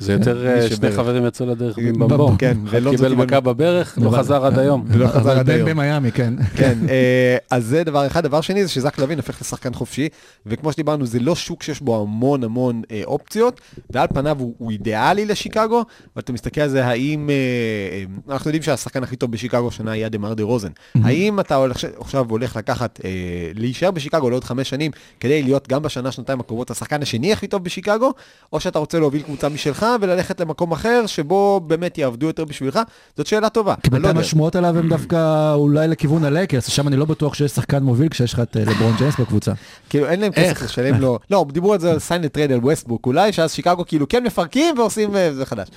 זה 0.00 0.12
יותר 0.12 0.46
אה, 0.46 0.68
שני. 0.70 0.90
חברים 0.90 1.26
יצאו 1.26 1.46
לדרך 1.46 1.78
במבום. 1.78 2.36
כן, 2.36 2.56
אחד 2.66 2.76
ולונזו 2.76 3.04
קיבל 3.04 3.14
מכה 3.24 3.40
בברך, 3.40 3.98
לא 4.02 4.08
אבל- 4.08 4.18
חזר 4.18 4.46
עד 4.46 4.58
היום. 4.58 4.84
ולא 4.88 5.06
חזר 5.06 5.18
אבל 5.20 5.38
עד 5.38 5.50
היום. 5.50 5.68
במיאמי, 5.70 6.12
כן. 6.12 6.34
כן, 6.56 6.78
אה, 6.88 7.36
אז 7.50 7.64
זה 7.64 7.84
דבר 7.84 8.06
אחד. 8.06 8.22
דבר 8.22 8.40
שני 8.40 8.62
זה 8.62 8.70
שזק 8.70 8.98
לוין 8.98 9.18
הופך 9.18 9.40
לשחקן 9.40 9.74
חופשי, 9.74 10.08
וכמו 10.46 10.72
שדיברנו, 10.72 11.06
זה 11.06 11.18
לא 11.20 11.34
שוק 11.34 11.62
שיש 11.62 11.80
בו 11.80 12.02
המון 12.02 12.44
המון 12.44 12.82
אה, 12.90 13.02
אופציות, 13.04 13.60
ועל 13.90 14.06
פניו 14.06 14.36
הוא, 14.38 14.70
אידיאלי 14.70 15.26
לשיקגו, 15.26 15.84
ואתה 16.16 16.32
מסתכל 16.32 16.60
על 16.60 16.68
זה, 16.68 16.86
האם, 16.86 17.30
אה, 17.30 17.34
אה, 17.34 18.34
אנחנו 18.34 18.48
יודעים 18.48 18.62
שהשחקן 18.62 19.02
הכי 19.02 19.16
טוב 19.16 19.30
בשיקגו 19.32 19.68
השנה 19.68 19.92
היה 19.92 20.08
דמאר 20.08 20.18
דה 20.18 20.42
רוזן. 20.42 20.70
האם 20.94 21.40
אתה 21.40 21.64
עכשיו 22.00 22.26
הולך 22.28 22.56
לקחת, 22.56 22.85
אה, 23.04 23.10
להישאר 23.54 23.90
בשיקגו 23.90 24.30
לעוד 24.30 24.44
חמש 24.44 24.70
שנים, 24.70 24.90
כדי 25.20 25.42
להיות 25.42 25.68
גם 25.68 25.82
בשנה, 25.82 26.12
שנתיים 26.12 26.40
הקרובות 26.40 26.70
השחקן 26.70 27.02
השני 27.02 27.32
הכי 27.32 27.46
טוב 27.46 27.64
בשיקגו, 27.64 28.12
או 28.52 28.60
שאתה 28.60 28.78
רוצה 28.78 28.98
להוביל 28.98 29.22
קבוצה 29.22 29.48
משלך 29.48 29.86
וללכת 30.00 30.40
למקום 30.40 30.72
אחר, 30.72 31.02
שבו 31.06 31.60
באמת 31.66 31.98
יעבדו 31.98 32.26
יותר 32.26 32.44
בשבילך? 32.44 32.80
זאת 33.16 33.26
שאלה 33.26 33.48
טובה. 33.48 33.74
כי 33.82 33.90
לא 33.90 33.96
בינתיים. 33.98 34.16
השמועות 34.18 34.56
עליו 34.56 34.78
הם 34.78 34.88
דווקא 34.88 35.52
אולי 35.54 35.88
לכיוון 35.88 36.24
הלייקרס, 36.24 36.66
שם 36.70 36.88
אני 36.88 36.96
לא 36.96 37.04
בטוח 37.04 37.34
שיש 37.34 37.50
שחקן 37.52 37.82
מוביל 37.82 38.08
כשיש 38.08 38.32
לך 38.32 38.40
את 38.40 38.56
אה, 38.56 38.62
לברון 38.64 38.94
ג'יימס 38.98 39.20
בקבוצה. 39.20 39.52
כאילו 39.90 40.06
אין 40.06 40.20
להם 40.20 40.32
כסף 40.32 40.62
לשלם 40.62 41.00
לו, 41.00 41.18
לא, 41.30 41.46
דיברו 41.52 41.72
על 41.72 41.80
זה 41.80 41.90
על 41.90 41.98
sign 41.98 42.28
and 42.28 42.37
trade 42.37 42.52
על 42.52 42.58
ווסטברוק 42.58 43.06
אולי, 43.06 43.32
שאז 43.32 43.52
שיקגו 43.52 43.84
כאילו 43.86 44.08
כן 44.08 44.24
מפרקים 44.24 44.78
ועושים 44.78 45.16
אה, 45.16 45.32
זה 45.34 45.46
חדש. 45.46 45.68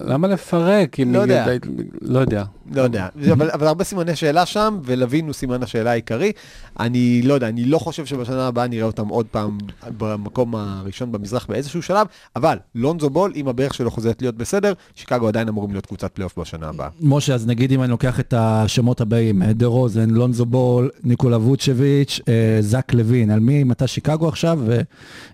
למה- 0.00 0.28
לפרק? 0.28 0.96
לא 1.06 1.18
יודע. 1.18 1.46
לא 2.02 2.18
יודע. 2.18 2.44
לא 2.72 2.82
יודע, 2.82 3.08
אבל, 3.32 3.50
אבל 3.50 3.66
הרבה 3.66 3.84
סימני 3.84 4.16
שאלה 4.16 4.46
שם, 4.46 4.78
ולווין 4.84 5.24
הוא 5.26 5.32
סימן 5.32 5.62
השאלה 5.62 5.90
העיקרי. 5.90 6.32
אני 6.80 7.22
לא 7.22 7.34
יודע, 7.34 7.48
אני 7.48 7.64
לא 7.64 7.78
חושב 7.78 8.06
שבשנה 8.06 8.46
הבאה 8.46 8.66
נראה 8.66 8.86
אותם 8.86 9.08
עוד 9.08 9.26
פעם 9.26 9.58
במקום 9.98 10.54
הראשון 10.54 11.12
במזרח 11.12 11.46
באיזשהו 11.48 11.82
שלב, 11.82 12.06
אבל 12.36 12.58
לונזו 12.74 13.10
בול, 13.10 13.32
אם 13.36 13.48
הברך 13.48 13.74
שלו 13.74 13.90
חוזרת 13.90 14.22
להיות 14.22 14.34
בסדר, 14.36 14.72
שיקגו 14.94 15.28
עדיין 15.28 15.48
אמורים 15.48 15.72
להיות 15.72 15.86
קבוצת 15.86 16.12
פלייאוף 16.12 16.38
בשנה 16.38 16.68
הבאה. 16.68 16.88
משה, 17.00 17.34
אז 17.34 17.46
נגיד 17.46 17.72
אם 17.72 17.82
אני 17.82 17.90
לוקח 17.90 18.20
את 18.20 18.34
השמות 18.36 19.00
הבאים, 19.00 19.42
אה, 19.42 19.52
דה 19.52 19.66
רוזן, 19.66 20.10
לונזו 20.10 20.46
בול, 20.46 20.90
ניקולה 21.04 21.36
ווצ'ביץ', 21.38 22.20
אה, 22.28 22.56
זק 22.60 22.92
לוין, 22.94 23.30
על 23.30 23.40
מי, 23.40 23.62
אם 23.62 23.72
אתה 23.72 23.86
שיקגו 23.86 24.28
עכשיו, 24.28 24.60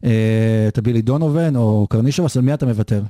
ותביא 0.03 0.93
לי 0.93 1.03
דונובן 1.03 1.57
או 1.57 1.87
קרנישובאס, 1.91 2.37
על 2.37 2.43
מי 2.43 2.55
אתה 2.55 2.67
מוותר? 2.67 3.03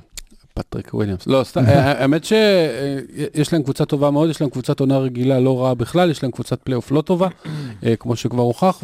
פטריק 0.53 0.93
וויליאמס. 0.93 1.27
לא, 1.27 1.43
סתם, 1.43 1.65
אה, 1.65 1.91
האמת 1.91 2.23
שיש 2.23 3.53
להם 3.53 3.63
קבוצת 3.63 3.89
טובה 3.89 4.11
מאוד, 4.11 4.29
יש 4.29 4.41
להם 4.41 4.49
קבוצת 4.49 4.79
עונה 4.79 4.97
רגילה 4.97 5.39
לא 5.39 5.63
רעה 5.63 5.73
בכלל, 5.73 6.11
יש 6.11 6.23
להם 6.23 6.31
קבוצת 6.31 6.61
פלייאוף 6.61 6.91
לא 6.91 7.01
טובה, 7.01 7.27
אה, 7.85 7.95
כמו 7.95 8.15
שכבר 8.15 8.43
הוכח, 8.43 8.83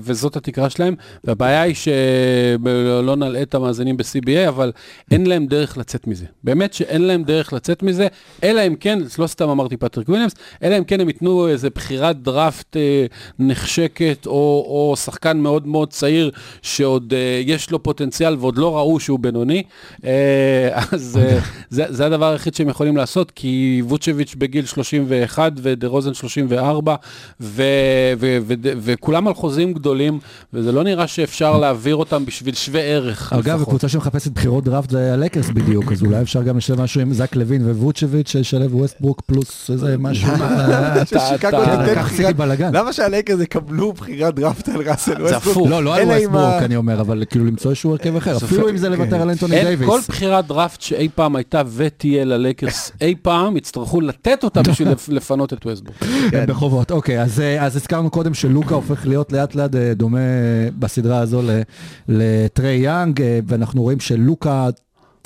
וזאת 0.00 0.36
התקרה 0.36 0.70
שלהם. 0.70 0.94
והבעיה 1.24 1.62
היא 1.62 1.74
שלא 1.74 3.16
נלאה 3.16 3.42
את 3.42 3.54
המאזינים 3.54 3.96
ב-CBA, 3.96 4.48
אבל 4.48 4.72
אין 5.10 5.26
להם 5.26 5.46
דרך 5.46 5.78
לצאת 5.78 6.06
מזה. 6.06 6.24
באמת 6.44 6.74
שאין 6.74 7.02
להם 7.02 7.24
דרך 7.24 7.52
לצאת 7.52 7.82
מזה, 7.82 8.06
אלא 8.42 8.66
אם 8.66 8.74
כן, 8.74 8.98
לא 9.18 9.26
סתם 9.26 9.48
אמרתי 9.48 9.76
פטריק 9.76 10.08
וויליאמס, 10.08 10.34
אלא 10.62 10.78
אם 10.78 10.84
כן 10.84 11.00
הם 11.00 11.08
ייתנו 11.08 11.48
איזה 11.48 11.70
בחירת 11.70 12.22
דראפט 12.22 12.76
אה, 12.76 13.06
נחשקת, 13.38 14.26
או, 14.26 14.94
שחקן 14.96 15.38
מאוד 15.38 15.66
מאוד 15.66 15.90
צעיר, 15.90 16.30
שעוד 16.62 17.14
אה, 17.16 17.40
יש 17.44 17.70
לו 17.70 17.82
פוטנציאל 17.82 18.36
ועוד 18.38 18.58
לא 18.58 18.76
ראו 18.76 19.00
שהוא 19.00 19.18
בינוני. 19.18 19.62
אה, 20.04 20.68
אז 20.98 21.18
אה, 21.22 21.38
זה, 21.70 21.84
זה 21.88 22.06
הדבר 22.06 22.32
היחיד 22.32 22.54
שהם 22.54 22.68
יכולים 22.68 22.96
לעשות, 22.96 23.30
כי 23.30 23.82
ווצ'ביץ' 23.84 24.34
בגיל 24.38 24.66
31 24.66 25.52
ודה 25.56 25.86
רוזן 25.86 26.14
34, 26.14 26.94
ו, 27.40 27.62
ו, 28.18 28.38
ו, 28.46 28.54
ו, 28.62 28.72
וכולם 28.80 29.28
על 29.28 29.34
חוזים 29.34 29.72
גדולים, 29.72 30.18
וזה 30.52 30.72
לא 30.72 30.84
נראה 30.84 31.06
שאפשר 31.06 31.58
להעביר 31.58 31.96
אותם 31.96 32.26
בשביל 32.26 32.54
שווה 32.54 32.80
ערך 32.80 33.32
אגב, 33.32 33.48
לפחות. 33.48 33.62
הקבוצה 33.62 33.88
שמחפשת 33.88 34.30
בחירות 34.30 34.64
דראפט 34.64 34.90
זה 34.90 35.12
הלקרס 35.14 35.50
בדיוק, 35.50 35.92
אז 35.92 36.02
אולי 36.02 36.22
אפשר 36.22 36.42
גם 36.42 36.56
לשלב 36.56 36.82
משהו 36.82 37.00
עם 37.00 37.12
זק 37.12 37.36
לוין 37.36 37.70
וווצ'ביץ', 37.70 38.28
שישלב 38.28 38.74
ווסטברוק 38.74 39.20
פלוס 39.26 39.70
איזה 39.70 39.96
משהו. 39.98 40.28
אה, 40.38 42.32
בלאגן. 42.36 42.76
למה 42.76 42.92
שהלייקרס 42.92 43.40
יקבלו 43.40 43.92
בחירת 43.92 44.34
דראפט 44.34 44.68
על 44.68 44.88
ראסל 44.88 45.28
זה? 45.28 45.36
הפוך. 45.36 45.68
לא, 45.70 45.84
לא 45.84 45.96
על 45.96 46.08
ווסטברוק 46.08 46.62
אני 46.62 46.76
אומר, 46.76 47.00
אבל 47.00 47.24
כאילו 47.30 47.44
למצוא 47.44 47.70
איזשהו 47.70 47.90
הרכב 47.90 48.16
אחר, 48.16 48.38
זה 48.38 48.46
אפילו 48.46 48.68
אם 48.68 48.76
זה 48.76 48.86
כן. 48.86 48.92
לוותר 48.92 49.22
על 49.22 49.30
אנטוני 49.30 49.64
דייוויס. 49.64 49.88
כל 49.88 50.00
בחירת 50.08 50.46
דראפט 50.46 50.80
שאי 50.88 51.08
פעם 51.14 51.36
הייתה 51.36 51.62
ותהיה 51.76 52.24
ללייקרס 52.24 52.92
אי 53.00 53.14
פעם, 53.22 53.56
יצטרכו 53.56 54.00
לתת 54.00 54.44
אותה 54.44 54.62
בשביל 54.62 54.88
לפ- 54.92 55.08
לפנות 55.08 55.52
את 55.52 55.66
ווסטברוק. 55.66 55.96
כן, 56.30 56.44
בחובות. 56.48 56.90
אוקיי, 56.90 57.22
אז, 57.22 57.40
אה, 57.40 57.64
אז 57.66 57.76
הזכרנו 57.76 58.10
קודם 58.10 58.34
שלוקה 58.34 58.74
הופך 58.74 59.06
להיות 59.06 59.32
לאט 59.32 59.54
לאט 59.54 59.74
אה, 59.74 59.94
דומה 59.94 60.18
בסדרה 60.78 61.18
הזו 61.18 61.42
לטרי 62.08 62.74
יאנג, 62.74 63.22
אה, 63.22 63.38
ואנחנו 63.46 63.82
רואים 63.82 64.00
שלוקה 64.00 64.68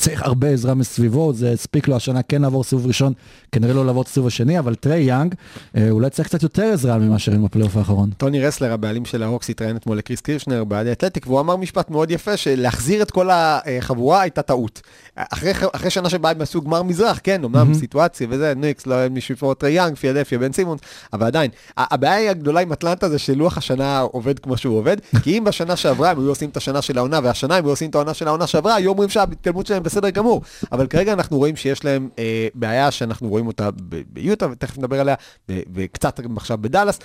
צריך 0.02 0.22
הרבה 0.22 0.48
עזרה 0.48 0.74
מסביבו, 0.74 1.32
זה 1.32 1.52
הספיק 1.52 1.88
לו 1.88 1.96
השנה 1.96 2.22
כן 2.22 2.42
לעבור 2.42 2.64
סיבוב 2.64 2.86
ראשון, 2.86 3.12
כנראה 3.52 3.74
לא 3.74 3.86
לעבור 3.86 4.02
את 4.02 4.06
הסיבוב 4.06 4.26
השני, 4.26 4.58
אבל 4.58 4.74
טרי 4.74 4.98
יאנג 5.00 5.34
אה, 5.76 5.90
אולי 5.90 6.10
צריך 6.10 6.28
קצת 6.28 6.42
יותר 6.42 6.62
עזרה 6.62 6.98
ממה 6.98 7.18
שראינו 7.18 7.44
בפלייאוף 7.44 7.76
האחרון. 7.76 8.10
טוני 8.16 8.46
רסלר, 8.46 8.72
הבעלים 8.72 9.04
של 9.04 9.22
ההוקס, 9.22 9.50
התראיין 9.50 9.76
אתמול 9.76 9.98
לקריס 9.98 10.20
קירשנר 10.20 10.64
מה-The 10.64 10.92
Athletic, 10.92 11.26
והוא 11.26 11.40
אמר 11.40 11.56
משפט 11.56 11.90
מאוד 11.90 12.10
יפה, 12.10 12.36
שלהחזיר 12.36 13.02
את 13.02 13.10
כל 13.10 13.28
החבורה 13.32 14.20
הייתה 14.20 14.42
טעות. 14.42 14.80
אחרי, 15.16 15.52
אחרי 15.72 15.90
שנה 15.90 16.10
שבה 16.10 16.30
הם 16.30 16.42
עשו 16.42 16.62
גמר 16.62 16.82
מזרח, 16.82 17.20
כן, 17.22 17.44
אמנם 17.44 17.74
סיטואציה 17.74 18.26
וזה, 18.30 18.52
ניקס, 18.56 18.86
לא 18.86 18.94
היה 18.94 19.08
מישהו 19.08 19.36
פה 19.36 19.54
טרי 19.58 19.70
יאנג, 19.70 19.96
פילדלפיה, 19.96 20.38
בן 20.38 20.52
סימונס, 20.52 20.80
אבל 21.12 21.26
עדיין, 21.26 21.50
הבעיה 21.76 22.30
הגדולה 22.30 22.60
עם 22.60 22.72
אטלנטה 22.72 23.08
זה 23.08 23.18
שלא 23.18 23.41
כל 23.41 23.58
שנה 23.58 24.00
עובד 24.00 24.38
כמו 24.38 24.56
שהוא 24.56 24.78
עובד, 24.78 24.96
כי 25.22 25.38
אם 25.38 25.44
בשנה 25.44 25.76
שעברה 25.76 26.10
הם 26.10 26.18
היו 26.18 26.28
עושים 26.28 26.48
את 26.48 26.56
השנה 26.56 26.82
של 26.82 26.98
העונה, 26.98 27.20
והשנה 27.22 27.56
הם 27.56 27.64
היו 27.64 27.70
עושים 27.70 27.90
את 27.90 27.94
העונה 27.94 28.14
של 28.14 28.28
העונה 28.28 28.46
שעברה, 28.46 28.74
היו 28.74 28.90
אומרים 28.90 29.08
שההתקדמות 29.08 29.66
שלהם 29.66 29.82
בסדר 29.92 30.10
גמור. 30.10 30.42
אבל 30.72 30.86
כרגע 30.86 31.12
אנחנו 31.12 31.38
רואים 31.38 31.56
שיש 31.56 31.84
להם 31.84 32.08
אה, 32.18 32.48
בעיה 32.54 32.90
שאנחנו 32.90 33.28
רואים 33.28 33.46
אותה 33.46 33.68
ביוטה, 34.08 34.46
ותכף 34.50 34.78
נדבר 34.78 35.00
עליה, 35.00 35.14
וקצת 35.48 36.20
עכשיו 36.36 36.58
בדאלאס, 36.60 36.98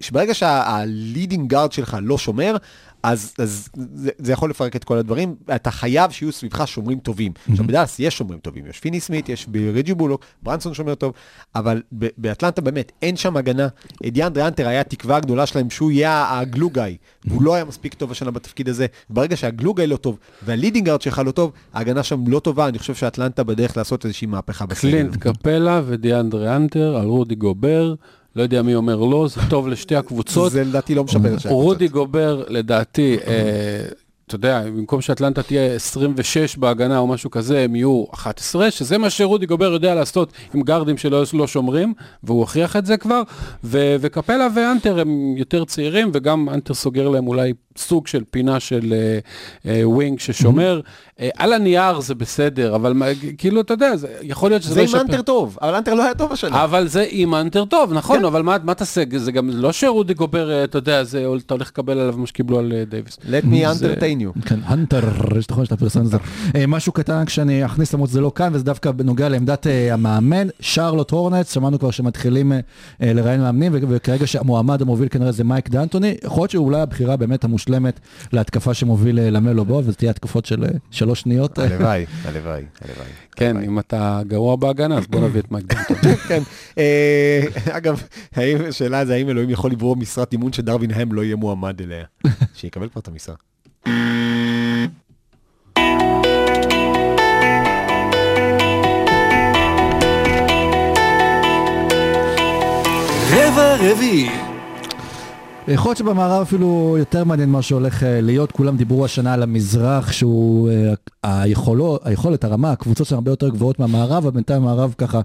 שברגע 0.00 0.34
שה 0.34 0.69
leading 0.69 1.50
guard 1.50 1.72
שלך 1.72 1.96
לא 2.02 2.18
שומר, 2.18 2.56
אז, 3.02 3.34
אז 3.38 3.68
זה, 3.94 4.10
זה 4.18 4.32
יכול 4.32 4.50
לפרק 4.50 4.76
את 4.76 4.84
כל 4.84 4.98
הדברים, 4.98 5.34
אתה 5.54 5.70
חייב 5.70 6.10
שיהיו 6.10 6.32
סביבך 6.32 6.68
שומרים 6.68 6.98
טובים. 6.98 7.32
עכשיו 7.50 7.66
בדאלאס 7.66 7.98
יש 8.00 8.18
שומרים 8.18 8.38
טובים, 8.38 8.66
יש 8.66 8.80
פיני 8.80 9.00
סמית', 9.00 9.28
יש 9.28 9.46
רג'י 9.46 9.94
בולוק, 9.94 10.24
ברנסון 10.42 10.74
שומר 10.74 10.94
טוב, 10.94 11.12
אבל 11.54 11.82
ב- 11.98 12.08
באטלנטה 12.18 12.60
באמת 12.60 12.92
אין 13.02 13.16
שם 13.16 13.36
הגנה. 13.36 13.68
דיאנדרה 14.06 14.48
האנטר 14.48 14.68
היה 14.68 14.80
התקווה 14.80 15.16
הגדולה 15.16 15.46
שלהם 15.46 15.70
שהוא 15.70 15.90
יהיה 15.90 16.38
ה 16.38 16.44
glue 16.44 16.70
guy, 16.70 16.96
והוא 17.24 17.42
לא 17.42 17.54
היה 17.54 17.64
מספיק 17.64 17.94
טוב 17.94 18.10
השנה 18.10 18.30
בתפקיד 18.30 18.68
הזה. 18.68 18.86
ברגע 19.10 19.36
שה 19.36 19.52
glue 19.52 19.74
guy 19.74 19.86
לא 19.86 19.96
טוב, 19.96 20.18
וה 20.42 20.52
leading 20.52 20.86
guard 20.86 21.02
שלך 21.02 21.22
לא 21.26 21.30
טוב, 21.30 21.52
ההגנה 21.72 22.02
שם 22.02 22.24
לא 22.26 22.38
טובה, 22.40 22.68
אני 22.68 22.78
חושב 22.78 22.94
שאטלנטה 22.94 23.44
בדרך 23.44 23.76
לעשות 23.76 24.04
איזושהי 24.04 24.26
מהפכה 24.26 24.66
בסגל. 24.66 24.90
קלינט 24.90 25.16
קפלה 25.16 25.82
ודיאנדרה 25.86 26.56
אנטר 26.56 26.96
על 26.96 27.06
רודי 27.06 27.34
גובר, 27.34 27.94
לא 28.36 28.42
יודע 28.42 28.62
מי 28.62 28.74
אומר 28.74 28.96
לא, 28.96 29.28
זה 29.28 29.40
טוב 29.50 29.68
לשתי 29.68 29.96
הקבוצות. 29.96 30.52
זה 30.52 30.64
לדעתי 30.64 30.94
לא 30.94 31.04
משפר 31.04 31.34
את 31.34 31.46
רודי 31.46 31.88
גובר, 31.88 32.44
לדעתי, 32.48 33.16
אה, 33.26 33.84
אתה 34.30 34.36
יודע, 34.36 34.62
במקום 34.66 35.00
שאטלנטה 35.00 35.42
תהיה 35.42 35.74
26 35.74 36.56
בהגנה 36.56 36.98
או 36.98 37.06
משהו 37.06 37.30
כזה, 37.30 37.60
הם 37.60 37.76
יהיו 37.76 38.04
11, 38.14 38.70
שזה 38.70 38.98
מה 38.98 39.10
שרודי 39.10 39.46
גובר 39.46 39.72
יודע 39.72 39.94
לעשות 39.94 40.32
עם 40.54 40.62
גארדים 40.62 40.98
שלא 40.98 41.22
לא 41.32 41.46
שומרים, 41.46 41.94
והוא 42.24 42.40
הוכיח 42.40 42.76
את 42.76 42.86
זה 42.86 42.96
כבר, 42.96 43.22
ו- 43.64 43.96
וקפלה 44.00 44.48
ואנטר 44.54 45.00
הם 45.00 45.36
יותר 45.36 45.64
צעירים, 45.64 46.10
וגם 46.14 46.48
אנטר 46.48 46.74
סוגר 46.74 47.08
להם 47.08 47.26
אולי 47.26 47.52
סוג 47.76 48.06
של 48.06 48.24
פינה 48.30 48.60
של 48.60 48.92
אה, 48.92 49.18
אה, 49.72 49.88
wing 49.88 50.20
ששומר. 50.20 50.80
אה, 51.20 51.28
על 51.36 51.52
הנייר 51.52 52.00
זה 52.00 52.14
בסדר, 52.14 52.74
אבל 52.74 52.94
כאילו, 53.38 53.60
אתה 53.60 53.74
יודע, 53.74 53.96
זה, 53.96 54.08
יכול 54.22 54.50
להיות 54.50 54.62
שזה 54.62 54.74
זה 54.74 54.82
לא 54.82 55.00
עם. 55.00 55.06
האנטר 55.06 55.22
טוב, 55.22 55.58
אבל 55.62 55.74
האנטר 55.74 55.94
לא 55.94 56.04
היה 56.04 56.14
טוב 56.14 56.32
השנה. 56.32 56.64
אבל 56.64 56.88
זה 56.88 57.06
עם 57.10 57.34
האנטר 57.34 57.64
טוב, 57.64 57.92
נכון, 57.92 58.18
כן. 58.18 58.24
אבל 58.24 58.42
מה, 58.42 58.56
מה 58.64 58.74
תעשה? 58.74 59.02
זה 59.16 59.32
גם 59.32 59.50
לא 59.52 59.72
שרודי 59.72 60.14
גובר, 60.14 60.50
אה, 60.50 60.64
אתה 60.64 60.78
יודע, 60.78 61.04
זה, 61.04 61.26
אתה 61.46 61.54
הולך 61.54 61.68
לקבל 61.68 61.98
עליו 61.98 62.14
מה 62.18 62.26
שקיבלו 62.26 62.58
על 62.58 62.72
דייוויס. 62.88 63.18
let 63.18 63.44
me 63.44 63.56
entertain 63.56 64.19
you. 64.20 64.48
כן, 64.48 64.60
הנטר, 64.64 65.08
יש 65.38 65.50
נכון 65.50 65.64
שאתה 65.64 65.76
פרסם 65.76 66.00
את 66.00 66.06
זה. 66.06 66.16
משהו 66.68 66.92
קטן 66.92 67.26
שאני 67.28 67.64
אכניס 67.64 67.92
למרות 67.94 68.10
שזה 68.10 68.20
לא 68.20 68.32
כאן, 68.34 68.50
וזה 68.54 68.64
דווקא 68.64 68.90
בנוגע 68.90 69.28
לעמדת 69.28 69.66
אה, 69.66 69.94
המאמן, 69.94 70.46
שרלוט 70.60 71.10
הורנטס, 71.10 71.54
שמענו 71.54 71.78
כבר 71.78 71.90
שמתחילים 71.90 72.52
אה, 72.52 72.60
אה, 73.02 73.12
לראיין 73.12 73.40
מאמנים, 73.40 73.72
וכרגע 73.88 74.26
שהמועמד 74.26 74.82
המוביל 74.82 75.08
כנראה 75.08 75.32
זה 75.32 75.44
מייק 75.44 75.68
דנטוני, 75.68 76.14
יכול 76.24 76.40
להיות 76.42 76.50
שאולי 76.50 76.80
הבחירה 76.80 77.16
באמת 77.16 77.44
המושלמת 77.44 78.00
להתקפה 78.32 78.74
שמוביל 78.74 79.20
למלו 79.30 79.64
בו, 79.64 79.74
וזה 79.84 79.92
תהיה 79.94 80.10
התקפות 80.10 80.46
של 80.46 80.64
שלוש 80.90 81.20
שניות. 81.20 81.58
הלוואי, 81.58 82.06
הלוואי, 82.24 82.64
הלוואי. 82.80 83.06
כן, 83.36 83.56
אם 83.56 83.78
אתה 83.78 84.20
גרוע 84.26 84.56
בהגנה, 84.56 84.98
אז 84.98 85.06
בוא 85.06 85.20
נביא 85.20 85.40
את 85.40 85.52
מייק 85.52 85.64
דנטון. 85.74 85.96
כן. 86.28 86.42
אגב, 87.70 88.02
האם- 88.36 88.58
השאלה 88.68 89.04
זה 89.06 89.14
האם 89.14 89.28
אלוהים 89.28 89.50
יכול 89.50 89.70
לברוא 89.70 89.96
משרת 89.96 90.32
אימון 90.32 90.52
שדרווין 90.52 90.90
הם 90.90 91.12
לא 91.12 91.24
יהיה 91.24 91.36
מועמד 91.36 91.80
אליה. 91.82 92.04
שיקבל 92.54 92.88
כבר 92.88 93.00
את 93.00 93.08
המשרה. 93.08 93.34
יכול 105.68 105.90
להיות 105.90 105.98
שבמערב 105.98 106.42
אפילו 106.42 106.96
יותר 106.98 107.24
מעניין 107.24 107.48
מה 107.48 107.62
שהולך 107.62 108.02
אה, 108.02 108.20
להיות, 108.20 108.52
כולם 108.52 108.76
דיברו 108.76 109.04
השנה 109.04 109.34
על 109.34 109.42
המזרח, 109.42 110.12
שהוא 110.12 110.70
אה, 111.24 111.42
היכולו, 111.42 111.98
היכולת, 112.04 112.44
הרמה, 112.44 112.72
הקבוצות 112.72 113.06
שלנו 113.06 113.18
הרבה 113.18 113.30
יותר 113.30 113.48
גבוהות 113.48 113.78
מהמערב, 113.78 114.12
אבל 114.12 114.30
בינתיים 114.30 114.62
המערב 114.62 114.94
ככה 114.98 115.20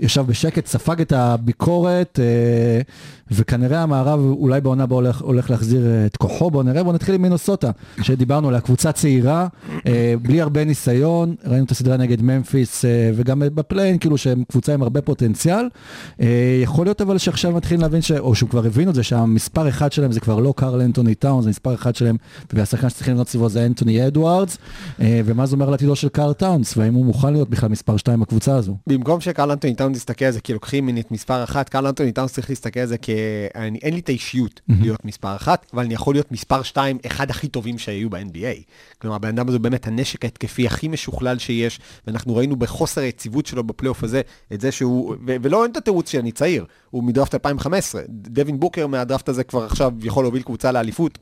ישב 0.00 0.26
בשקט, 0.26 0.66
ספג 0.66 1.00
את 1.00 1.12
הביקורת, 1.12 2.18
אה, 2.22 2.80
וכנראה 3.30 3.82
המערב 3.82 4.20
אולי 4.20 4.60
בעונה 4.60 4.82
הבאה 4.82 4.96
הולך, 4.96 5.20
הולך 5.20 5.50
להחזיר 5.50 5.82
את 6.06 6.16
כוחו, 6.16 6.50
בואו 6.50 6.62
נראה, 6.62 6.82
בואו 6.82 6.94
נתחיל 6.94 7.14
עם 7.14 7.22
מינוסוטה, 7.22 7.70
שדיברנו 8.02 8.48
עליה, 8.48 8.60
קבוצה 8.60 8.92
צעירה, 8.92 9.46
אה, 9.86 10.14
בלי 10.22 10.40
הרבה 10.40 10.64
ניסיון, 10.64 11.34
ראינו 11.44 11.64
את 11.64 11.70
הסדרה 11.70 11.96
נגד 11.96 12.22
ממפיס, 12.22 12.84
אה, 12.84 13.10
וגם 13.14 13.42
בפליין, 13.54 13.98
כאילו 13.98 14.18
שהם 14.18 14.44
קבוצה 14.48 14.74
עם 14.74 14.82
הרבה 14.82 15.02
פוטנציאל. 15.02 15.68
יכול 16.62 16.86
להיות 16.86 17.00
אבל 17.00 17.18
שעכשיו 17.18 17.52
מתחילים 17.52 17.80
להבין, 17.80 18.02
ש... 18.02 18.12
או 18.12 18.34
שכבר 18.34 18.66
הבינו 18.66 18.90
את 18.90 18.94
זה, 18.94 19.02
שהמספר 19.02 19.68
אחד 19.68 19.92
שלהם 19.92 20.12
זה 20.12 20.20
כבר 20.20 20.40
לא 20.40 20.54
קארל 20.56 20.80
אנטוני 20.80 21.14
טאונס, 21.14 21.42
זה 21.42 21.50
מספר 21.50 21.74
אחד 21.74 21.94
שלהם, 21.94 22.16
והשחקן 22.52 22.88
שצריכים 22.88 23.14
לבנות 23.14 23.28
סביבו 23.28 23.48
זה 23.48 23.66
אנטוני 23.66 24.06
אדוארדס, 24.06 24.58
ומה 25.30 25.46
זה 25.46 25.54
אומר 25.54 25.68
על 25.68 25.74
עתידו 25.74 25.96
של 25.96 26.08
קארל 26.08 26.32
טאונס, 26.32 26.76
והאם 26.76 26.94
הוא 26.94 27.04
מוכן 27.04 27.32
להיות 27.32 27.50
בכלל 27.50 27.68
מספר 27.68 27.96
שתיים 27.96 28.20
בקבוצה 28.20 28.56
הזו. 28.56 28.76
במקום 28.86 29.20
שקרל 29.20 29.50
אנטוני 29.50 29.74
טאונס 29.74 29.96
יסתכל 29.96 30.24
על 30.24 30.32
זה 30.32 30.40
כי 30.40 30.52
לוקחים 30.52 30.86
ממני 30.86 31.00
את 31.00 31.10
מספר 31.10 31.44
אחת, 31.44 31.68
קרל 31.68 31.86
אנטוני 31.86 32.12
טאונס 32.12 32.32
צריך 32.32 32.50
להסתכל 32.50 32.80
על 32.80 32.86
זה 32.86 32.98
כי 32.98 33.12
אני, 33.54 33.78
אין 33.82 33.94
לי 33.94 34.00
את 34.00 34.08
האישיות 34.08 34.60
להיות 34.68 35.04
מספר 35.04 35.36
אחת, 35.36 35.66
אבל 35.74 35.82
אני 35.82 35.94
יכול 35.94 36.14
להיות 36.14 36.32
מספר 36.32 36.62
שתיים, 36.62 36.98
אחד 37.06 37.30
הכי 37.30 37.48
טובים 37.48 37.78
שהיו 37.78 38.10
ב-NBA. 38.10 38.62
כלומר, 38.98 39.16
הבן 39.16 39.28
אדם 39.28 39.48
הזה 39.48 39.58
באמת 39.58 39.86
הנשק 39.86 40.24
ההתקפי 40.24 40.66
הכי 40.66 40.88
משוכלל 40.88 41.38
שיש, 41.38 41.80
ואנחנו 42.06 42.36
ראינו 42.36 42.56
בחוסר 42.56 43.00
היציבות 43.00 43.46
שלו 43.46 43.64
בפלייאוף 43.64 44.04
הזה, 44.04 44.20
את 44.52 44.60
זה 44.60 44.72
שהוא, 44.72 45.14
ו- 45.26 45.36
ולא 45.42 45.62
אין 45.62 45.72
את 45.72 45.76
התירוץ 45.76 46.10
שאני 46.10 46.32
צעיר, 46.32 46.64
הוא 46.90 47.04
מדראפט 47.04 47.34
2015. 47.34 48.02
דווין 48.08 48.60
בוקר 48.60 48.86
מהדראפט 48.86 49.28
הזה 49.28 49.44
כבר 49.44 49.64
עכשיו 49.64 49.92
יכול 50.02 50.24
להוביל 50.24 50.42
קבוצה 50.42 50.72
לאליפות 50.72 51.18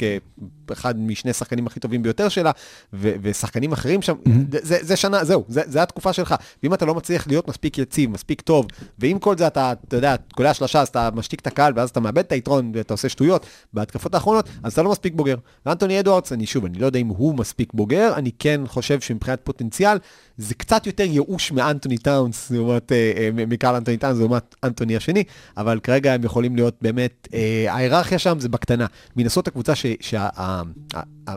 כאחד 0.67 0.99
משני 0.99 1.33
שחקנים 1.33 1.67
הכי 1.67 1.81
טובים 1.81 2.03
ביותר 2.03 2.29
שלה, 2.29 2.51
ו- 2.93 3.15
ושחקנים 3.23 3.73
אחרים 3.73 3.98
שם, 4.03 4.15
זה, 4.53 4.59
זה, 4.63 4.79
זה 4.81 4.97
שנה, 4.97 5.25
זהו, 5.25 5.45
זה, 5.49 5.63
זה 5.67 5.83
התקופה 5.83 6.13
שלך. 6.13 6.35
ואם 6.63 6.75
אתה 6.75 6.85
לא 6.85 6.95
מצליח 6.95 7.27
להיות 7.27 7.49
מספיק 7.49 7.79
יציב, 7.79 8.11
מספיק 8.11 8.41
טוב, 8.41 8.67
ועם 8.99 9.19
כל 9.19 9.39
זה 9.39 9.47
אתה, 9.47 9.73
אתה 9.89 9.97
יודע, 9.97 10.15
קולע 10.35 10.55
שלושה, 10.55 10.81
אז 10.81 10.89
אתה 10.89 11.09
משתיק 11.15 11.41
את 11.41 11.47
הקהל, 11.47 11.73
ואז 11.77 11.91
אתה 11.91 12.01
מאבד 12.01 12.19
את 12.19 12.33
היתרון, 12.33 12.73
ואתה 12.75 12.95
עושה 12.95 13.09
שטויות 13.09 13.47
בהתקפות 13.73 14.15
האחרונות, 14.15 14.49
אז 14.63 14.73
אתה 14.73 14.83
לא 14.83 14.91
מספיק 14.91 15.15
בוגר. 15.15 15.37
ואנטוני 15.67 16.01
אדוארדס, 16.01 16.33
אני 16.33 16.47
שוב, 16.47 16.65
אני 16.65 16.79
לא 16.79 16.87
יודע 16.87 16.99
אם 16.99 17.09
הוא 17.09 17.35
מספיק 17.35 17.73
בוגר, 17.75 18.13
אני 18.17 18.31
כן 18.39 18.61
חושב 18.67 19.01
שמבחינת 19.01 19.41
פוטנציאל, 19.45 19.99
זה 20.39 20.55
קצת 20.55 20.87
יותר 20.87 21.05
ייאוש 21.05 21.53
מאנטוני 21.53 21.99
טאונס, 21.99 22.51
לעומת, 22.51 22.93
אה, 22.93 23.13
אה, 23.17 23.31
מקהל 23.47 23.75
אנטוני 23.75 23.97
טאונס, 23.97 24.19
לעומת 24.19 24.55
אנטוני 24.65 24.97
השני, 24.97 25.25
אבל 25.57 25.81
כרגע 25.81 26.13
הם 26.13 26.25
יכולים 26.25 26.57
להיות 26.57 26.77
באמת, 26.83 27.29
אה, 27.35 27.67
ההיררכיה 27.69 28.19
שם 28.19 28.41
זה 28.41 28.49
בקטנה. 28.49 28.87
מנסות 29.17 29.49
הקבוצה 29.49 29.75
ש... 29.75 29.87
שה, 30.01 30.29
ה, 30.37 30.63
ה, 30.95 31.03
ה, 31.29 31.35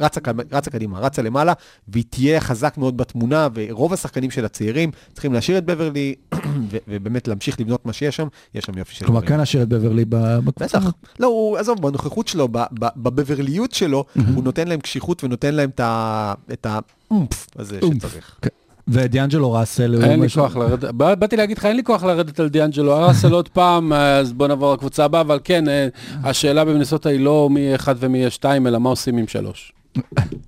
רצה, 0.00 0.20
רצה 0.52 0.70
קדימה, 0.70 0.98
רצה 1.00 1.22
למעלה, 1.22 1.52
והיא 1.88 2.04
תהיה 2.10 2.40
חזק 2.40 2.78
מאוד 2.78 2.96
בתמונה, 2.96 3.48
ורוב 3.54 3.92
השחקנים 3.92 4.30
של 4.30 4.44
הצעירים 4.44 4.90
צריכים 5.12 5.32
להשאיר 5.32 5.58
את 5.58 5.64
בברלי, 5.64 6.14
ו- 6.70 6.76
ובאמת 6.88 7.28
להמשיך 7.28 7.60
לבנות 7.60 7.86
מה 7.86 7.92
שיש 7.92 8.16
שם, 8.16 8.26
יש 8.54 8.64
שם 8.64 8.78
יופי 8.78 8.94
של... 8.94 9.04
כלומר. 9.04 9.20
כן 9.26 9.38
להשאיר 9.38 9.62
את 9.62 9.68
בברלי 9.68 10.04
ב- 10.08 10.38
בקבוצה. 10.38 10.78
בטח. 10.78 10.90
לא, 11.20 11.26
הוא, 11.26 11.56
עזוב, 11.58 11.82
בנוכחות 11.82 12.28
שלו, 12.28 12.48
ב- 12.52 12.58
ב- 12.80 12.86
בבברליות 12.96 13.72
שלו, 13.72 14.04
הוא 14.34 14.44
נותן 14.44 14.68
להם 14.68 14.80
קשיחות 14.80 15.24
ונותן 15.24 15.54
להם 15.54 15.70
את 15.74 15.80
ה- 15.80 16.34
את 16.52 16.66
האומפף 17.10 17.46
הזה. 17.58 17.78
שצריך. 17.96 18.36
כן. 18.42 18.48
ודיאנג'לו 18.88 19.52
ראסל, 19.52 19.94
הוא 19.94 20.02
אין 20.04 20.20
לי 20.20 20.26
משהו- 20.26 20.42
כוח 20.42 20.56
לרדת, 20.56 20.84
בא- 20.84 21.14
באתי 21.14 21.36
להגיד 21.36 21.58
לך, 21.58 21.64
אין 21.66 21.76
לי 21.76 21.84
כוח 21.84 22.04
לרדת 22.04 22.40
על 22.40 22.48
דיאנג'לו 22.48 22.96
ארסל 22.96 23.32
עוד 23.32 23.48
פעם, 23.48 23.92
אז 23.92 24.32
בוא 24.32 24.48
נעבור 24.48 24.72
לקבוצה 24.74 25.04
הבאה, 25.04 25.20
אבל 25.20 25.40
כן, 25.44 25.68
אה, 25.68 25.88
השאלה 26.24 26.64
במינסוטה 26.64 27.08
היא 27.08 27.20
לא 27.20 27.48
מי 27.50 27.74
אחד 27.74 27.94
ומי 27.98 28.18
יהיה 28.18 28.30
שתיים, 28.30 28.66
אלא 28.66 28.78
מה 28.78 28.88
עושים 28.90 29.16
עם 29.16 29.28
שלוש. 29.28 29.72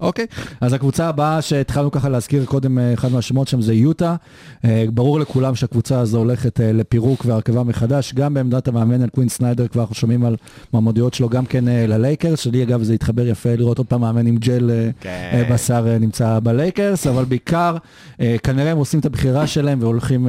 אוקיי, 0.01 0.27
אז 0.61 0.73
הקבוצה 0.73 1.09
הבאה 1.09 1.43
שהתחלנו 1.43 1.91
ככה 1.91 2.09
להזכיר 2.09 2.45
קודם, 2.45 2.79
אה, 2.79 2.95
אחד 2.95 3.13
מהשמות 3.13 3.49
שם 3.49 3.61
זה 3.61 3.75
יוטה. 3.75 4.17
אה, 4.65 4.85
ברור 4.95 5.21
לכולם 5.21 5.55
שהקבוצה 5.55 6.01
הזו 6.01 6.19
הולכת 6.19 6.61
אה, 6.61 6.73
לפירוק 6.73 7.25
והרכבה 7.27 7.63
מחדש, 7.63 8.15
גם 8.15 8.35
בעמדת 8.35 8.69
המאמן 8.69 9.03
על 9.03 9.09
קווין 9.09 9.29
סניידר, 9.29 9.69
כבר 9.69 9.81
אנחנו 9.83 9.95
שומעים 9.95 10.25
על 10.25 10.37
מועמדויות 10.73 11.15
שלו 11.15 11.29
גם 11.29 11.47
כן 11.47 11.65
ללייקרס, 11.65 12.41
שלי 12.41 12.63
אגב 12.63 12.83
זה 12.83 12.93
התחבר 12.93 13.27
יפה 13.27 13.55
לראות 13.55 13.79
עוד 13.79 13.87
פעם 13.87 14.01
מאמן 14.01 14.27
עם 14.27 14.37
ג'ל 14.37 14.71
אה, 14.71 14.91
כן. 15.01 15.49
בשיער 15.51 15.99
נמצא 16.01 16.39
בלייקרס, 16.43 17.07
אבל 17.07 17.25
בעיקר 17.25 17.77
אה, 18.21 18.37
כנראה 18.43 18.71
הם 18.73 18.79
עושים 18.79 19.01
את 19.01 19.07
הבחירה 19.07 19.47
שלהם 19.47 19.79
והולכים, 19.83 20.29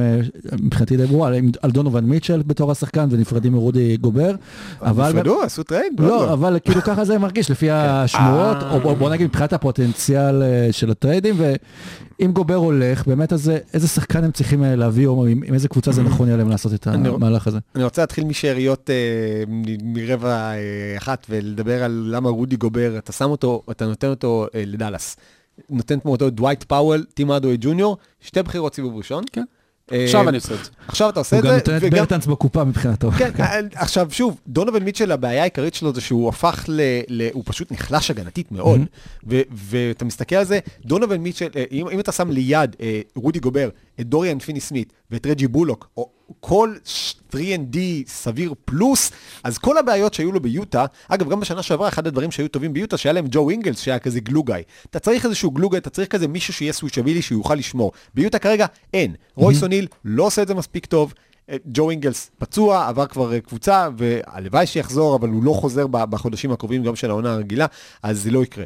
מבחינתי 0.62 0.96
דיברו 0.96 1.26
על, 1.26 1.34
על 1.62 1.70
דונובן 1.70 2.00
מיטשל 2.00 2.42
בתור 2.46 2.70
השחקן 2.70 3.08
ונפרדים 3.10 3.52
מרודי 3.52 3.96
גובר. 3.96 4.34
אבל- 4.82 5.08
נפרדו, 5.12 5.42
עשו 5.42 5.62
טרייד? 5.62 5.92
לא, 5.98 6.32
אבל 6.32 6.58
כאילו 6.64 6.82
ככה 6.82 7.04
זה 7.04 7.18
מרגיש 7.18 7.50
לפי 7.50 7.70
השמועות, 7.70 8.56
אה. 8.62 8.70
או 8.70 8.80
בוא- 9.10 9.14
נגיד 9.16 9.26
מבחינת 9.26 9.52
הפוטנציאל 9.52 10.42
אה, 10.42 10.68
של 10.72 10.90
הטריידים, 10.90 11.34
ואם 11.38 12.32
גובר 12.32 12.54
הולך, 12.54 13.06
באמת 13.06 13.32
אז 13.32 13.52
איזה 13.74 13.88
שחקן 13.88 14.24
הם 14.24 14.30
צריכים 14.30 14.64
אה, 14.64 14.76
להביא, 14.76 15.06
או 15.06 15.26
עם 15.26 15.42
עם 15.46 15.54
איזה 15.54 15.68
קבוצה 15.68 15.92
זה 15.92 16.02
נכון 16.02 16.26
יהיה 16.28 16.36
להם 16.36 16.48
לעשות 16.48 16.74
את 16.74 16.86
המהלך 16.86 17.46
הזה. 17.46 17.58
אני 17.74 17.84
רוצה 17.84 18.02
להתחיל 18.02 18.24
משאריות 18.24 18.90
אה, 18.90 19.44
מרבע 19.82 20.28
אה, 20.52 20.58
אחת 20.98 21.26
ולדבר 21.30 21.82
על 21.84 22.08
למה 22.14 22.28
רודי 22.28 22.56
גובר, 22.56 22.98
אתה 22.98 23.12
שם 23.12 23.30
אותו, 23.30 23.62
אתה 23.70 23.86
נותן 23.86 24.08
אותו 24.08 24.46
אה, 24.54 24.62
לדאלאס. 24.66 25.16
נותן 25.70 26.00
כמו 26.00 26.10
אותו 26.12 26.30
דווייט 26.30 26.62
פאוול, 26.64 27.04
טים 27.14 27.30
הארדווי 27.30 27.56
ג'וניור, 27.60 27.96
שתי 28.20 28.42
בחירות 28.42 28.74
סיבוב 28.74 28.96
ראשון. 28.96 29.24
כן. 29.32 29.44
אה, 29.92 30.04
עכשיו 30.04 30.28
אני 30.28 30.36
עושה 30.36 30.54
את 30.54 30.64
זה. 30.64 30.70
עכשיו 30.88 31.08
אתה 31.08 31.20
עושה 31.20 31.36
הוא 31.36 31.40
את 31.40 31.44
גם 31.44 31.50
זה, 31.50 31.56
נותן 31.56 31.86
את 31.86 31.94
ברטנס 31.94 32.26
בקופה 32.26 32.64
מבחינתו. 32.64 33.10
כן, 33.10 33.30
אה, 33.40 33.60
עכשיו 33.74 34.08
שוב, 34.10 34.40
דונובן 34.46 34.82
מיטשל, 34.82 35.12
הבעיה 35.12 35.42
העיקרית 35.42 35.74
שלו 35.74 35.94
זה 35.94 36.00
שהוא 36.00 36.28
הפך 36.28 36.64
ל... 36.68 36.80
הוא 37.32 37.42
פשוט 37.46 37.72
נחלש 37.72 38.10
הגנתית 38.10 38.52
מאוד. 38.52 38.80
ו- 39.28 39.40
ואתה 39.52 40.04
מסתכל 40.04 40.36
על 40.36 40.44
זה, 40.44 40.58
דונובן 40.84 41.16
מיטשל, 41.16 41.48
אה, 41.56 41.64
אם, 41.72 41.88
אם 41.88 42.00
אתה 42.00 42.12
שם 42.12 42.30
ליד 42.30 42.76
אה, 42.80 43.00
רודי 43.16 43.38
גובר, 43.38 43.68
את 44.00 44.06
דוריאן 44.06 44.38
פיני 44.38 44.60
סמית 44.60 44.92
ואת 45.10 45.26
רג'י 45.26 45.46
בולוק, 45.46 45.88
או 45.96 46.08
כל 46.40 46.74
3ND 47.30 47.76
סביר 48.06 48.54
פלוס, 48.64 49.12
אז 49.44 49.58
כל 49.58 49.78
הבעיות 49.78 50.14
שהיו 50.14 50.32
לו 50.32 50.40
ביוטה, 50.40 50.84
אגב, 51.08 51.28
גם 51.28 51.40
בשנה 51.40 51.62
שעברה, 51.62 51.88
אחד 51.88 52.06
הדברים 52.06 52.30
שהיו 52.30 52.48
טובים 52.48 52.72
ביוטה, 52.72 52.96
שהיה 52.96 53.12
להם 53.12 53.26
ג'ו 53.30 53.50
אינגלס, 53.50 53.80
שהיה 53.80 53.98
כזה 53.98 54.20
glue 54.20 54.41
guy. 54.41 54.62
אתה 54.90 54.98
צריך 54.98 55.24
איזשהו 55.24 55.50
glue 55.50 55.64
guy, 55.64 55.78
אתה 55.78 55.90
צריך 55.90 56.08
כזה 56.08 56.28
מישהו 56.28 56.54
שיהיה 56.54 56.72
switchable, 56.72 57.22
שיוכל 57.22 57.54
לשמור. 57.54 57.92
ביוטה 58.14 58.38
כרגע 58.38 58.66
אין. 58.94 59.14
רויס 59.34 59.62
אוניל 59.62 59.86
לא 60.04 60.24
עושה 60.24 60.42
את 60.42 60.48
זה 60.48 60.54
מספיק 60.54 60.86
טוב. 60.86 61.14
אה, 61.50 61.56
ג'ו 61.66 61.90
אינגלס 61.90 62.30
פצוע, 62.38 62.88
עבר 62.88 63.06
כבר 63.06 63.32
אה, 63.32 63.40
קבוצה, 63.40 63.88
והלוואי 63.96 64.66
שיחזור, 64.66 65.16
אבל 65.16 65.28
הוא 65.28 65.44
לא 65.44 65.52
חוזר 65.52 65.86
בחודשים 65.86 66.52
הקרובים 66.52 66.82
גם 66.82 66.96
של 66.96 67.10
העונה 67.10 67.32
הרגילה, 67.32 67.66
אז 68.02 68.22
זה 68.22 68.30
לא 68.30 68.42
יקרה. 68.42 68.64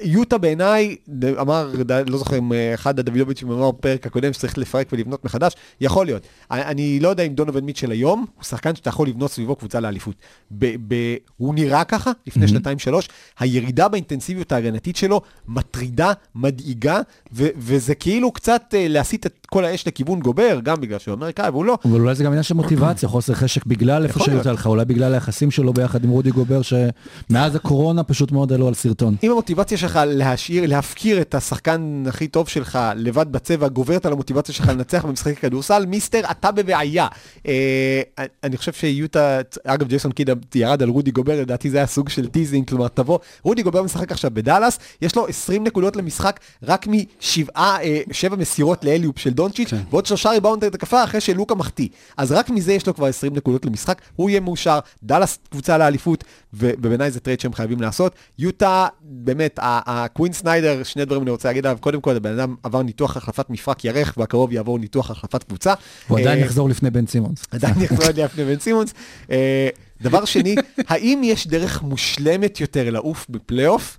יוטה 0.00 0.38
בעיניי, 0.38 0.96
אמר, 1.40 1.72
לא 2.06 2.18
זוכר 2.18 2.38
אם 2.38 2.52
אה, 2.52 2.74
אחד 2.74 2.98
הדוידוביצ'ים 2.98 3.50
אמר 3.50 3.70
בפרק 3.70 4.06
הקודם 4.06 4.32
שצריך 4.32 4.58
לפרק 4.58 4.88
ולבנות 4.92 5.24
מחדש, 5.24 5.52
יכול 5.80 6.06
להיות. 6.06 6.26
אני, 6.50 7.00
לא 7.00 7.08
יודע 7.08 7.22
אם 7.22 7.34
דונובל 7.34 7.60
מיטשל 7.60 7.90
היום, 7.90 8.26
הוא 8.34 8.44
שחקן 8.44 8.74
שאתה 8.74 8.88
יכול 8.88 9.08
לבנות 9.08 9.30
סביבו 9.30 9.56
קבוצה 9.56 9.80
לאליפות. 9.80 10.14
ב- 10.50 10.94
ב- 10.94 11.16
הוא 11.36 11.54
נראה 11.54 11.84
ככה 11.84 12.12
לפני 12.26 12.48
שנתיים-שלוש, 12.48 13.08
הירידה 13.38 13.88
באינטנסיביות 13.88 14.52
ההגנתית 14.52 14.96
שלו 14.96 15.20
מטרידה, 15.48 16.12
מדאיגה, 16.34 17.00
ו- 17.32 17.48
וזה 17.56 17.94
כאילו 17.94 18.32
קצת 18.32 18.62
אה, 18.74 18.88
להסיט 18.88 19.26
את 19.26 19.45
כל 19.46 19.64
האש 19.64 19.86
לכיוון 19.86 20.20
גובר, 20.20 20.60
גם 20.62 20.80
בגלל 20.80 20.98
שהוא 20.98 21.14
אמריקאי, 21.14 21.50
והוא 21.50 21.64
לא. 21.64 21.78
אבל 21.84 22.00
אולי 22.00 22.14
זה 22.14 22.24
גם 22.24 22.30
עניין 22.30 22.42
של 22.42 22.54
מוטיבציה, 22.54 23.08
חוסר 23.08 23.34
חשק 23.34 23.66
בגלל 23.66 24.04
איפה. 24.04 24.24
שיוצא 24.24 24.52
לך, 24.52 24.66
אולי 24.66 24.84
בגלל 24.84 25.14
היחסים 25.14 25.50
שלו 25.50 25.72
ביחד 25.72 26.04
עם 26.04 26.10
רודי 26.10 26.30
גובר, 26.30 26.60
שמאז 26.62 27.54
הקורונה 27.54 28.02
פשוט 28.02 28.32
מאוד 28.32 28.52
עלו 28.52 28.68
על 28.68 28.74
סרטון. 28.74 29.16
אם 29.22 29.30
המוטיבציה 29.30 29.78
שלך 29.78 30.00
להשאיר, 30.06 30.66
להפקיר 30.66 31.20
את 31.20 31.34
השחקן 31.34 32.04
הכי 32.08 32.28
טוב 32.28 32.48
שלך 32.48 32.78
לבד 32.96 33.32
בצבע, 33.32 33.68
גוברת 33.68 34.06
על 34.06 34.12
המוטיבציה 34.12 34.54
שלך 34.54 34.68
לנצח 34.68 35.04
במשחקי 35.04 35.36
כדורסל, 35.36 35.86
mister, 35.86 36.20
אתה 36.30 36.50
בבעיה. 36.50 37.06
אה, 37.46 38.02
אני 38.44 38.56
חושב 38.56 38.72
שיוטה, 38.72 39.40
אגב, 39.64 39.88
ג'ייסון 39.88 40.12
קיד 40.12 40.30
ירד 40.54 40.82
על 40.82 40.88
רודי 40.88 41.10
גובר, 41.10 41.40
לדעתי 41.40 41.70
זה 41.70 41.76
היה 41.76 41.86
סוג 41.86 42.08
של 42.08 42.26
teasing, 42.26 42.68
כלומר, 42.68 42.88
תבוא, 42.88 43.18
רודי 43.42 43.62
גובר 43.62 43.82
משחק 43.82 44.12
עכשיו 44.12 44.30
בדאלאס, 44.34 44.78
יש 45.02 45.16
לו 45.16 45.26
20 45.26 45.64
נקודות 45.64 45.96
למשחק, 45.96 46.40
רק 46.62 46.86
משבעה, 46.86 47.82
אה, 47.82 48.00
שבע 48.12 48.36
מסירות 48.36 48.84
לאליופ 48.84 49.18
של 49.18 49.30
דונצ'יץ', 49.36 49.70
ועוד 49.90 50.06
שלושה 50.06 50.30
ריבאונד 50.30 50.64
התקפה 50.64 51.04
אחרי 51.04 51.20
שלוקה 51.20 51.54
מחטיא. 51.54 51.88
אז 52.16 52.32
רק 52.32 52.50
מזה 52.50 52.72
יש 52.72 52.86
לו 52.86 52.94
כבר 52.94 53.06
20 53.06 53.34
נקודות 53.34 53.64
למשחק, 53.64 54.00
הוא 54.16 54.30
יהיה 54.30 54.40
מאושר, 54.40 54.78
דאלאס 55.02 55.38
קבוצה 55.50 55.78
לאליפות, 55.78 56.24
ובעיניי 56.54 57.10
זה 57.10 57.20
טרייד 57.20 57.40
שהם 57.40 57.52
חייבים 57.52 57.80
לעשות. 57.80 58.14
יוטה, 58.38 58.86
באמת, 59.00 59.58
הקווין 59.62 60.32
סניידר, 60.32 60.82
שני 60.82 61.04
דברים 61.04 61.22
אני 61.22 61.30
רוצה 61.30 61.48
להגיד 61.48 61.66
עליו, 61.66 61.78
קודם 61.80 62.00
כל, 62.00 62.16
הבן 62.16 62.38
אדם 62.38 62.54
עבר 62.62 62.82
ניתוח 62.82 63.16
החלפת 63.16 63.50
מפרק 63.50 63.84
ירך, 63.84 64.14
ובקרוב 64.16 64.52
יעבור 64.52 64.78
ניתוח 64.78 65.10
החלפת 65.10 65.42
קבוצה. 65.42 65.74
הוא 66.08 66.18
עדיין 66.18 66.38
אה, 66.38 66.44
יחזור 66.44 66.68
לפני 66.68 66.90
בן 66.90 67.06
סימונס. 67.06 67.44
עדיין 67.50 67.74
יחזור 67.80 68.04
לפני 68.24 68.44
בן 68.44 68.58
סימונס. 68.58 68.94
אה, 69.30 69.68
דבר 70.00 70.24
שני, 70.24 70.54
האם 70.88 71.20
יש 71.24 71.46
דרך 71.46 71.82
מושלמת 71.82 72.60
יותר 72.60 72.90
לעוף 72.90 73.26
בפלייאוף 73.30 73.98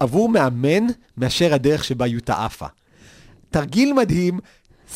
עבור 0.00 0.28
מאמן 0.28 0.86
מאשר 1.16 1.54
הדרך 1.54 1.84
שבה 1.84 2.06
יוטה 2.06 2.44
עפה? 2.44 2.66
תרגיל 3.50 3.92
מדהים. 3.92 4.38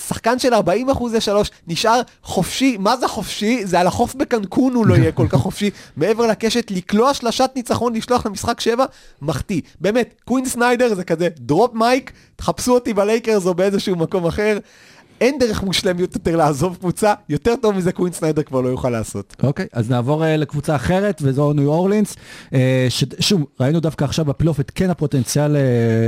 שחקן 0.07 0.39
של 0.39 0.55
40 0.55 0.91
אחוזי 0.91 1.21
שלוש 1.21 1.51
נשאר 1.67 2.01
חופשי, 2.23 2.77
מה 2.81 2.97
זה 2.97 3.09
חופשי? 3.09 3.67
זה 3.67 3.81
על 3.81 3.87
החוף 3.87 4.15
בקנקון 4.15 4.75
הוא 4.75 4.87
לא 4.87 4.95
יהיה 4.95 5.13
כל 5.13 5.29
כך 5.29 5.39
חופשי, 5.39 5.71
מעבר 5.97 6.27
לקשת, 6.27 6.71
לקלוע 6.71 7.15
שלשת 7.15 7.51
ניצחון, 7.57 7.95
לשלוח 7.95 8.27
למשחק 8.27 8.61
שבע, 8.61 8.85
מחטיא. 9.23 9.61
באמת, 9.81 10.15
קווין 10.25 10.45
סניידר 10.45 10.95
זה 10.95 11.05
כזה 11.05 11.29
drop 11.39 11.75
mic, 11.75 12.13
תחפשו 12.37 12.75
אותי 12.75 12.95
בלייקרס 12.95 13.47
או 13.47 13.55
באיזשהו 13.55 13.97
מקום 13.97 14.27
אחר. 14.27 14.59
אין 15.21 15.39
דרך 15.39 15.63
מושלמת 15.63 16.15
יותר 16.15 16.37
לעזוב 16.37 16.77
קבוצה, 16.81 17.15
יותר 17.29 17.55
טוב 17.63 17.77
מזה 17.77 17.93
קווין 17.93 18.13
סניידר 18.13 18.43
כבר 18.43 18.61
לא 18.61 18.69
יוכל 18.69 18.91
לעשות. 18.91 19.37
אוקיי, 19.43 19.67
אז 19.73 19.91
נעבור 19.91 20.25
אה, 20.25 20.27
לקבוצה 20.27 20.77
אחרת, 20.77 21.23
וזו 21.23 21.53
ניו 21.53 21.69
אורלינס. 21.69 22.15
אה, 22.47 22.55
שוב, 23.21 23.45
ראינו 23.61 23.81
דווקא 23.81 24.05
עכשיו 24.05 24.25
בפלייאוף 24.25 24.61
את 24.61 24.73
כן 24.75 24.91
הפוטנציאל 24.91 25.57
אה, 25.57 25.59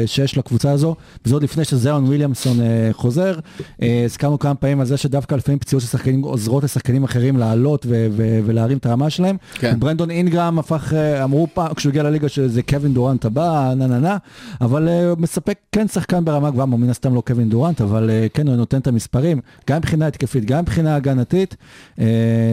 שיש 0.07 0.39
לקבוצה 0.39 0.71
הזו, 0.71 0.97
וזה 1.25 1.35
עוד 1.35 1.43
לפני 1.43 1.65
שזאיון 1.65 2.05
וויליאמסון 2.05 2.59
אה, 2.61 2.63
חוזר. 2.93 3.39
אה, 3.61 3.85
הזכרנו 4.05 4.39
כמה 4.39 4.55
פעמים 4.55 4.81
על 4.81 4.87
זה 4.87 4.97
שדווקא 4.97 5.35
לפעמים 5.35 5.59
פציעות 5.59 5.83
של 5.83 5.89
שחקנים 5.89 6.23
עוזרות 6.23 6.65
לשחקנים 6.65 7.05
אחרים 7.05 7.37
לעלות 7.37 7.87
ו- 7.89 8.07
ו- 8.11 8.41
ולהרים 8.47 8.79
את 8.79 8.87
הרמה 8.87 9.11
שלהם. 9.11 9.37
כן. 9.55 9.81
ברנדון 9.81 10.11
אינגרם 10.11 10.59
הפך, 10.59 10.93
אה, 10.93 11.25
אמרו 11.25 11.47
פעם, 11.55 11.75
כשהוא 11.75 11.91
הגיע 11.91 12.03
לליגה 12.03 12.29
שזה 12.29 12.63
קווין 12.63 12.95
דורנט 12.95 13.25
הבא, 13.25 13.73
נה 13.77 13.87
נה 13.87 13.99
נה, 13.99 14.17
אבל 14.61 14.89
uh, 14.89 15.21
מספק 15.21 15.59
כן 15.73 15.89
שחקן 15.89 16.25
ברמה 16.25 16.51
גבוהה, 16.51 16.67
מן 16.67 16.91
הסתם 16.91 17.15
לא 17.15 17.23
קווין 17.27 17.49
דורנט, 17.49 17.81
אבל 17.81 18.11
אה, 18.11 18.37
כן 18.37 18.49
הוא 18.49 18.57
נותן 18.57 18.79
את 18.79 18.87
המספרים, 19.01 19.41
גם 19.71 19.77
מבחינה 19.77 20.07
התקפית, 20.07 20.45
גם 20.45 20.61
מבחינה 20.61 20.97
הגנתית. 20.97 21.57
אה, 21.97 22.01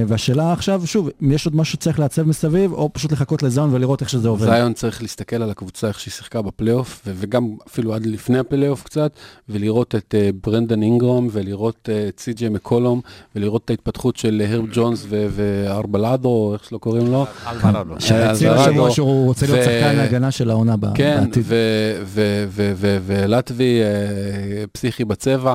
והשאלה 0.08 0.54
עכשיו, 0.54 0.82
שוב, 0.86 1.10
אם 1.24 1.32
יש 1.32 1.46
עוד 1.46 1.56
משהו 1.56 1.74
שצריך 1.74 2.00
לעצב 2.00 2.24
מסביב, 2.24 2.74
או 2.74 2.90
פשוט 2.94 3.12
לחכות 3.12 3.44
לזאיון 3.44 3.74
ולראות 3.74 4.02
איך 4.02 4.10
שזה 4.10 4.28
עובד. 4.28 4.48
זיון 4.50 4.74
צריך 4.74 5.02
להסתכל 5.02 5.36
על 5.36 5.50
הקבוצה, 5.52 5.88
איך 5.88 6.00
שהיא 6.00 6.12
שיחקה 6.12 6.42
בפלייאוף, 6.42 7.02
וגם 7.06 7.56
אפילו 7.68 7.94
עד 7.94 8.06
לפני 8.06 8.40
הפלייאוף 8.40 8.84
קצת, 8.84 9.12
ולראות 9.50 9.96
את 9.96 10.16
אה, 10.18 10.36
ברנדן 10.44 10.84
אינגרום, 10.84 11.30
ולראות 11.32 11.90
אה, 11.90 12.10
את 12.10 12.20
סי.ג'יי 12.20 12.50
מקולום, 12.50 13.02
ולראות 13.36 13.66
את 13.66 13.70
ההתפתחות 13.70 14.18
של 14.18 14.42
הרב 14.50 14.66
ג'ונס 14.74 15.06
ואלברדו, 15.10 16.54
איך 16.54 16.64
שלא 16.64 16.78
קוראים 16.78 17.12
לו. 17.12 17.26
שהצהיר 18.00 18.52
אלברדו. 18.52 18.70
השבוע 18.70 18.92
שהוא 18.92 19.26
רוצה 19.26 19.46
להיות 19.46 19.64
שחקן 19.64 20.00
ההגנה 20.00 20.32
של 20.32 20.50
העונה 20.50 20.78
ב- 20.78 20.94
כן, 20.96 21.24
בעתיד. 21.26 21.44
ו- 21.48 22.98
ולטבי 23.06 23.82
אה, 23.82 24.66
פסיכי 24.72 25.06
בצבע, 25.06 25.54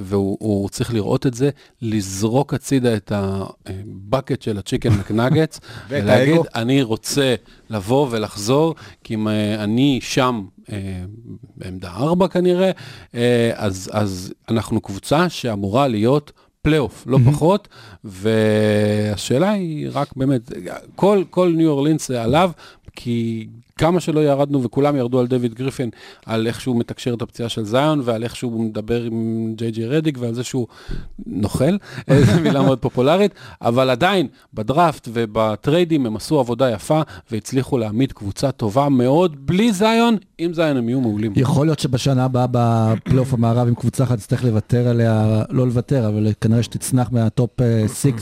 והוא 0.00 0.36
הוא 0.40 0.68
צריך 0.68 0.94
לראות 0.94 1.26
את 1.26 1.34
זה, 1.34 1.50
לזרוק 1.82 2.54
הצידה 2.54 2.96
את 2.96 3.12
הבקט 3.14 4.42
של 4.42 4.58
הצ'יקן 4.58 4.92
מקנגטס, 4.92 5.60
ואת 5.88 6.04
ולהגיד. 6.04 6.40
אני 6.54 6.82
רוצה 6.82 7.34
לבוא 7.70 8.06
ולחזור, 8.10 8.74
כי 9.04 9.14
אם 9.14 9.28
אה, 9.28 9.64
אני 9.64 9.98
שם, 10.02 10.44
אה, 10.72 10.78
בעמדה 11.56 11.90
4 11.90 12.28
כנראה, 12.28 12.70
אה, 13.14 13.50
אז, 13.54 13.90
אז 13.92 14.32
אנחנו 14.48 14.80
קבוצה 14.80 15.28
שאמורה 15.28 15.88
להיות 15.88 16.32
פלייאוף, 16.62 17.04
לא 17.06 17.18
פחות, 17.26 17.68
והשאלה 18.04 19.50
היא 19.50 19.88
רק 19.92 20.16
באמת, 20.16 20.52
כל, 20.94 21.22
כל 21.30 21.52
ניו 21.56 21.70
אורלינס 21.70 22.10
עליו, 22.10 22.50
כי 22.96 23.46
כמה 23.76 24.00
שלא 24.00 24.20
ירדנו, 24.20 24.62
וכולם 24.62 24.96
ירדו 24.96 25.20
על 25.20 25.26
דויד 25.26 25.54
גריפין, 25.54 25.90
על 26.26 26.46
איך 26.46 26.60
שהוא 26.60 26.76
מתקשר 26.76 27.14
את 27.14 27.22
הפציעה 27.22 27.48
של 27.48 27.64
זיון, 27.64 28.00
ועל 28.04 28.22
איך 28.22 28.36
שהוא 28.36 28.64
מדבר 28.64 29.02
עם 29.02 29.52
ג'יי 29.56 29.70
ג'י 29.70 29.86
רדיק, 29.86 30.18
ועל 30.20 30.34
זה 30.34 30.44
שהוא 30.44 30.66
נוכל, 31.26 31.76
זו 32.26 32.40
מילה 32.40 32.62
מאוד 32.62 32.78
פופולרית, 32.78 33.34
אבל 33.62 33.90
עדיין, 33.90 34.28
בדראפט 34.54 35.08
ובטריידים 35.12 36.06
הם 36.06 36.16
עשו 36.16 36.40
עבודה 36.40 36.70
יפה, 36.70 37.00
והצליחו 37.30 37.78
להעמיד 37.78 38.12
קבוצה 38.12 38.52
טובה 38.52 38.88
מאוד, 38.88 39.46
בלי 39.46 39.72
זיון, 39.72 40.16
עם 40.38 40.54
זיון 40.54 40.76
הם 40.76 40.88
יהיו 40.88 41.00
מעולים. 41.00 41.32
יכול 41.36 41.66
להיות 41.66 41.78
שבשנה 41.78 42.24
הבאה 42.24 42.46
בפלייאוף 42.50 43.34
המערב 43.34 43.68
עם 43.68 43.74
קבוצה 43.74 44.04
אחת 44.04 44.18
תצטרך 44.18 44.44
לוותר 44.44 44.88
עליה, 44.88 45.42
לא 45.50 45.66
לוותר, 45.66 46.08
אבל 46.08 46.32
כנראה 46.40 46.62
שתצנח 46.62 47.12
מהטופ 47.12 47.50
6 48.02 48.12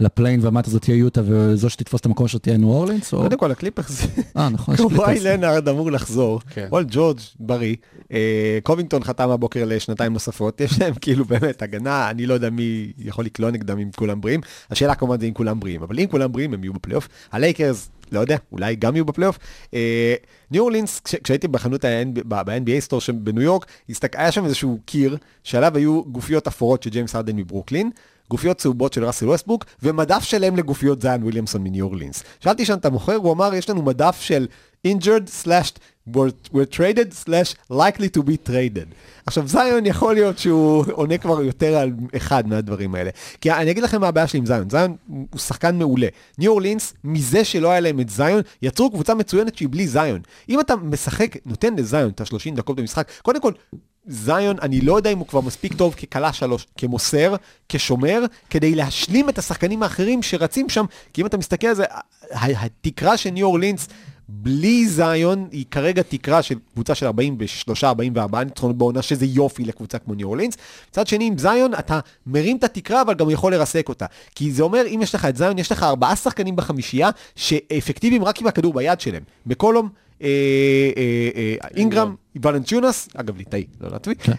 ל 0.00 0.06
play-in 0.06 0.46
ומטה 0.46 0.70
זאת 0.70 0.82
תהיה 0.82 0.96
יוטה 0.96 1.20
וזו 1.24 1.70
שתתפוס 1.70 2.00
את 2.00 2.06
המקום 2.06 2.28
שלו 2.28 2.38
תהיה 2.40 2.56
ניו 2.56 2.68
אורלינס? 2.68 3.12
או- 3.14 3.22
קודם 3.22 3.38
כל 3.38 3.50
הקליפרס, 3.50 4.06
אה, 4.36 4.48
נכון, 4.48 4.74
יש 4.74 4.80
קוואי. 4.80 5.18
לנארד 5.20 5.68
אמור 5.68 5.92
לחזור, 5.92 6.40
כן. 6.50 6.66
פול 6.70 6.84
ג'ורג' 6.90 7.18
בריא, 7.40 7.76
אה, 8.12 8.58
קובינגטון 8.62 9.04
חתם 9.04 9.30
הבוקר 9.30 9.64
לשנתיים 9.66 10.12
נוספות, 10.12 10.60
יש 10.60 10.80
להם 10.80 10.94
כאילו 11.02 11.24
באמת 11.24 11.62
הגנה, 11.62 12.10
אני 12.10 12.26
לא 12.26 12.34
יודע 12.34 12.50
מי 12.50 12.92
יכול 12.98 13.24
לקלוע 13.24 13.50
נגדם 13.50 13.78
אם 13.78 13.88
כולם 13.96 14.20
בריאים, 14.20 14.40
השאלה 14.70 14.94
כמובן 14.94 15.20
זה 15.20 15.26
אם 15.26 15.32
כולם 15.34 15.60
בריאים, 15.60 15.82
אבל 15.82 15.98
אם 16.00 16.06
כולם 16.06 16.32
בריאים 16.32 16.54
הם 16.54 16.64
יהיו 16.64 16.72
בפלייאוף, 16.72 17.08
הלייקרס, 17.32 17.90
לא 18.12 18.20
יודע, 18.20 18.36
אולי 18.52 18.76
גם 18.76 18.96
יהיו 18.96 19.04
בפלייאוף. 19.04 19.38
אה, 19.74 20.14
ניו 20.50 20.62
אורלינס, 20.62 21.00
כש- 21.00 21.14
כשהייתי 21.14 21.48
בחנות 21.48 21.84
ב-NBA 22.28 22.80
store 22.80 23.00
בניו 23.14 23.42
יורק, 23.42 23.66
הסתק- 23.90 24.16
היה 24.16 24.32
שם 24.32 24.44
איזשהו 24.44 24.78
קיר, 24.84 25.16
שעליו 25.44 25.76
היו 25.76 26.02
גופיות 26.04 26.46
אפורות 26.46 26.82
של 26.82 26.90
ג'יימס 26.90 27.14
הרדן 27.14 27.36
מברוקלין, 27.36 27.90
גופיות 28.30 28.58
צהובות 28.58 28.92
של 28.92 29.04
ראסל 29.04 29.28
ווסטבוק, 29.28 29.64
ומדף 29.82 30.22
שלם 30.22 30.56
לגופיות 30.56 31.02
זיין 31.02 31.22
וויליאמסון 31.22 31.64
מניו 31.64 31.86
אורלינס. 31.86 32.22
שאלתי 32.40 32.64
שם 32.64 32.74
את 32.74 32.84
המוכר, 32.84 33.14
הוא 33.14 33.32
אמר, 33.32 33.54
יש 33.54 33.70
לנו 33.70 33.82
מדף 33.82 34.20
של 34.20 34.46
injured 34.86 35.44
slash 35.44 35.70
were, 36.16 36.66
traded 36.70 37.12
slash 37.24 37.54
likely 37.70 38.08
to 38.08 38.22
be 38.22 38.36
traded. 38.48 38.94
עכשיו 39.26 39.48
זיון 39.48 39.86
יכול 39.86 40.14
להיות 40.14 40.38
שהוא 40.38 40.84
עונה 40.92 41.18
כבר 41.18 41.42
יותר 41.42 41.76
על 41.76 41.92
אחד 42.16 42.48
מהדברים 42.48 42.94
האלה. 42.94 43.10
כי 43.40 43.52
אני 43.52 43.70
אגיד 43.70 43.82
לכם 43.82 44.00
מה 44.00 44.08
הבעיה 44.08 44.26
שלי 44.26 44.38
עם 44.38 44.46
זיון, 44.46 44.70
זיון 44.70 44.96
הוא 45.08 45.26
שחקן 45.38 45.78
מעולה. 45.78 46.06
ניו 46.38 46.50
אורלינס, 46.50 46.94
מזה 47.04 47.44
שלא 47.44 47.70
היה 47.70 47.80
להם 47.80 48.00
את 48.00 48.08
זיון, 48.08 48.40
יצרו 48.62 48.90
קבוצה 48.90 49.14
מצוינת 49.14 49.56
שהיא 49.56 49.68
בלי 49.70 49.88
זיון. 49.88 50.20
אם 50.48 50.60
אתה 50.60 50.76
משחק, 50.76 51.36
נותן 51.46 51.74
לזיון 51.76 52.10
את 52.10 52.20
ה-30 52.20 52.56
דקות 52.56 52.76
במשחק, 52.76 53.10
קודם 53.22 53.40
כל, 53.40 53.52
זיון, 54.08 54.56
אני 54.62 54.80
לא 54.80 54.96
יודע 54.96 55.12
אם 55.12 55.18
הוא 55.18 55.26
כבר 55.26 55.40
מספיק 55.40 55.74
טוב 55.74 55.94
כקלה 55.94 56.32
שלוש, 56.32 56.66
כמוסר, 56.76 57.34
כשומר, 57.68 58.24
כדי 58.50 58.74
להשלים 58.74 59.28
את 59.28 59.38
השחקנים 59.38 59.82
האחרים 59.82 60.22
שרצים 60.22 60.68
שם, 60.68 60.84
כי 61.12 61.20
אם 61.20 61.26
אתה 61.26 61.36
מסתכל 61.36 61.66
על 61.66 61.74
זה, 61.74 61.84
התקרה 62.30 63.16
של 63.16 63.30
ניו 63.30 63.46
אורלינס 63.46 63.88
בלי 64.28 64.88
זיון 64.88 65.48
היא 65.52 65.64
כרגע 65.70 66.02
תקרה 66.02 66.42
של 66.42 66.54
קבוצה 66.72 66.94
של 66.94 67.06
43-44 67.06 68.44
ניצחונות 68.44 68.78
בעונה, 68.78 69.02
שזה 69.02 69.26
יופי 69.26 69.64
לקבוצה 69.64 69.98
כמו 69.98 70.14
ניו 70.14 70.26
אורלינס. 70.26 70.56
מצד 70.90 71.06
שני, 71.06 71.26
עם 71.26 71.38
זיון 71.38 71.74
אתה 71.74 72.00
מרים 72.26 72.56
את 72.56 72.64
התקרה, 72.64 73.02
אבל 73.02 73.14
גם 73.14 73.30
יכול 73.30 73.52
לרסק 73.52 73.88
אותה. 73.88 74.06
כי 74.34 74.52
זה 74.52 74.62
אומר, 74.62 74.82
אם 74.86 75.00
יש 75.02 75.14
לך 75.14 75.24
את 75.24 75.36
זיון, 75.36 75.58
יש 75.58 75.72
לך 75.72 75.82
ארבעה 75.82 76.16
שחקנים 76.16 76.56
בחמישייה, 76.56 77.10
שאפקטיביים 77.36 78.24
רק 78.24 78.40
עם 78.40 78.46
הכדור 78.46 78.74
ביד 78.74 79.00
שלהם. 79.00 79.22
אה, 79.46 79.88
אינגרם, 81.76 82.14
ולנטיונס, 82.42 83.08
אגב 83.14 83.36
ליטאי, 83.36 83.66
לא 83.80 83.88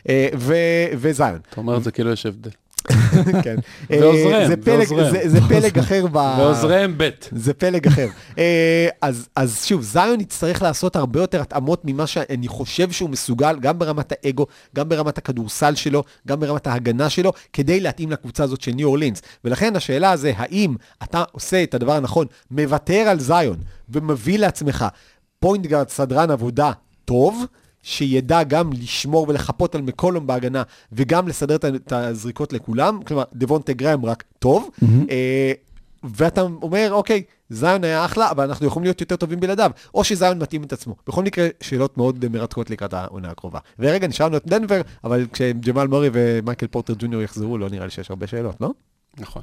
אה, 0.09 0.27
ו- 0.37 0.53
וזיון. 0.97 1.39
אתה 1.49 1.61
אומר 1.61 1.77
את 1.77 1.83
זה 1.83 1.91
כאילו 1.91 2.11
יש 2.11 2.25
הבדל. 2.25 2.49
כן. 3.43 3.55
ועוזריהם, 3.89 4.41
אה, 4.41 4.47
זה 4.47 4.55
פלג- 4.57 4.91
ועוזריהם. 4.91 5.29
זה- 5.29 5.41
פלג 5.41 5.79
אחר 5.83 6.07
ב... 6.07 6.15
ועוזריהם 6.15 6.93
ב'. 6.97 7.09
זה 7.31 7.53
פלג 7.53 7.87
אחר. 7.87 8.07
אה, 8.37 8.87
אז, 9.01 9.29
אז 9.35 9.63
שוב, 9.65 9.81
זיון 9.81 10.21
יצטרך 10.21 10.61
לעשות 10.61 10.95
הרבה 10.95 11.19
יותר 11.21 11.41
התאמות 11.41 11.81
ממה 11.85 12.07
שאני 12.07 12.47
חושב 12.47 12.91
שהוא 12.91 13.09
מסוגל, 13.09 13.55
גם 13.59 13.79
ברמת 13.79 14.13
האגו, 14.23 14.45
גם 14.75 14.89
ברמת 14.89 15.17
הכדורסל 15.17 15.75
שלו, 15.75 16.03
גם 16.27 16.39
ברמת 16.39 16.67
ההגנה 16.67 17.09
שלו, 17.09 17.31
כדי 17.53 17.79
להתאים 17.79 18.11
לקבוצה 18.11 18.43
הזאת 18.43 18.61
של 18.61 18.71
ניו 18.71 18.87
אורלינס. 18.87 19.21
ולכן 19.45 19.75
השאלה 19.75 20.17
זה, 20.17 20.31
האם 20.37 20.75
אתה 21.03 21.23
עושה 21.31 21.63
את 21.63 21.73
הדבר 21.73 21.93
הנכון, 21.93 22.25
מוותר 22.51 22.99
על 23.07 23.19
זיון 23.19 23.57
ומביא 23.89 24.39
לעצמך 24.39 24.85
point 25.39 25.65
guard 25.65 25.89
סדרן 25.89 26.31
עבודה 26.31 26.71
טוב, 27.05 27.45
שידע 27.83 28.43
גם 28.43 28.73
לשמור 28.73 29.25
ולחפות 29.29 29.75
על 29.75 29.81
מקולום 29.81 30.27
בהגנה, 30.27 30.63
וגם 30.91 31.27
לסדר 31.27 31.55
את 31.55 31.91
הזריקות 31.91 32.53
לכולם, 32.53 32.99
כלומר, 33.03 33.23
דבונטה 33.33 33.73
גרהם 33.73 34.05
רק 34.05 34.23
טוב, 34.39 34.69
אה, 35.09 35.51
ואתה 36.03 36.41
אומר, 36.41 36.89
אוקיי, 36.91 37.23
זיון 37.49 37.83
היה 37.83 38.05
אחלה, 38.05 38.31
אבל 38.31 38.43
אנחנו 38.43 38.67
יכולים 38.67 38.83
להיות 38.83 39.01
יותר 39.01 39.15
טובים 39.15 39.39
בלעדיו, 39.39 39.71
או 39.93 40.03
שזיון 40.03 40.39
מתאים 40.39 40.63
את 40.63 40.73
עצמו. 40.73 40.95
בכל 41.07 41.23
מקרה, 41.23 41.47
שאלות 41.61 41.97
מאוד 41.97 42.27
מרתקות 42.27 42.69
לקראת 42.69 42.93
העונה 42.93 43.29
הקרובה. 43.29 43.59
ורגע, 43.79 44.07
השארנו 44.07 44.37
את 44.37 44.47
דנבר, 44.47 44.81
אבל 45.03 45.25
כשג'מאל 45.33 45.87
מורי 45.87 46.09
ומייקל 46.13 46.67
פורטר 46.67 46.93
ג'וניור 46.99 47.21
יחזרו, 47.21 47.57
לא 47.57 47.69
נראה 47.69 47.85
לי 47.85 47.91
שיש 47.91 48.09
הרבה 48.09 48.27
שאלות, 48.27 48.55
לא? 48.61 48.71
נכון. 49.17 49.41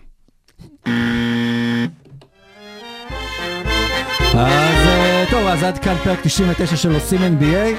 אז 4.35 4.96
טוב, 5.31 5.47
אז 5.47 5.63
עד 5.63 5.79
כאן 5.79 5.95
פרק 6.05 6.19
99 6.23 6.77
של 6.77 6.95
עושים 6.95 7.21
NBA. 7.21 7.77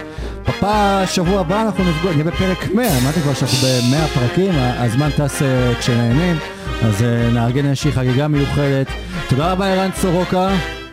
בפעם 0.50 1.04
השבוע 1.04 1.40
הבא 1.40 1.62
אנחנו 1.62 1.84
נפגוש, 1.84 2.12
נהיה 2.12 2.24
בפרק 2.24 2.72
100, 2.74 2.98
אמרתי 2.98 3.22
כבר 3.22 3.34
שאנחנו 3.34 3.58
ב-100 3.58 4.20
פרקים, 4.20 4.54
הזמן 4.58 5.10
טס 5.10 5.42
אה, 5.42 5.74
כשנהנים, 5.80 6.38
אז 6.84 7.04
אה, 7.04 7.30
נארגן 7.34 7.66
איזושהי 7.66 7.92
חגיגה 7.92 8.28
מיוחדת. 8.28 8.88
תודה 9.30 9.52
רבה 9.52 9.68
ערן 9.68 9.90
סורוקה. 9.96 10.50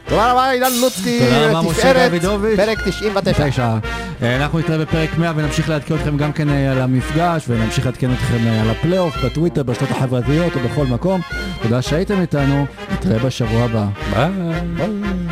תודה 0.09 0.33
רבה, 0.33 0.53
אילן 0.53 0.73
לוצקי, 0.81 1.21
לתפארת. 1.21 2.13
פרק 2.57 2.79
99. 2.89 3.51
תשע. 3.51 3.77
אה, 4.23 4.37
אנחנו 4.37 4.59
נתראה 4.59 4.79
בפרק 4.79 5.19
100 5.19 5.33
ונמשיך 5.37 5.69
לעדכן 5.69 5.95
אתכם 5.95 6.17
גם 6.17 6.33
כן 6.33 6.49
על 6.49 6.81
המפגש 6.81 7.45
ונמשיך 7.49 7.87
לעדכן 7.87 8.13
אתכם 8.13 8.49
על 8.63 8.71
הפלייאוף, 8.71 9.25
בטוויטר, 9.25 9.63
ברשתות 9.63 9.91
החברתיות 9.91 10.53
ובכל 10.57 10.87
מקום. 10.87 11.21
תודה 11.63 11.83
שהייתם 11.83 12.21
איתנו, 12.21 12.67
נתראה 12.93 13.19
בשבוע 13.19 13.65
הבא. 13.65 13.85
ביי. 14.11 15.24